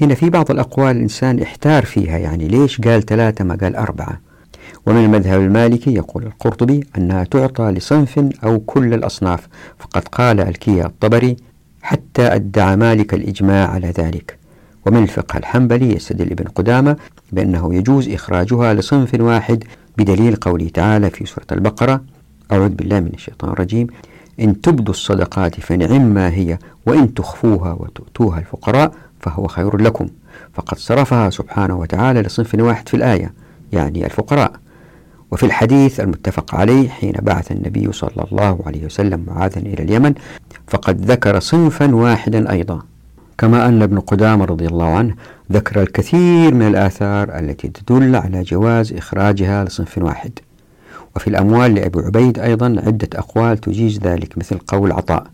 هنا 0.00 0.14
في 0.14 0.30
بعض 0.30 0.50
الأقوال 0.50 0.96
الإنسان 0.96 1.42
احتار 1.42 1.84
فيها 1.84 2.18
يعني 2.18 2.48
ليش 2.48 2.80
قال 2.80 3.02
ثلاثة 3.06 3.44
ما 3.44 3.54
قال 3.60 3.76
أربعة 3.76 4.20
ومن 4.86 5.04
المذهب 5.04 5.40
المالكي 5.40 5.94
يقول 5.94 6.22
القرطبي 6.22 6.86
أنها 6.98 7.24
تعطى 7.24 7.64
لصنف 7.70 8.18
أو 8.44 8.58
كل 8.60 8.94
الأصناف 8.94 9.48
فقد 9.78 10.08
قال 10.08 10.40
الكيا 10.40 10.86
الطبري 10.86 11.36
حتى 11.82 12.22
أدعى 12.22 12.76
مالك 12.76 13.14
الإجماع 13.14 13.68
على 13.68 13.86
ذلك 13.86 14.38
ومن 14.86 15.02
الفقه 15.02 15.36
الحنبلي 15.36 15.94
يستدل 15.96 16.30
ابن 16.30 16.44
قدامة 16.44 16.96
بأنه 17.32 17.74
يجوز 17.74 18.08
إخراجها 18.08 18.74
لصنف 18.74 19.14
واحد 19.20 19.64
بدليل 19.98 20.36
قوله 20.36 20.68
تعالى 20.68 21.10
في 21.10 21.26
سورة 21.26 21.46
البقرة 21.52 22.00
أعوذ 22.52 22.68
بالله 22.68 23.00
من 23.00 23.10
الشيطان 23.14 23.50
الرجيم 23.52 23.86
إن 24.40 24.60
تبدوا 24.60 24.94
الصدقات 24.94 25.72
ما 25.82 26.28
هي 26.28 26.58
وإن 26.86 27.14
تخفوها 27.14 27.72
وتؤتوها 27.72 28.38
الفقراء 28.38 28.94
فهو 29.20 29.46
خير 29.46 29.76
لكم 29.76 30.08
فقد 30.54 30.78
صرفها 30.78 31.30
سبحانه 31.30 31.78
وتعالى 31.78 32.22
لصنف 32.22 32.54
واحد 32.54 32.88
في 32.88 32.94
الآية 32.96 33.32
يعني 33.72 34.04
الفقراء 34.06 34.52
وفي 35.32 35.46
الحديث 35.46 36.00
المتفق 36.00 36.54
عليه 36.54 36.88
حين 36.88 37.12
بعث 37.22 37.52
النبي 37.52 37.92
صلى 37.92 38.24
الله 38.32 38.58
عليه 38.66 38.84
وسلم 38.84 39.24
معاذا 39.26 39.58
إلى 39.58 39.82
اليمن 39.82 40.14
فقد 40.68 41.10
ذكر 41.10 41.40
صنفا 41.40 41.94
واحدا 41.94 42.50
أيضا 42.50 42.82
كما 43.38 43.68
أن 43.68 43.82
ابن 43.82 43.98
قدامة 43.98 44.44
رضي 44.44 44.66
الله 44.66 44.86
عنه 44.86 45.14
ذكر 45.52 45.82
الكثير 45.82 46.54
من 46.54 46.66
الآثار 46.66 47.38
التي 47.38 47.68
تدل 47.68 48.16
على 48.16 48.42
جواز 48.42 48.92
إخراجها 48.92 49.64
لصنف 49.64 49.98
واحد 49.98 50.32
وفي 51.16 51.28
الأموال 51.28 51.74
لأبي 51.74 51.98
عبيد 52.02 52.38
أيضا 52.38 52.66
عدة 52.86 53.08
أقوال 53.14 53.58
تجيز 53.58 53.98
ذلك 54.00 54.38
مثل 54.38 54.58
قول 54.58 54.92
عطاء 54.92 55.26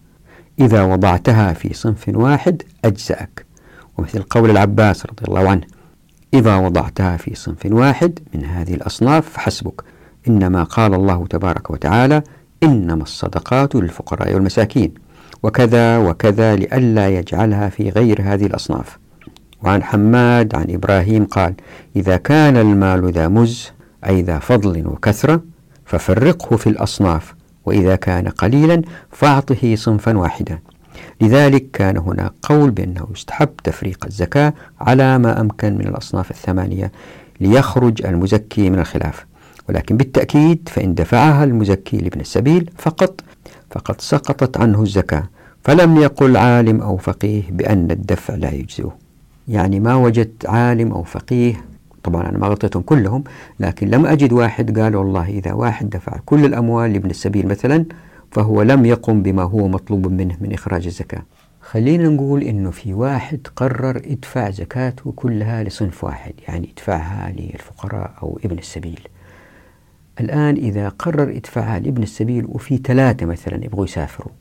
إذا 0.60 0.82
وضعتها 0.82 1.52
في 1.52 1.74
صنف 1.74 2.04
واحد 2.08 2.62
أجزأك 2.84 3.46
ومثل 3.98 4.22
قول 4.22 4.50
العباس 4.50 5.06
رضي 5.06 5.24
الله 5.28 5.48
عنه 5.50 5.60
إذا 6.34 6.56
وضعتها 6.56 7.16
في 7.16 7.34
صنف 7.34 7.66
واحد 7.66 8.18
من 8.34 8.44
هذه 8.44 8.74
الأصناف 8.74 9.28
فحسبك 9.30 9.82
إنما 10.28 10.62
قال 10.62 10.94
الله 10.94 11.26
تبارك 11.26 11.70
وتعالى 11.70 12.22
إنما 12.62 13.02
الصدقات 13.02 13.74
للفقراء 13.74 14.34
والمساكين 14.34 14.94
وكذا 15.42 15.98
وكذا 15.98 16.56
لئلا 16.56 17.08
يجعلها 17.08 17.68
في 17.68 17.90
غير 17.90 18.20
هذه 18.22 18.46
الأصناف 18.46 18.98
وعن 19.62 19.82
حماد 19.82 20.54
عن 20.54 20.66
إبراهيم 20.70 21.24
قال 21.24 21.54
إذا 21.96 22.16
كان 22.16 22.56
المال 22.56 23.12
ذا 23.12 23.28
مز 23.28 23.70
أي 24.06 24.22
ذا 24.22 24.38
فضل 24.38 24.86
وكثرة 24.86 25.42
ففرقه 25.86 26.56
في 26.56 26.66
الأصناف 26.66 27.34
وإذا 27.66 27.96
كان 27.96 28.28
قليلا 28.28 28.82
فأعطه 29.10 29.76
صنفا 29.76 30.18
واحدا 30.18 30.58
لذلك 31.20 31.66
كان 31.72 31.96
هناك 31.98 32.32
قول 32.42 32.70
بأنه 32.70 33.06
يستحب 33.12 33.48
تفريق 33.64 34.06
الزكاة 34.06 34.54
على 34.80 35.18
ما 35.18 35.40
أمكن 35.40 35.74
من 35.78 35.86
الأصناف 35.86 36.30
الثمانية 36.30 36.92
ليخرج 37.40 38.06
المزكي 38.06 38.70
من 38.70 38.78
الخلاف 38.78 39.26
ولكن 39.68 39.96
بالتأكيد 39.96 40.68
فإن 40.72 40.94
دفعها 40.94 41.44
المزكي 41.44 41.98
لابن 41.98 42.20
السبيل 42.20 42.70
فقط 42.78 43.20
فقد 43.70 44.00
سقطت 44.00 44.56
عنه 44.56 44.82
الزكاة 44.82 45.28
فلم 45.64 45.96
يقل 45.96 46.36
عالم 46.36 46.80
أو 46.80 46.96
فقيه 46.96 47.42
بأن 47.50 47.90
الدفع 47.90 48.34
لا 48.34 48.50
يجزئه 48.52 48.96
يعني 49.48 49.80
ما 49.80 49.94
وجدت 49.94 50.46
عالم 50.46 50.92
أو 50.92 51.02
فقيه 51.02 51.64
طبعا 52.02 52.28
أنا 52.28 52.38
ما 52.38 52.46
غطيتهم 52.46 52.82
كلهم 52.82 53.24
لكن 53.60 53.88
لم 53.90 54.06
أجد 54.06 54.32
واحد 54.32 54.78
قال 54.78 54.96
والله 54.96 55.28
إذا 55.28 55.52
واحد 55.52 55.90
دفع 55.90 56.12
كل 56.26 56.44
الأموال 56.44 56.92
لابن 56.92 57.10
السبيل 57.10 57.48
مثلا 57.48 57.84
فهو 58.30 58.62
لم 58.62 58.84
يقم 58.86 59.22
بما 59.22 59.42
هو 59.42 59.68
مطلوب 59.68 60.08
منه 60.12 60.36
من 60.40 60.52
إخراج 60.52 60.86
الزكاة 60.86 61.22
خلينا 61.60 62.08
نقول 62.08 62.42
أنه 62.42 62.70
في 62.70 62.94
واحد 62.94 63.40
قرر 63.56 63.96
يدفع 64.06 64.50
زكاته 64.50 65.12
كلها 65.16 65.64
لصنف 65.64 66.04
واحد 66.04 66.34
يعني 66.48 66.68
يدفعها 66.70 67.32
للفقراء 67.36 68.12
أو 68.22 68.40
ابن 68.44 68.58
السبيل 68.58 69.00
الآن 70.20 70.56
إذا 70.56 70.88
قرر 70.88 71.30
يدفعها 71.30 71.78
لابن 71.78 72.02
السبيل 72.02 72.44
وفي 72.48 72.76
ثلاثة 72.76 73.26
مثلا 73.26 73.64
يبغوا 73.64 73.84
يسافروا 73.84 74.32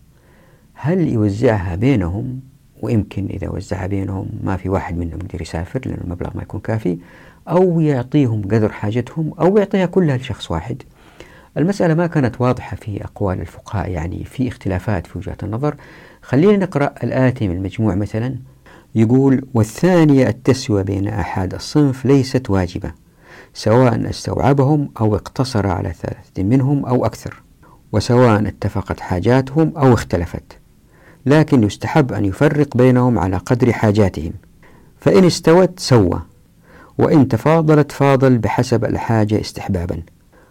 هل 0.73 1.07
يوزعها 1.07 1.75
بينهم 1.75 2.39
ويمكن 2.81 3.25
إذا 3.29 3.49
وزعها 3.49 3.87
بينهم 3.87 4.27
ما 4.43 4.57
في 4.57 4.69
واحد 4.69 4.97
منهم 4.97 5.19
يقدر 5.25 5.41
يسافر 5.41 5.79
لأن 5.85 5.99
المبلغ 6.03 6.29
ما 6.35 6.41
يكون 6.43 6.59
كافي 6.59 6.97
أو 7.47 7.79
يعطيهم 7.81 8.41
قدر 8.41 8.69
حاجتهم 8.71 9.33
أو 9.39 9.57
يعطيها 9.57 9.85
كلها 9.85 10.17
لشخص 10.17 10.51
واحد 10.51 10.83
المسألة 11.57 11.93
ما 11.93 12.07
كانت 12.07 12.41
واضحة 12.41 12.75
في 12.77 13.03
أقوال 13.03 13.41
الفقهاء 13.41 13.89
يعني 13.91 14.23
في 14.23 14.47
اختلافات 14.47 15.07
في 15.07 15.17
وجهة 15.17 15.37
النظر 15.43 15.75
خلينا 16.21 16.57
نقرأ 16.65 16.93
الآتي 17.03 17.47
من 17.47 17.55
المجموع 17.55 17.95
مثلا 17.95 18.35
يقول 18.95 19.45
والثانية 19.53 20.27
التسوية 20.29 20.81
بين 20.83 21.07
أحد 21.07 21.53
الصنف 21.53 22.05
ليست 22.05 22.49
واجبة 22.49 22.91
سواء 23.53 24.09
استوعبهم 24.09 24.89
أو 24.99 25.15
اقتصر 25.15 25.67
على 25.67 25.93
ثلاثة 25.93 26.43
منهم 26.43 26.85
أو 26.85 27.05
أكثر 27.05 27.41
وسواء 27.91 28.47
اتفقت 28.47 28.99
حاجاتهم 28.99 29.73
أو 29.77 29.93
اختلفت 29.93 30.57
لكن 31.25 31.63
يستحب 31.63 32.13
أن 32.13 32.25
يفرق 32.25 32.77
بينهم 32.77 33.19
على 33.19 33.37
قدر 33.37 33.73
حاجاتهم 33.73 34.31
فإن 34.99 35.25
استوت 35.25 35.79
سوى 35.79 36.21
وإن 36.97 37.27
تفاضلت 37.27 37.91
فاضل 37.91 38.37
بحسب 38.37 38.85
الحاجة 38.85 39.41
استحبابا 39.41 39.97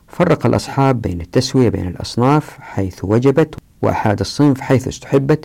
فرق 0.08 0.46
الأصحاب 0.46 1.02
بين 1.02 1.20
التسوية 1.20 1.68
بين 1.68 1.88
الأصناف 1.88 2.56
حيث 2.60 2.98
وجبت 3.02 3.54
وأحاد 3.82 4.20
الصنف 4.20 4.60
حيث 4.60 4.88
استحبت 4.88 5.44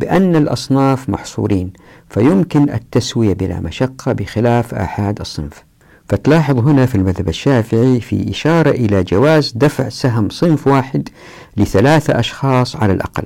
بأن 0.00 0.36
الأصناف 0.36 1.08
محصورين 1.10 1.72
فيمكن 2.10 2.70
التسوية 2.70 3.32
بلا 3.34 3.60
مشقة 3.60 4.12
بخلاف 4.12 4.74
آحاد 4.74 5.20
الصنف 5.20 5.64
فتلاحظ 6.08 6.58
هنا 6.68 6.86
في 6.86 6.94
المذهب 6.94 7.28
الشافعي 7.28 8.00
في 8.00 8.30
إشارة 8.30 8.70
إلى 8.70 9.02
جواز 9.02 9.52
دفع 9.56 9.88
سهم 9.88 10.28
صنف 10.28 10.66
واحد 10.66 11.08
لثلاثة 11.56 12.18
أشخاص 12.18 12.76
على 12.76 12.92
الأقل 12.92 13.24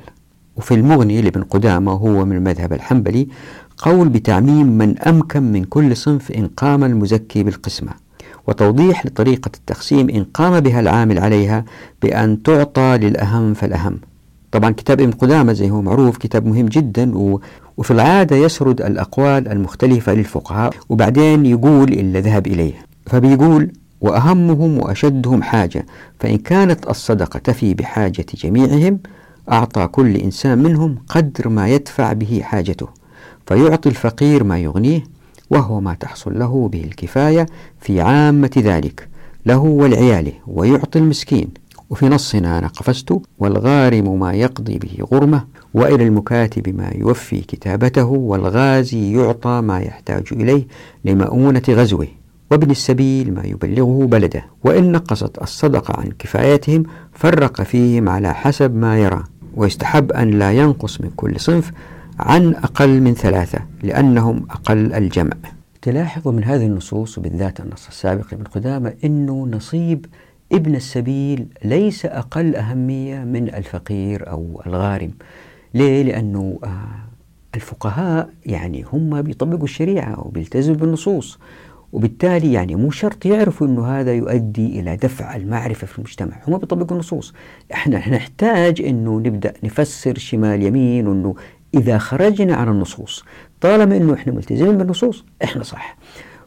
وفي 0.56 0.74
المغني 0.74 1.22
لابن 1.22 1.42
قدامة 1.42 1.92
هو 1.92 2.24
من 2.24 2.36
المذهب 2.36 2.72
الحنبلي 2.72 3.28
قول 3.76 4.08
بتعميم 4.08 4.66
من 4.78 4.98
أمكن 4.98 5.42
من 5.52 5.64
كل 5.64 5.96
صنف 5.96 6.32
إن 6.32 6.46
قام 6.56 6.84
المزكي 6.84 7.42
بالقسمة 7.42 8.05
وتوضيح 8.46 9.06
لطريقة 9.06 9.50
التقسيم 9.54 10.08
إن 10.10 10.24
قام 10.24 10.60
بها 10.60 10.80
العامل 10.80 11.18
عليها 11.18 11.64
بأن 12.02 12.42
تعطى 12.42 12.98
للأهم 13.00 13.54
فالأهم 13.54 13.98
طبعا 14.52 14.70
كتاب 14.72 15.00
ابن 15.00 15.10
قدامة 15.12 15.52
زي 15.52 15.70
هو 15.70 15.82
معروف 15.82 16.16
كتاب 16.16 16.46
مهم 16.46 16.66
جدا 16.66 17.18
و 17.18 17.40
وفي 17.76 17.90
العادة 17.90 18.36
يسرد 18.36 18.82
الأقوال 18.82 19.48
المختلفة 19.48 20.14
للفقهاء 20.14 20.72
وبعدين 20.88 21.46
يقول 21.46 21.92
اللي 21.92 22.20
ذهب 22.20 22.46
إليه 22.46 22.72
فبيقول 23.06 23.72
وأهمهم 24.00 24.78
وأشدهم 24.78 25.42
حاجة 25.42 25.86
فإن 26.20 26.38
كانت 26.38 26.86
الصدقة 26.88 27.38
تفي 27.38 27.74
بحاجة 27.74 28.26
جميعهم 28.34 28.98
أعطى 29.52 29.86
كل 29.86 30.16
إنسان 30.16 30.58
منهم 30.62 30.98
قدر 31.08 31.48
ما 31.48 31.68
يدفع 31.68 32.12
به 32.12 32.40
حاجته 32.44 32.86
فيعطي 33.46 33.88
الفقير 33.88 34.44
ما 34.44 34.58
يغنيه 34.58 35.02
وهو 35.50 35.80
ما 35.80 35.94
تحصل 35.94 36.38
له 36.38 36.68
به 36.68 36.80
الكفاية 36.84 37.46
في 37.80 38.00
عامة 38.00 38.50
ذلك 38.58 39.08
له 39.46 39.58
ولعياله 39.58 40.32
ويعطي 40.46 40.98
المسكين 40.98 41.48
وفي 41.90 42.08
نصنا 42.08 42.58
أنا 42.58 42.66
قفزت 42.66 43.20
والغارم 43.38 44.18
ما 44.18 44.32
يقضي 44.32 44.78
به 44.78 44.98
غرمة 45.04 45.44
وإلى 45.74 46.04
المكاتب 46.06 46.76
ما 46.76 46.90
يوفي 46.94 47.40
كتابته 47.40 48.04
والغازي 48.06 49.12
يعطى 49.20 49.60
ما 49.60 49.78
يحتاج 49.80 50.22
إليه 50.32 50.66
لمؤونة 51.04 51.62
غزوه 51.68 52.06
وابن 52.50 52.70
السبيل 52.70 53.34
ما 53.34 53.42
يبلغه 53.44 54.06
بلده 54.06 54.44
وإن 54.64 54.92
نقصت 54.92 55.42
الصدقة 55.42 56.00
عن 56.00 56.08
كفايتهم 56.18 56.82
فرق 57.12 57.62
فيهم 57.62 58.08
على 58.08 58.34
حسب 58.34 58.74
ما 58.74 58.98
يرى 58.98 59.22
ويستحب 59.54 60.12
أن 60.12 60.30
لا 60.30 60.52
ينقص 60.52 61.00
من 61.00 61.10
كل 61.16 61.40
صنف 61.40 61.70
عن 62.18 62.54
أقل 62.54 63.00
من 63.00 63.14
ثلاثة 63.14 63.58
لأنهم 63.82 64.46
أقل 64.50 64.92
الجمع 64.94 65.36
تلاحظ 65.82 66.28
من 66.28 66.44
هذه 66.44 66.66
النصوص 66.66 67.18
وبالذات 67.18 67.60
النص 67.60 67.86
السابق 67.86 68.26
لابن 68.32 68.44
قدامة 68.44 68.92
أنه 69.04 69.46
نصيب 69.52 70.06
ابن 70.52 70.74
السبيل 70.74 71.46
ليس 71.64 72.06
أقل 72.06 72.56
أهمية 72.56 73.24
من 73.24 73.54
الفقير 73.54 74.30
أو 74.30 74.62
الغارم 74.66 75.10
ليه؟ 75.74 76.02
لأنه 76.02 76.58
آه، 76.64 76.76
الفقهاء 77.54 78.28
يعني 78.46 78.84
هم 78.92 79.22
بيطبقوا 79.22 79.64
الشريعة 79.64 80.20
وبيلتزموا 80.26 80.76
بالنصوص 80.76 81.38
وبالتالي 81.92 82.52
يعني 82.52 82.74
مو 82.74 82.90
شرط 82.90 83.26
يعرفوا 83.26 83.66
انه 83.66 83.86
هذا 83.98 84.12
يؤدي 84.12 84.80
الى 84.80 84.96
دفع 84.96 85.36
المعرفه 85.36 85.86
في 85.86 85.98
المجتمع، 85.98 86.36
هم 86.48 86.58
بيطبقوا 86.58 86.92
النصوص، 86.92 87.34
احنا 87.74 88.08
نحتاج 88.08 88.82
انه 88.82 89.18
نبدا 89.18 89.52
نفسر 89.64 90.18
شمال 90.18 90.62
يمين 90.62 91.06
وانه 91.06 91.34
إذا 91.76 91.98
خرجنا 91.98 92.54
عن 92.54 92.68
النصوص 92.68 93.24
طالما 93.60 93.96
أنه 93.96 94.14
إحنا 94.14 94.32
ملتزمين 94.32 94.78
بالنصوص 94.78 95.24
إحنا 95.44 95.62
صح 95.62 95.96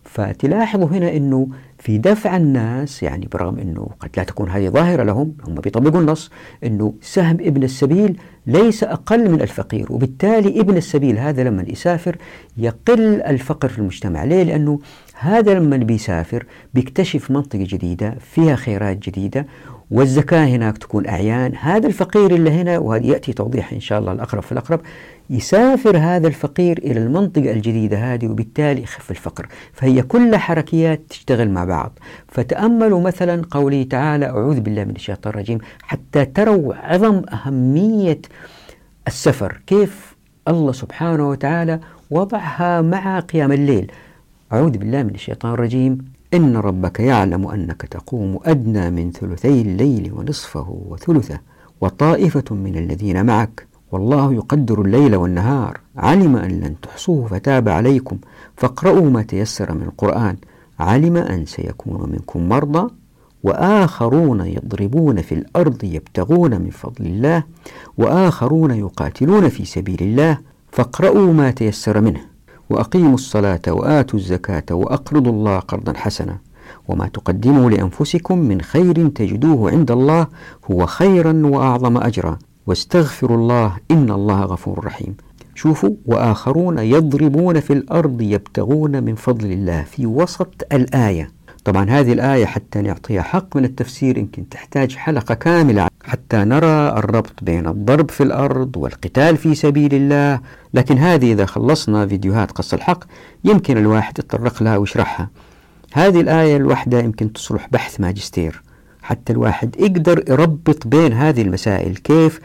فتلاحظوا 0.03 0.87
هنا 0.87 1.15
أنه 1.15 1.47
في 1.79 1.97
دفع 1.97 2.37
الناس 2.37 3.03
يعني 3.03 3.27
برغم 3.33 3.59
أنه 3.59 3.89
قد 3.99 4.09
لا 4.17 4.23
تكون 4.23 4.49
هذه 4.49 4.65
ظاهرة 4.69 5.03
لهم 5.03 5.33
هم 5.47 5.55
بيطبقوا 5.55 6.01
النص 6.01 6.31
أنه 6.63 6.93
سهم 7.01 7.37
ابن 7.41 7.63
السبيل 7.63 8.19
ليس 8.47 8.83
أقل 8.83 9.31
من 9.31 9.41
الفقير 9.41 9.85
وبالتالي 9.93 10.59
ابن 10.59 10.77
السبيل 10.77 11.17
هذا 11.17 11.43
لما 11.43 11.63
يسافر 11.67 12.15
يقل 12.57 13.21
الفقر 13.21 13.67
في 13.69 13.79
المجتمع 13.79 14.23
ليه؟ 14.23 14.43
لأنه 14.43 14.79
هذا 15.13 15.53
لما 15.53 15.77
بيسافر 15.77 16.45
بيكتشف 16.73 17.31
منطقة 17.31 17.63
جديدة 17.69 18.15
فيها 18.31 18.55
خيرات 18.55 18.97
جديدة 18.97 19.45
والزكاة 19.91 20.45
هناك 20.45 20.77
تكون 20.77 21.07
أعيان 21.07 21.55
هذا 21.55 21.87
الفقير 21.87 22.35
اللي 22.35 22.51
هنا 22.51 22.77
وهذا 22.77 23.05
يأتي 23.05 23.33
توضيح 23.33 23.73
إن 23.73 23.79
شاء 23.79 23.99
الله 23.99 24.11
الأقرب 24.11 24.43
في 24.43 24.51
الأقرب 24.51 24.79
يسافر 25.29 25.97
هذا 25.97 26.27
الفقير 26.27 26.77
إلى 26.77 26.99
المنطقة 27.03 27.51
الجديدة 27.51 27.97
هذه 27.97 28.27
وبالتالي 28.27 28.81
يخف 28.83 29.11
الفقر 29.11 29.47
فهي 29.73 30.01
كلها 30.03 30.37
حركيات 30.39 31.01
تشتغل 31.09 31.49
مع 31.49 31.63
بعض 31.65 31.99
فتأملوا 32.27 33.01
مثلا 33.01 33.43
قوله 33.51 33.83
تعالى 33.83 34.25
أعوذ 34.29 34.59
بالله 34.59 34.83
من 34.83 34.95
الشيطان 34.95 35.33
الرجيم 35.33 35.57
حتى 35.81 36.25
تروا 36.25 36.73
عظم 36.75 37.21
أهمية 37.33 38.21
السفر 39.07 39.61
كيف 39.67 40.15
الله 40.47 40.71
سبحانه 40.71 41.29
وتعالى 41.29 41.79
وضعها 42.11 42.81
مع 42.81 43.19
قيام 43.19 43.51
الليل 43.51 43.91
أعوذ 44.53 44.77
بالله 44.77 45.03
من 45.03 45.15
الشيطان 45.15 45.53
الرجيم 45.53 45.97
إن 46.33 46.57
ربك 46.57 46.99
يعلم 46.99 47.47
أنك 47.47 47.81
تقوم 47.81 48.39
أدنى 48.45 48.89
من 48.91 49.11
ثلثي 49.11 49.61
الليل 49.61 50.11
ونصفه 50.13 50.83
وثلثه 50.89 51.39
وطائفة 51.81 52.43
من 52.55 52.77
الذين 52.77 53.25
معك 53.25 53.68
والله 53.91 54.33
يقدر 54.33 54.81
الليل 54.81 55.15
والنهار 55.15 55.77
علم 55.97 56.35
أن 56.35 56.51
لن 56.51 56.75
تحصوه 56.81 57.27
فتاب 57.27 57.69
عليكم 57.69 58.17
فاقرؤوا 58.57 59.09
ما 59.09 59.21
تيسر 59.21 59.73
من 59.73 59.81
القرآن 59.83 60.35
علم 60.79 61.17
أن 61.17 61.45
سيكون 61.45 62.09
منكم 62.11 62.49
مرضى 62.49 62.91
وآخرون 63.43 64.41
يضربون 64.41 65.21
في 65.21 65.35
الأرض 65.35 65.83
يبتغون 65.83 66.61
من 66.61 66.69
فضل 66.69 67.05
الله 67.05 67.43
وآخرون 67.97 68.71
يقاتلون 68.71 69.49
في 69.49 69.65
سبيل 69.65 69.97
الله 70.01 70.37
فاقرؤوا 70.71 71.33
ما 71.33 71.51
تيسر 71.51 72.01
منه 72.01 72.19
وأقيموا 72.69 73.13
الصلاة 73.13 73.61
وآتوا 73.67 74.19
الزكاة 74.19 74.63
وأقرضوا 74.75 75.31
الله 75.31 75.59
قرضا 75.59 75.93
حسنا 75.93 76.37
وما 76.87 77.07
تقدموا 77.07 77.69
لأنفسكم 77.69 78.37
من 78.37 78.61
خير 78.61 79.07
تجدوه 79.07 79.71
عند 79.71 79.91
الله 79.91 80.27
هو 80.71 80.85
خيرا 80.85 81.41
وأعظم 81.45 81.97
أجرا 81.97 82.37
واستغفروا 82.67 83.37
الله 83.37 83.75
إن 83.91 84.11
الله 84.11 84.41
غفور 84.41 84.85
رحيم 84.85 85.17
شوفوا 85.55 85.95
وآخرون 86.05 86.77
يضربون 86.79 87.59
في 87.59 87.73
الأرض 87.73 88.21
يبتغون 88.21 89.03
من 89.03 89.15
فضل 89.15 89.51
الله 89.51 89.81
في 89.83 90.05
وسط 90.05 90.53
الآية 90.71 91.31
طبعا 91.65 91.89
هذه 91.89 92.13
الآية 92.13 92.45
حتى 92.45 92.81
نعطيها 92.81 93.21
حق 93.21 93.57
من 93.57 93.65
التفسير 93.65 94.17
يمكن 94.17 94.49
تحتاج 94.49 94.95
حلقة 94.95 95.35
كاملة 95.35 95.87
حتى 96.03 96.37
نرى 96.37 96.89
الربط 96.89 97.33
بين 97.41 97.67
الضرب 97.67 98.11
في 98.11 98.23
الأرض 98.23 98.77
والقتال 98.77 99.37
في 99.37 99.55
سبيل 99.55 99.93
الله 99.93 100.39
لكن 100.73 100.97
هذه 100.97 101.33
إذا 101.33 101.45
خلصنا 101.45 102.07
فيديوهات 102.07 102.51
قص 102.51 102.73
الحق 102.73 103.03
يمكن 103.43 103.77
الواحد 103.77 104.19
يتطرق 104.19 104.63
لها 104.63 104.77
ويشرحها 104.77 105.29
هذه 105.93 106.21
الآية 106.21 106.57
الواحدة 106.57 106.99
يمكن 106.99 107.33
تصلح 107.33 107.67
بحث 107.71 107.99
ماجستير 107.99 108.63
حتى 109.09 109.33
الواحد 109.33 109.75
يقدر 109.79 110.23
يربط 110.29 110.87
بين 110.87 111.13
هذه 111.13 111.41
المسائل 111.41 111.95
كيف 111.97 112.39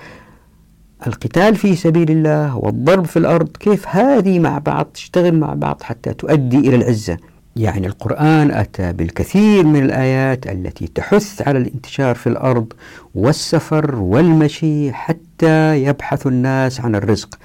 القتال 1.06 1.56
في 1.56 1.76
سبيل 1.76 2.10
الله 2.10 2.56
والضرب 2.56 3.04
في 3.06 3.18
الأرض 3.18 3.48
كيف 3.60 3.84
هذه 3.88 4.38
مع 4.38 4.58
بعض 4.58 4.84
تشتغل 4.86 5.34
مع 5.34 5.54
بعض 5.54 5.82
حتى 5.82 6.14
تؤدي 6.14 6.58
إلى 6.58 6.76
العزة 6.76 7.16
يعني 7.56 7.86
القرآن 7.86 8.50
أتى 8.50 8.92
بالكثير 8.92 9.64
من 9.66 9.82
الآيات 9.84 10.46
التي 10.46 10.86
تحث 10.94 11.42
على 11.48 11.58
الانتشار 11.58 12.14
في 12.14 12.26
الأرض 12.26 12.72
والسفر 13.14 13.96
والمشي 13.96 14.92
حتى 14.92 15.82
يبحث 15.84 16.26
الناس 16.26 16.80
عن 16.80 16.94
الرزق 16.94 17.38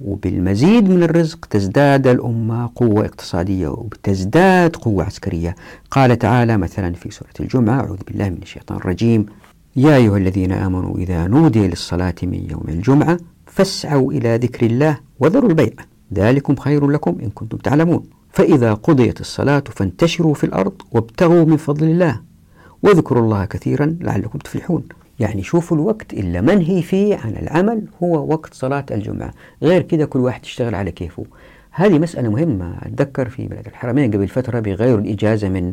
وبالمزيد 0.00 0.88
من 0.90 1.02
الرزق 1.02 1.44
تزداد 1.46 2.06
الأمة 2.06 2.70
قوة 2.74 3.04
اقتصادية 3.04 3.68
وتزداد 3.68 4.76
قوة 4.76 5.04
عسكرية 5.04 5.54
قال 5.90 6.18
تعالى 6.18 6.56
مثلا 6.58 6.92
في 6.92 7.10
سورة 7.10 7.30
الجمعة 7.40 7.80
أعوذ 7.80 7.98
بالله 8.08 8.28
من 8.28 8.38
الشيطان 8.42 8.78
الرجيم 8.78 9.26
يا 9.76 9.96
أيها 9.96 10.16
الذين 10.16 10.52
آمنوا 10.52 10.96
إذا 10.96 11.26
نودي 11.26 11.66
للصلاة 11.68 12.14
من 12.22 12.48
يوم 12.50 12.64
الجمعة 12.68 13.18
فاسعوا 13.46 14.12
إلى 14.12 14.36
ذكر 14.36 14.66
الله 14.66 14.98
وذروا 15.20 15.50
البيع 15.50 15.72
ذلكم 16.14 16.56
خير 16.56 16.88
لكم 16.90 17.18
إن 17.22 17.30
كنتم 17.34 17.58
تعلمون 17.58 18.04
فإذا 18.32 18.74
قضيت 18.74 19.20
الصلاة 19.20 19.64
فانتشروا 19.76 20.34
في 20.34 20.44
الأرض 20.44 20.72
وابتغوا 20.92 21.44
من 21.44 21.56
فضل 21.56 21.86
الله 21.86 22.20
واذكروا 22.82 23.22
الله 23.22 23.44
كثيرا 23.44 23.96
لعلكم 24.00 24.38
تفلحون 24.38 24.82
يعني 25.20 25.42
شوفوا 25.42 25.76
الوقت 25.76 26.12
اللي 26.12 26.40
منهي 26.42 26.82
فيه 26.82 27.16
عن 27.16 27.36
العمل 27.42 27.82
هو 28.02 28.26
وقت 28.32 28.54
صلاة 28.54 28.84
الجمعة 28.90 29.32
غير 29.62 29.82
كده 29.82 30.04
كل 30.06 30.18
واحد 30.18 30.44
يشتغل 30.44 30.74
على 30.74 30.90
كيفه 30.90 31.24
هذه 31.70 31.98
مسألة 31.98 32.28
مهمة 32.30 32.74
أتذكر 32.82 33.28
في 33.28 33.46
بلد 33.46 33.66
الحرمين 33.66 34.10
قبل 34.10 34.28
فترة 34.28 34.60
بيغيروا 34.60 35.00
الإجازة 35.00 35.48
من 35.48 35.72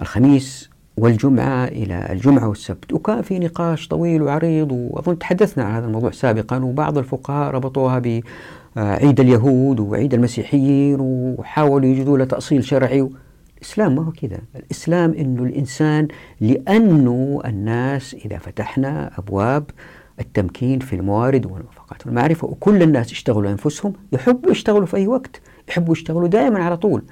الخميس 0.00 0.70
والجمعة 0.96 1.64
إلى 1.64 2.08
الجمعة 2.12 2.48
والسبت 2.48 2.92
وكان 2.92 3.22
في 3.22 3.38
نقاش 3.38 3.88
طويل 3.88 4.22
وعريض 4.22 4.72
وأظن 4.72 5.18
تحدثنا 5.18 5.64
عن 5.64 5.72
هذا 5.72 5.86
الموضوع 5.86 6.10
سابقا 6.10 6.56
وبعض 6.58 6.98
الفقهاء 6.98 7.50
ربطوها 7.50 7.98
ب 7.98 8.20
عيد 8.76 9.20
اليهود 9.20 9.80
وعيد 9.80 10.14
المسيحيين 10.14 10.96
وحاولوا 11.00 11.88
يجدوا 11.88 12.18
له 12.18 12.24
تأصيل 12.24 12.64
شرعي 12.64 13.08
الإسلام 13.62 13.94
ما 13.96 14.04
هو 14.04 14.12
كذا 14.12 14.38
الإسلام 14.56 15.12
أنه 15.14 15.42
الإنسان 15.42 16.08
لأنه 16.40 17.40
الناس 17.44 18.14
إذا 18.14 18.38
فتحنا 18.38 19.18
أبواب 19.18 19.64
التمكين 20.20 20.78
في 20.78 20.96
الموارد 20.96 21.46
والموافقات 21.46 22.06
والمعرفة 22.06 22.46
وكل 22.46 22.82
الناس 22.82 23.12
يشتغلوا 23.12 23.50
أنفسهم 23.50 23.92
يحبوا 24.12 24.50
يشتغلوا 24.50 24.86
في 24.86 24.96
أي 24.96 25.06
وقت 25.06 25.40
يحبوا 25.68 25.92
يشتغلوا 25.92 26.28
دائما 26.28 26.64
على 26.64 26.76
طول 26.76 27.02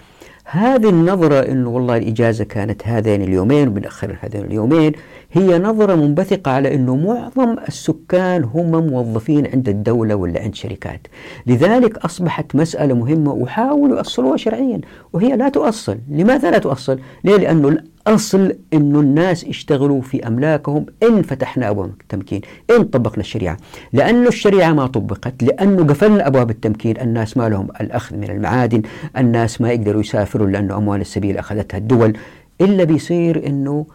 هذه 0.53 0.89
النظرة 0.89 1.35
أن 1.35 1.67
والله 1.67 1.97
الإجازة 1.97 2.45
كانت 2.45 2.83
هذين 2.89 3.23
اليومين 3.23 3.69
وبنأخر 3.69 4.17
هذين 4.21 4.45
اليومين 4.45 4.93
هي 5.33 5.59
نظرة 5.59 5.95
منبثقة 5.95 6.51
على 6.51 6.75
أنه 6.75 6.97
معظم 6.97 7.57
السكان 7.69 8.45
هم 8.45 8.87
موظفين 8.87 9.47
عند 9.47 9.69
الدولة 9.69 10.15
ولا 10.15 10.41
عند 10.43 10.55
شركات 10.55 11.01
لذلك 11.47 11.97
أصبحت 11.99 12.55
مسألة 12.57 12.95
مهمة 12.95 13.33
وحاولوا 13.33 13.97
يؤصلوها 13.97 14.37
شرعيا 14.37 14.81
وهي 15.13 15.37
لا 15.37 15.49
تؤصل 15.49 15.99
لماذا 16.11 16.51
لا 16.51 16.59
تؤصل؟ 16.59 16.99
ليه؟ 17.25 17.37
لأنه 17.37 17.69
الأصل 18.11 18.55
أنه 18.73 19.01
الناس 19.01 19.45
يشتغلوا 19.45 20.03
في 20.03 20.27
أملاكهم 20.27 20.87
إن 21.03 21.23
فتحنا 21.23 21.71
أبواب 21.71 21.91
التمكين 22.01 22.41
إن 22.71 22.85
طبقنا 22.85 23.19
الشريعة 23.21 23.57
لأن 23.93 24.27
الشريعة 24.27 24.73
ما 24.73 24.87
طبقت 24.87 25.43
لأنه 25.43 25.85
قفلنا 25.85 26.27
أبواب 26.27 26.51
التمكين 26.51 27.01
الناس 27.01 27.37
ما 27.37 27.49
لهم 27.49 27.69
الأخذ 27.81 28.17
من 28.17 28.25
المعادن 28.31 28.83
الناس 29.17 29.61
ما 29.61 29.71
يقدروا 29.71 30.01
يسافروا 30.01 30.47
لأنه 30.49 30.77
أموال 30.77 31.01
السبيل 31.01 31.39
أخذتها 31.39 31.79
الدول 31.79 32.17
إلا 32.61 32.85
بيصير 32.85 33.47
أنه 33.47 33.87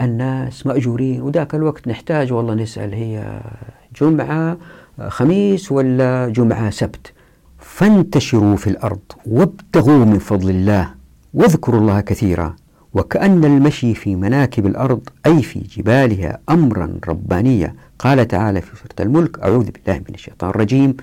الناس 0.00 0.66
مأجورين 0.66 1.22
وذاك 1.22 1.54
الوقت 1.54 1.88
نحتاج 1.88 2.32
والله 2.32 2.54
نسأل 2.54 2.94
هي 2.94 3.40
جمعة 4.00 4.56
خميس 5.08 5.72
ولا 5.72 6.28
جمعة 6.36 6.70
سبت 6.70 7.12
فانتشروا 7.58 8.56
في 8.56 8.66
الأرض 8.70 9.00
وابتغوا 9.26 10.04
من 10.04 10.18
فضل 10.18 10.50
الله 10.50 10.90
واذكروا 11.34 11.80
الله 11.80 12.00
كثيرا 12.00 12.54
وكأن 12.96 13.44
المشي 13.44 13.94
في 13.94 14.14
مناكب 14.16 14.66
الأرض 14.66 15.00
أي 15.26 15.42
في 15.42 15.58
جبالها 15.60 16.38
أمرا 16.50 16.94
ربانية 17.08 17.74
قال 17.98 18.28
تعالى 18.28 18.60
في 18.60 18.70
سورة 18.76 19.06
الملك 19.08 19.38
أعوذ 19.38 19.68
بالله 19.70 19.98
من 19.98 20.14
الشيطان 20.14 20.50
الرجيم 20.50 20.96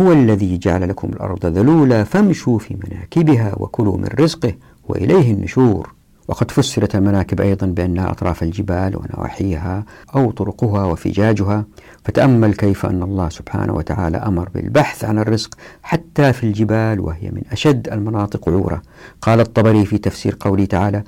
هو 0.00 0.12
الذي 0.12 0.58
جعل 0.58 0.88
لكم 0.88 1.08
الأرض 1.12 1.46
ذلولا 1.46 2.04
فامشوا 2.04 2.58
في 2.58 2.76
مناكبها 2.86 3.54
وكلوا 3.56 3.96
من 3.96 4.08
رزقه 4.20 4.54
وإليه 4.88 5.32
النشور 5.32 5.92
وقد 6.28 6.50
فسرت 6.50 6.94
المناكب 6.96 7.40
أيضا 7.40 7.66
بأنها 7.66 8.10
أطراف 8.10 8.42
الجبال 8.42 8.96
ونواحيها 8.96 9.84
أو 10.14 10.30
طرقها 10.30 10.84
وفجاجها 10.84 11.64
فتأمل 12.04 12.54
كيف 12.54 12.86
أن 12.86 13.02
الله 13.02 13.28
سبحانه 13.28 13.74
وتعالى 13.74 14.16
أمر 14.16 14.48
بالبحث 14.54 15.04
عن 15.04 15.18
الرزق 15.18 15.54
حتى 15.82 16.32
في 16.32 16.44
الجبال 16.44 17.00
وهي 17.00 17.30
من 17.30 17.42
أشد 17.52 17.88
المناطق 17.88 18.48
عورة 18.48 18.82
قال 19.22 19.40
الطبري 19.40 19.84
في 19.86 19.98
تفسير 19.98 20.36
قوله 20.40 20.64
تعالى 20.64 21.02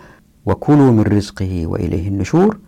وكلوا 0.47 0.91
من 0.93 1.03
رزقه 1.03 1.67
وإليه 1.67 2.09
النشور 2.09 2.59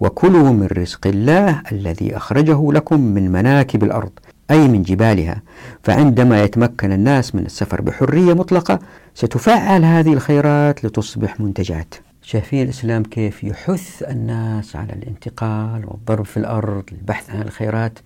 وكلوا 0.00 0.50
من 0.52 0.66
رزق 0.66 1.06
الله 1.06 1.62
الذي 1.72 2.16
أخرجه 2.16 2.72
لكم 2.72 3.00
من 3.00 3.32
مناكب 3.32 3.84
الأرض 3.84 4.10
أي 4.50 4.68
من 4.68 4.82
جبالها 4.82 5.42
فعندما 5.82 6.42
يتمكن 6.42 6.92
الناس 6.92 7.34
من 7.34 7.46
السفر 7.46 7.82
بحرية 7.82 8.32
مطلقة 8.34 8.78
ستفعل 9.14 9.84
هذه 9.84 10.12
الخيرات 10.12 10.84
لتصبح 10.84 11.40
منتجات 11.40 11.94
شايفين 12.22 12.62
الإسلام 12.62 13.02
كيف 13.02 13.44
يحث 13.44 14.02
الناس 14.02 14.76
على 14.76 14.92
الانتقال 14.92 15.82
والضرب 15.86 16.24
في 16.24 16.36
الأرض 16.36 16.84
للبحث 16.92 17.30
عن 17.30 17.42
الخيرات 17.42 17.98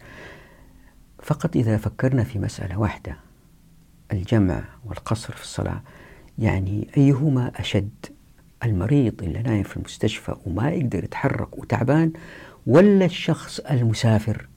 فقط 1.23 1.57
إذا 1.57 1.77
فكرنا 1.77 2.25
في 2.25 2.39
مسألة 2.39 2.79
واحدة 2.79 3.17
الجمع 4.13 4.61
والقصر 4.87 5.33
في 5.35 5.43
الصلاة 5.43 5.83
يعني 6.39 6.89
أيهما 6.97 7.51
أشد 7.57 7.89
المريض 8.65 9.23
اللي 9.23 9.43
نايم 9.43 9.63
في 9.63 9.77
المستشفى 9.77 10.35
وما 10.47 10.71
يقدر 10.71 11.05
يتحرك 11.05 11.59
وتعبان 11.59 12.13
ولا 12.67 13.05
الشخص 13.05 13.59
المسافر 13.61 14.49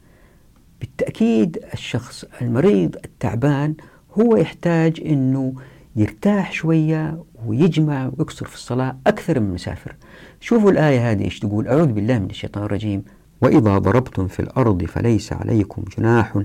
بالتأكيد 0.81 1.63
الشخص 1.73 2.25
المريض 2.41 2.95
التعبان 3.05 3.73
هو 4.19 4.35
يحتاج 4.37 5.01
أنه 5.05 5.53
يرتاح 5.95 6.51
شوية 6.51 7.23
ويجمع 7.45 8.11
ويكسر 8.17 8.45
في 8.45 8.55
الصلاة 8.55 8.97
أكثر 9.07 9.39
من 9.39 9.47
المسافر 9.47 9.95
شوفوا 10.39 10.71
الآية 10.71 11.11
هذه 11.11 11.23
إيش 11.23 11.39
تقول 11.39 11.67
أعوذ 11.67 11.85
بالله 11.85 12.19
من 12.19 12.29
الشيطان 12.29 12.63
الرجيم 12.63 13.03
وإذا 13.41 13.77
ضربتم 13.77 14.27
في 14.27 14.39
الأرض 14.41 14.83
فليس 14.85 15.33
عليكم 15.33 15.83
جناح 15.97 16.41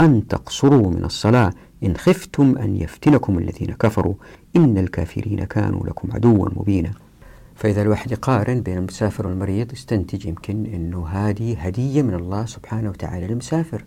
أن 0.00 0.26
تقصروا 0.26 0.90
من 0.90 1.04
الصلاة 1.04 1.52
إن 1.86 1.96
خفتم 1.96 2.58
أن 2.58 2.76
يفتنكم 2.76 3.38
الذين 3.38 3.72
كفروا 3.74 4.14
إن 4.56 4.78
الكافرين 4.78 5.44
كانوا 5.44 5.86
لكم 5.86 6.08
عدوا 6.12 6.48
مبينا 6.56 6.90
فإذا 7.54 7.82
الواحد 7.82 8.12
يقارن 8.12 8.60
بين 8.60 8.78
المسافر 8.78 9.26
والمريض 9.26 9.72
يستنتج 9.72 10.26
يمكن 10.26 10.66
أنه 10.66 11.08
هذه 11.08 11.56
هدية 11.60 12.02
من 12.02 12.14
الله 12.14 12.46
سبحانه 12.46 12.88
وتعالى 12.90 13.26
للمسافر 13.26 13.84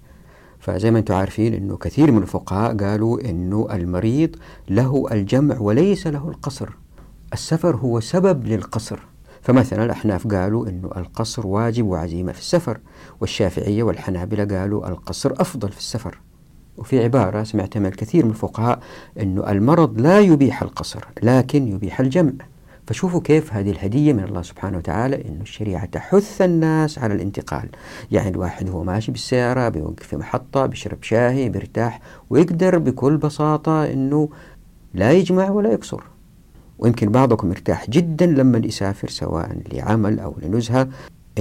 فزي 0.60 0.92
ما 0.92 1.00
أنتم 1.00 1.14
عارفين 1.14 1.54
أنه 1.54 1.78
كثير 1.78 2.12
من 2.12 2.22
الفقهاء 2.22 2.76
قالوا 2.78 3.30
أنه 3.30 3.68
المريض 3.74 4.36
له 4.70 5.08
الجمع 5.12 5.60
وليس 5.60 6.08
له 6.08 6.28
القصر 6.30 6.70
السفر 7.34 7.76
هو 7.76 8.00
سبب 8.00 8.44
للقصر 8.48 9.00
فمثلا 9.42 9.86
الأحناف 9.86 10.28
قالوا 10.28 10.68
أنه 10.70 10.90
القصر 10.98 11.48
واجب 11.48 11.86
وعزيمة 11.86 12.32
في 12.32 12.40
السفر 12.40 12.80
والشافعية 13.22 13.84
والحنابلة 13.84 14.60
قالوا 14.60 14.90
القصر 14.90 15.34
أفضل 15.40 15.72
في 15.72 15.78
السفر 15.80 16.20
وفي 16.80 17.04
عبارة 17.04 17.44
سمعتها 17.44 17.80
من 17.80 17.86
الكثير 17.86 18.26
من 18.26 18.32
الفقهاء 18.32 18.80
أن 19.20 19.44
المرض 19.48 20.02
لا 20.02 20.20
يبيح 20.20 20.62
القصر 20.62 21.04
لكن 21.24 21.68
يبيح 21.68 22.00
الجمع 22.00 22.32
فشوفوا 22.88 23.22
كيف 23.22 23.54
هذه 23.54 23.72
الهدية 23.72 24.14
من 24.14 24.24
الله 24.24 24.42
سبحانه 24.42 24.78
وتعالى 24.78 25.16
أن 25.16 25.38
الشريعة 25.42 25.86
تحث 25.86 26.42
الناس 26.42 27.00
على 27.00 27.14
الانتقال 27.14 27.70
يعني 28.12 28.30
الواحد 28.30 28.70
هو 28.70 28.84
ماشي 28.84 29.12
بالسيارة 29.12 29.70
بيوقف 29.70 30.04
في 30.08 30.18
محطة 30.18 30.66
بيشرب 30.66 31.04
شاهي 31.04 31.50
بيرتاح 31.50 32.00
ويقدر 32.30 32.78
بكل 32.78 33.18
بساطة 33.18 33.86
أنه 33.94 34.30
لا 34.94 35.12
يجمع 35.12 35.50
ولا 35.50 35.72
يقصر 35.72 36.02
ويمكن 36.80 37.10
بعضكم 37.12 37.50
يرتاح 37.50 37.90
جدا 37.90 38.26
لما 38.26 38.62
يسافر 38.66 39.10
سواء 39.10 39.58
لعمل 39.74 40.20
أو 40.20 40.36
لنزهة 40.42 40.88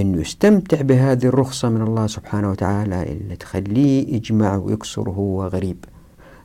أنه 0.01 0.21
يستمتع 0.21 0.81
بهذه 0.81 1.25
الرخصة 1.25 1.69
من 1.69 1.81
الله 1.81 2.07
سبحانه 2.07 2.51
وتعالى 2.51 3.03
اللي 3.03 3.35
تخليه 3.35 4.15
يجمع 4.15 4.55
ويكسر 4.55 5.09
هو 5.09 5.47
غريب 5.47 5.85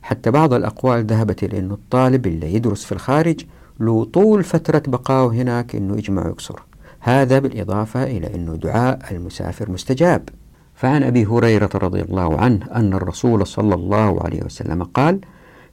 حتى 0.01 0.31
بعض 0.31 0.53
الأقوال 0.53 1.05
ذهبت 1.05 1.43
إلى 1.43 1.59
أنه 1.59 1.73
الطالب 1.73 2.27
اللي 2.27 2.53
يدرس 2.55 2.83
في 2.85 2.91
الخارج 2.91 3.39
له 3.79 4.03
طول 4.05 4.43
فترة 4.43 4.83
بقائه 4.87 5.27
هناك 5.27 5.75
أنه 5.75 5.97
يجمع 5.97 6.25
ويكسر 6.27 6.63
هذا 6.99 7.39
بالإضافة 7.39 8.03
إلى 8.03 8.35
أنه 8.35 8.55
دعاء 8.55 8.99
المسافر 9.11 9.71
مستجاب 9.71 10.29
فعن 10.75 11.03
أبي 11.03 11.25
هريرة 11.25 11.69
رضي 11.75 12.01
الله 12.01 12.37
عنه 12.39 12.59
أن 12.75 12.93
الرسول 12.93 13.47
صلى 13.47 13.73
الله 13.75 14.21
عليه 14.23 14.43
وسلم 14.43 14.83
قال 14.83 15.19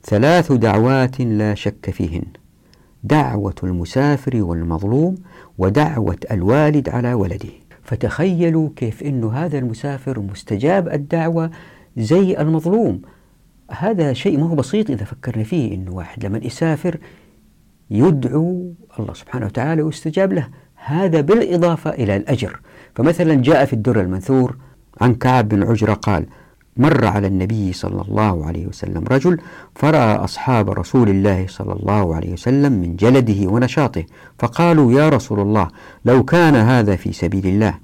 ثلاث 0.05 0.53
دعوات 0.53 1.21
لا 1.21 1.55
شك 1.55 1.91
فيهن 1.91 2.23
دعوة 3.05 3.55
المسافر 3.63 4.43
والمظلوم 4.43 5.15
ودعوة 5.59 6.19
الوالد 6.31 6.89
على 6.89 7.15
ولده 7.15 7.49
فتخيلوا 7.85 8.69
كيف 8.77 9.03
أنه 9.03 9.33
هذا 9.33 9.59
المسافر 9.59 10.21
مستجاب 10.21 10.89
الدعوة 10.89 11.51
زي 11.97 12.39
المظلوم 12.41 13.03
هذا 13.71 14.13
شيء 14.13 14.39
ما 14.41 14.47
هو 14.49 14.55
بسيط 14.55 14.91
إذا 14.91 15.05
فكرنا 15.05 15.45
فيه 15.45 15.75
أنه 15.75 15.91
واحد 15.95 16.27
لما 16.27 16.41
يسافر 16.43 16.97
يدعو 17.91 18.73
الله 18.99 19.15
سبحانه 19.15 19.47
وتعالى 19.47 19.83
ويستجاب 19.83 20.33
له 20.33 20.49
هذا 20.75 21.21
بالإضافة 21.21 21.91
إلى 21.91 22.17
الأجر 22.17 22.61
فمثلا 22.97 23.35
جاء 23.35 23.65
في 23.65 23.73
الدر 23.73 24.01
المنثور 24.01 24.57
عن 25.01 25.15
كعب 25.15 25.49
بن 25.49 25.63
عجرة 25.63 25.93
قال 25.95 26.27
مر 26.77 27.07
على 27.07 27.27
النبي 27.27 27.73
صلى 27.73 28.03
الله 28.09 28.47
عليه 28.47 28.67
وسلم 28.67 29.05
رجل 29.11 29.39
فرأى 29.75 30.17
أصحاب 30.17 30.71
رسول 30.71 31.09
الله 31.09 31.47
صلى 31.49 31.73
الله 31.73 32.15
عليه 32.17 32.33
وسلم 32.33 32.73
من 32.73 32.97
جلده 32.97 33.49
ونشاطه 33.51 34.05
فقالوا 34.39 34.93
يا 34.93 35.09
رسول 35.09 35.41
الله 35.41 35.69
لو 36.05 36.25
كان 36.25 36.55
هذا 36.57 36.97
في 36.97 37.13
سبيل 37.13 37.47
الله 37.47 37.75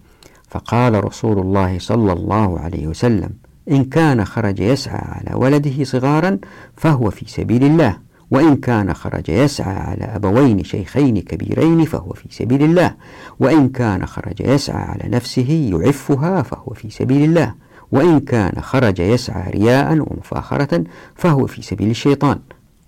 فقال 0.50 1.04
رسول 1.04 1.38
الله 1.38 1.78
صلى 1.78 2.12
الله 2.12 2.60
عليه 2.60 2.86
وسلم 2.86 3.30
إن 3.70 3.84
كان 3.84 4.24
خرج 4.24 4.60
يسعى 4.60 5.04
على 5.20 5.30
ولده 5.40 5.84
صغارا 5.84 6.38
فهو 6.76 7.10
في 7.10 7.24
سبيل 7.28 7.64
الله 7.64 7.96
وإن 8.30 8.56
كان 8.56 8.94
خرج 8.94 9.28
يسعى 9.28 9.74
على 9.76 10.04
أبوين 10.04 10.64
شيخين 10.64 11.18
كبيرين 11.18 11.84
فهو 11.84 12.12
في 12.12 12.26
سبيل 12.30 12.62
الله 12.62 12.94
وإن 13.40 13.68
كان 13.68 14.06
خرج 14.06 14.40
يسعى 14.40 14.82
على 14.82 15.16
نفسه 15.16 15.68
يعفها 15.72 16.42
فهو 16.42 16.74
في 16.74 16.90
سبيل 16.90 17.24
الله 17.24 17.54
وإن 17.92 18.20
كان 18.20 18.62
خرج 18.62 19.00
يسعى 19.00 19.50
رياء 19.50 19.92
ومفاخرة 19.92 20.84
فهو 21.14 21.46
في 21.46 21.62
سبيل 21.62 21.90
الشيطان 21.90 22.38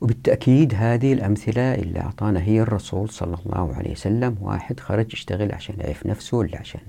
وبالتأكيد 0.01 0.75
هذه 0.77 1.13
الأمثلة 1.13 1.75
اللي 1.75 2.01
أعطانا 2.01 2.41
هي 2.43 2.61
الرسول 2.63 3.09
صلى 3.11 3.37
الله 3.47 3.75
عليه 3.75 3.91
وسلم 3.93 4.37
واحد 4.41 4.81
خرج 4.81 5.13
يشتغل 5.13 5.53
عشان 5.53 5.75
يعرف 5.79 6.07
نفسه 6.07 6.37
ولا 6.37 6.59
عشان 6.61 6.81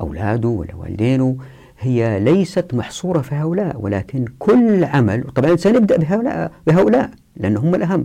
أولاده 0.00 0.48
ولا 0.48 0.74
والدينه 0.76 1.36
هي 1.80 2.20
ليست 2.20 2.74
محصورة 2.74 3.20
في 3.20 3.34
هؤلاء 3.34 3.76
ولكن 3.80 4.24
كل 4.38 4.84
عمل 4.84 5.24
طبعا 5.34 5.56
سنبدأ 5.56 5.96
بهؤلاء, 5.96 6.50
بهؤلاء 6.66 7.10
لأن 7.36 7.56
هم 7.56 7.74
الأهم 7.74 8.04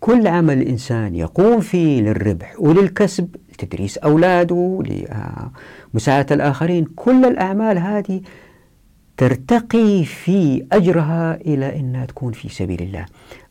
كل 0.00 0.26
عمل 0.26 0.58
الإنسان 0.62 1.14
يقوم 1.14 1.60
فيه 1.60 2.00
للربح 2.02 2.54
وللكسب 2.60 3.36
لتدريس 3.52 3.98
أولاده 3.98 4.82
لمساعدة 5.94 6.34
الآخرين 6.34 6.84
كل 6.96 7.24
الأعمال 7.24 7.78
هذه 7.78 8.20
ترتقي 9.18 10.04
في 10.04 10.64
أجرها 10.72 11.34
إلى 11.34 11.76
أنها 11.78 12.06
تكون 12.06 12.32
في 12.32 12.48
سبيل 12.48 12.82
الله 12.82 13.06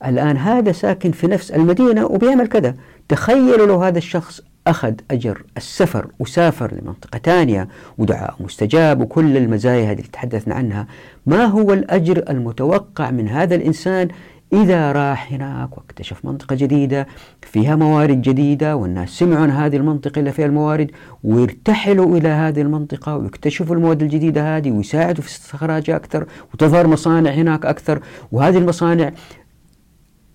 الآن 0.06 0.38
هذا 0.38 0.72
ساكن 0.72 1.12
في 1.12 1.28
نفس 1.28 1.52
المدينة 1.52 2.06
وبيعمل 2.06 2.48
كذا 2.48 2.76
تخيلوا 3.10 3.68
لو 3.68 3.84
هذا 3.84 3.98
الشخص 3.98 4.42
أخذ 4.68 4.94
أجر 5.12 5.44
السفر 5.58 6.08
وسافر 6.20 6.74
لمنطقة 6.76 7.20
ثانية 7.24 7.68
ودعاء 7.98 8.36
مستجاب 8.40 9.02
وكل 9.02 9.38
المزايا 9.38 9.86
هذه 9.92 10.00
اللي 10.00 10.10
تحدثنا 10.14 10.56
عنها 10.56 10.88
ما 11.26 11.46
هو 11.46 11.74
الأجر 11.74 12.24
المتوقع 12.30 13.12
من 13.12 13.28
هذا 13.30 13.56
الإنسان 13.56 14.08
إذا 14.54 14.92
راح 14.92 15.34
هناك 15.34 15.78
واكتشف 15.78 16.26
منطقة 16.26 16.56
جديدة 16.56 17.08
فيها 17.42 17.76
موارد 17.76 18.22
جديدة 18.22 18.76
والناس 18.76 19.10
سمعوا 19.10 19.42
عن 19.44 19.50
هذه 19.50 19.76
المنطقة 19.76 20.20
اللي 20.20 20.32
فيها 20.32 20.46
الموارد 20.46 20.92
ويرتحلوا 21.24 22.18
إلى 22.18 22.28
هذه 22.30 22.62
المنطقة 22.62 23.18
ويكتشفوا 23.18 23.76
المواد 23.76 24.02
الجديدة 24.02 24.58
هذه 24.58 24.72
ويساعدوا 24.72 25.24
في 25.24 25.30
استخراجها 25.30 25.96
أكثر 25.96 26.26
وتظهر 26.54 26.88
مصانع 26.88 27.32
هناك 27.32 27.66
أكثر 27.66 28.00
وهذه 28.32 28.58
المصانع 28.58 29.12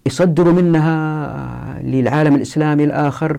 يصدروا 0.06 0.52
منها 0.52 1.82
للعالم 1.82 2.34
الإسلامي 2.34 2.84
الآخر 2.84 3.36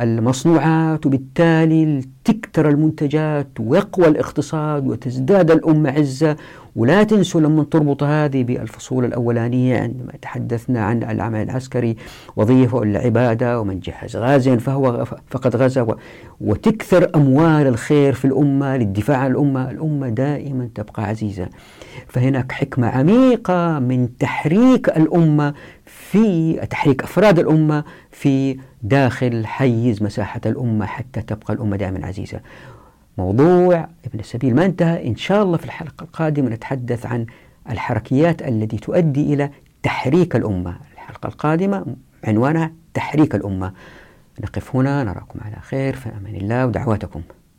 المصنوعات 0.00 1.06
وبالتالي 1.06 2.04
تكثر 2.24 2.68
المنتجات 2.68 3.48
ويقوى 3.60 4.08
الاقتصاد 4.08 4.86
وتزداد 4.86 5.50
الأمة 5.50 5.90
عزة 5.90 6.36
ولا 6.76 7.02
تنسوا 7.02 7.40
لما 7.40 7.64
تربط 7.64 8.02
هذه 8.02 8.44
بالفصول 8.44 9.04
الأولانية 9.04 9.80
عندما 9.80 10.12
تحدثنا 10.22 10.84
عن 10.84 11.02
العمل 11.02 11.42
العسكري 11.42 11.96
وظيفة 12.36 12.82
العبادة 12.82 13.60
ومن 13.60 13.80
جهز 13.80 14.16
غازا 14.16 14.56
فهو 14.56 15.04
فقد 15.26 15.56
غزا 15.56 15.86
وتكثر 16.40 17.10
أموال 17.14 17.66
الخير 17.66 18.12
في 18.12 18.24
الأمة 18.24 18.76
للدفاع 18.76 19.16
عن 19.16 19.30
الأمة 19.30 19.70
الأمة 19.70 20.08
دائما 20.08 20.68
تبقى 20.74 21.04
عزيزة 21.08 21.48
فهناك 22.08 22.52
حكمة 22.52 22.86
عميقة 22.86 23.78
من 23.78 24.08
تحريك 24.18 24.88
الأمة 24.88 25.54
في 25.86 26.52
تحريك 26.70 27.02
أفراد 27.02 27.38
الأمة 27.38 27.84
في 28.10 28.56
داخل 28.82 29.46
حيز 29.46 30.02
مساحة 30.02 30.40
الأمة 30.46 30.86
حتى 30.86 31.22
تبقى 31.22 31.54
الأمة 31.54 31.76
دائما 31.76 32.06
عزيزة 32.06 32.40
موضوع 33.18 33.76
ابن 34.04 34.18
السبيل 34.20 34.54
ما 34.54 34.64
انتهى 34.64 35.08
إن 35.08 35.16
شاء 35.16 35.42
الله 35.42 35.56
في 35.56 35.64
الحلقة 35.64 36.04
القادمة 36.04 36.48
نتحدث 36.50 37.06
عن 37.06 37.26
الحركيات 37.70 38.42
التي 38.42 38.76
تؤدي 38.76 39.34
إلى 39.34 39.50
تحريك 39.82 40.36
الأمة 40.36 40.76
الحلقة 40.94 41.26
القادمة 41.26 41.86
عنوانها 42.24 42.70
تحريك 42.94 43.34
الأمة 43.34 43.72
نقف 44.40 44.76
هنا 44.76 45.04
نراكم 45.04 45.40
على 45.44 45.56
خير 45.62 45.96
في 45.96 46.08
أمان 46.08 46.34
الله 46.34 46.66
ودعواتكم 46.66 47.39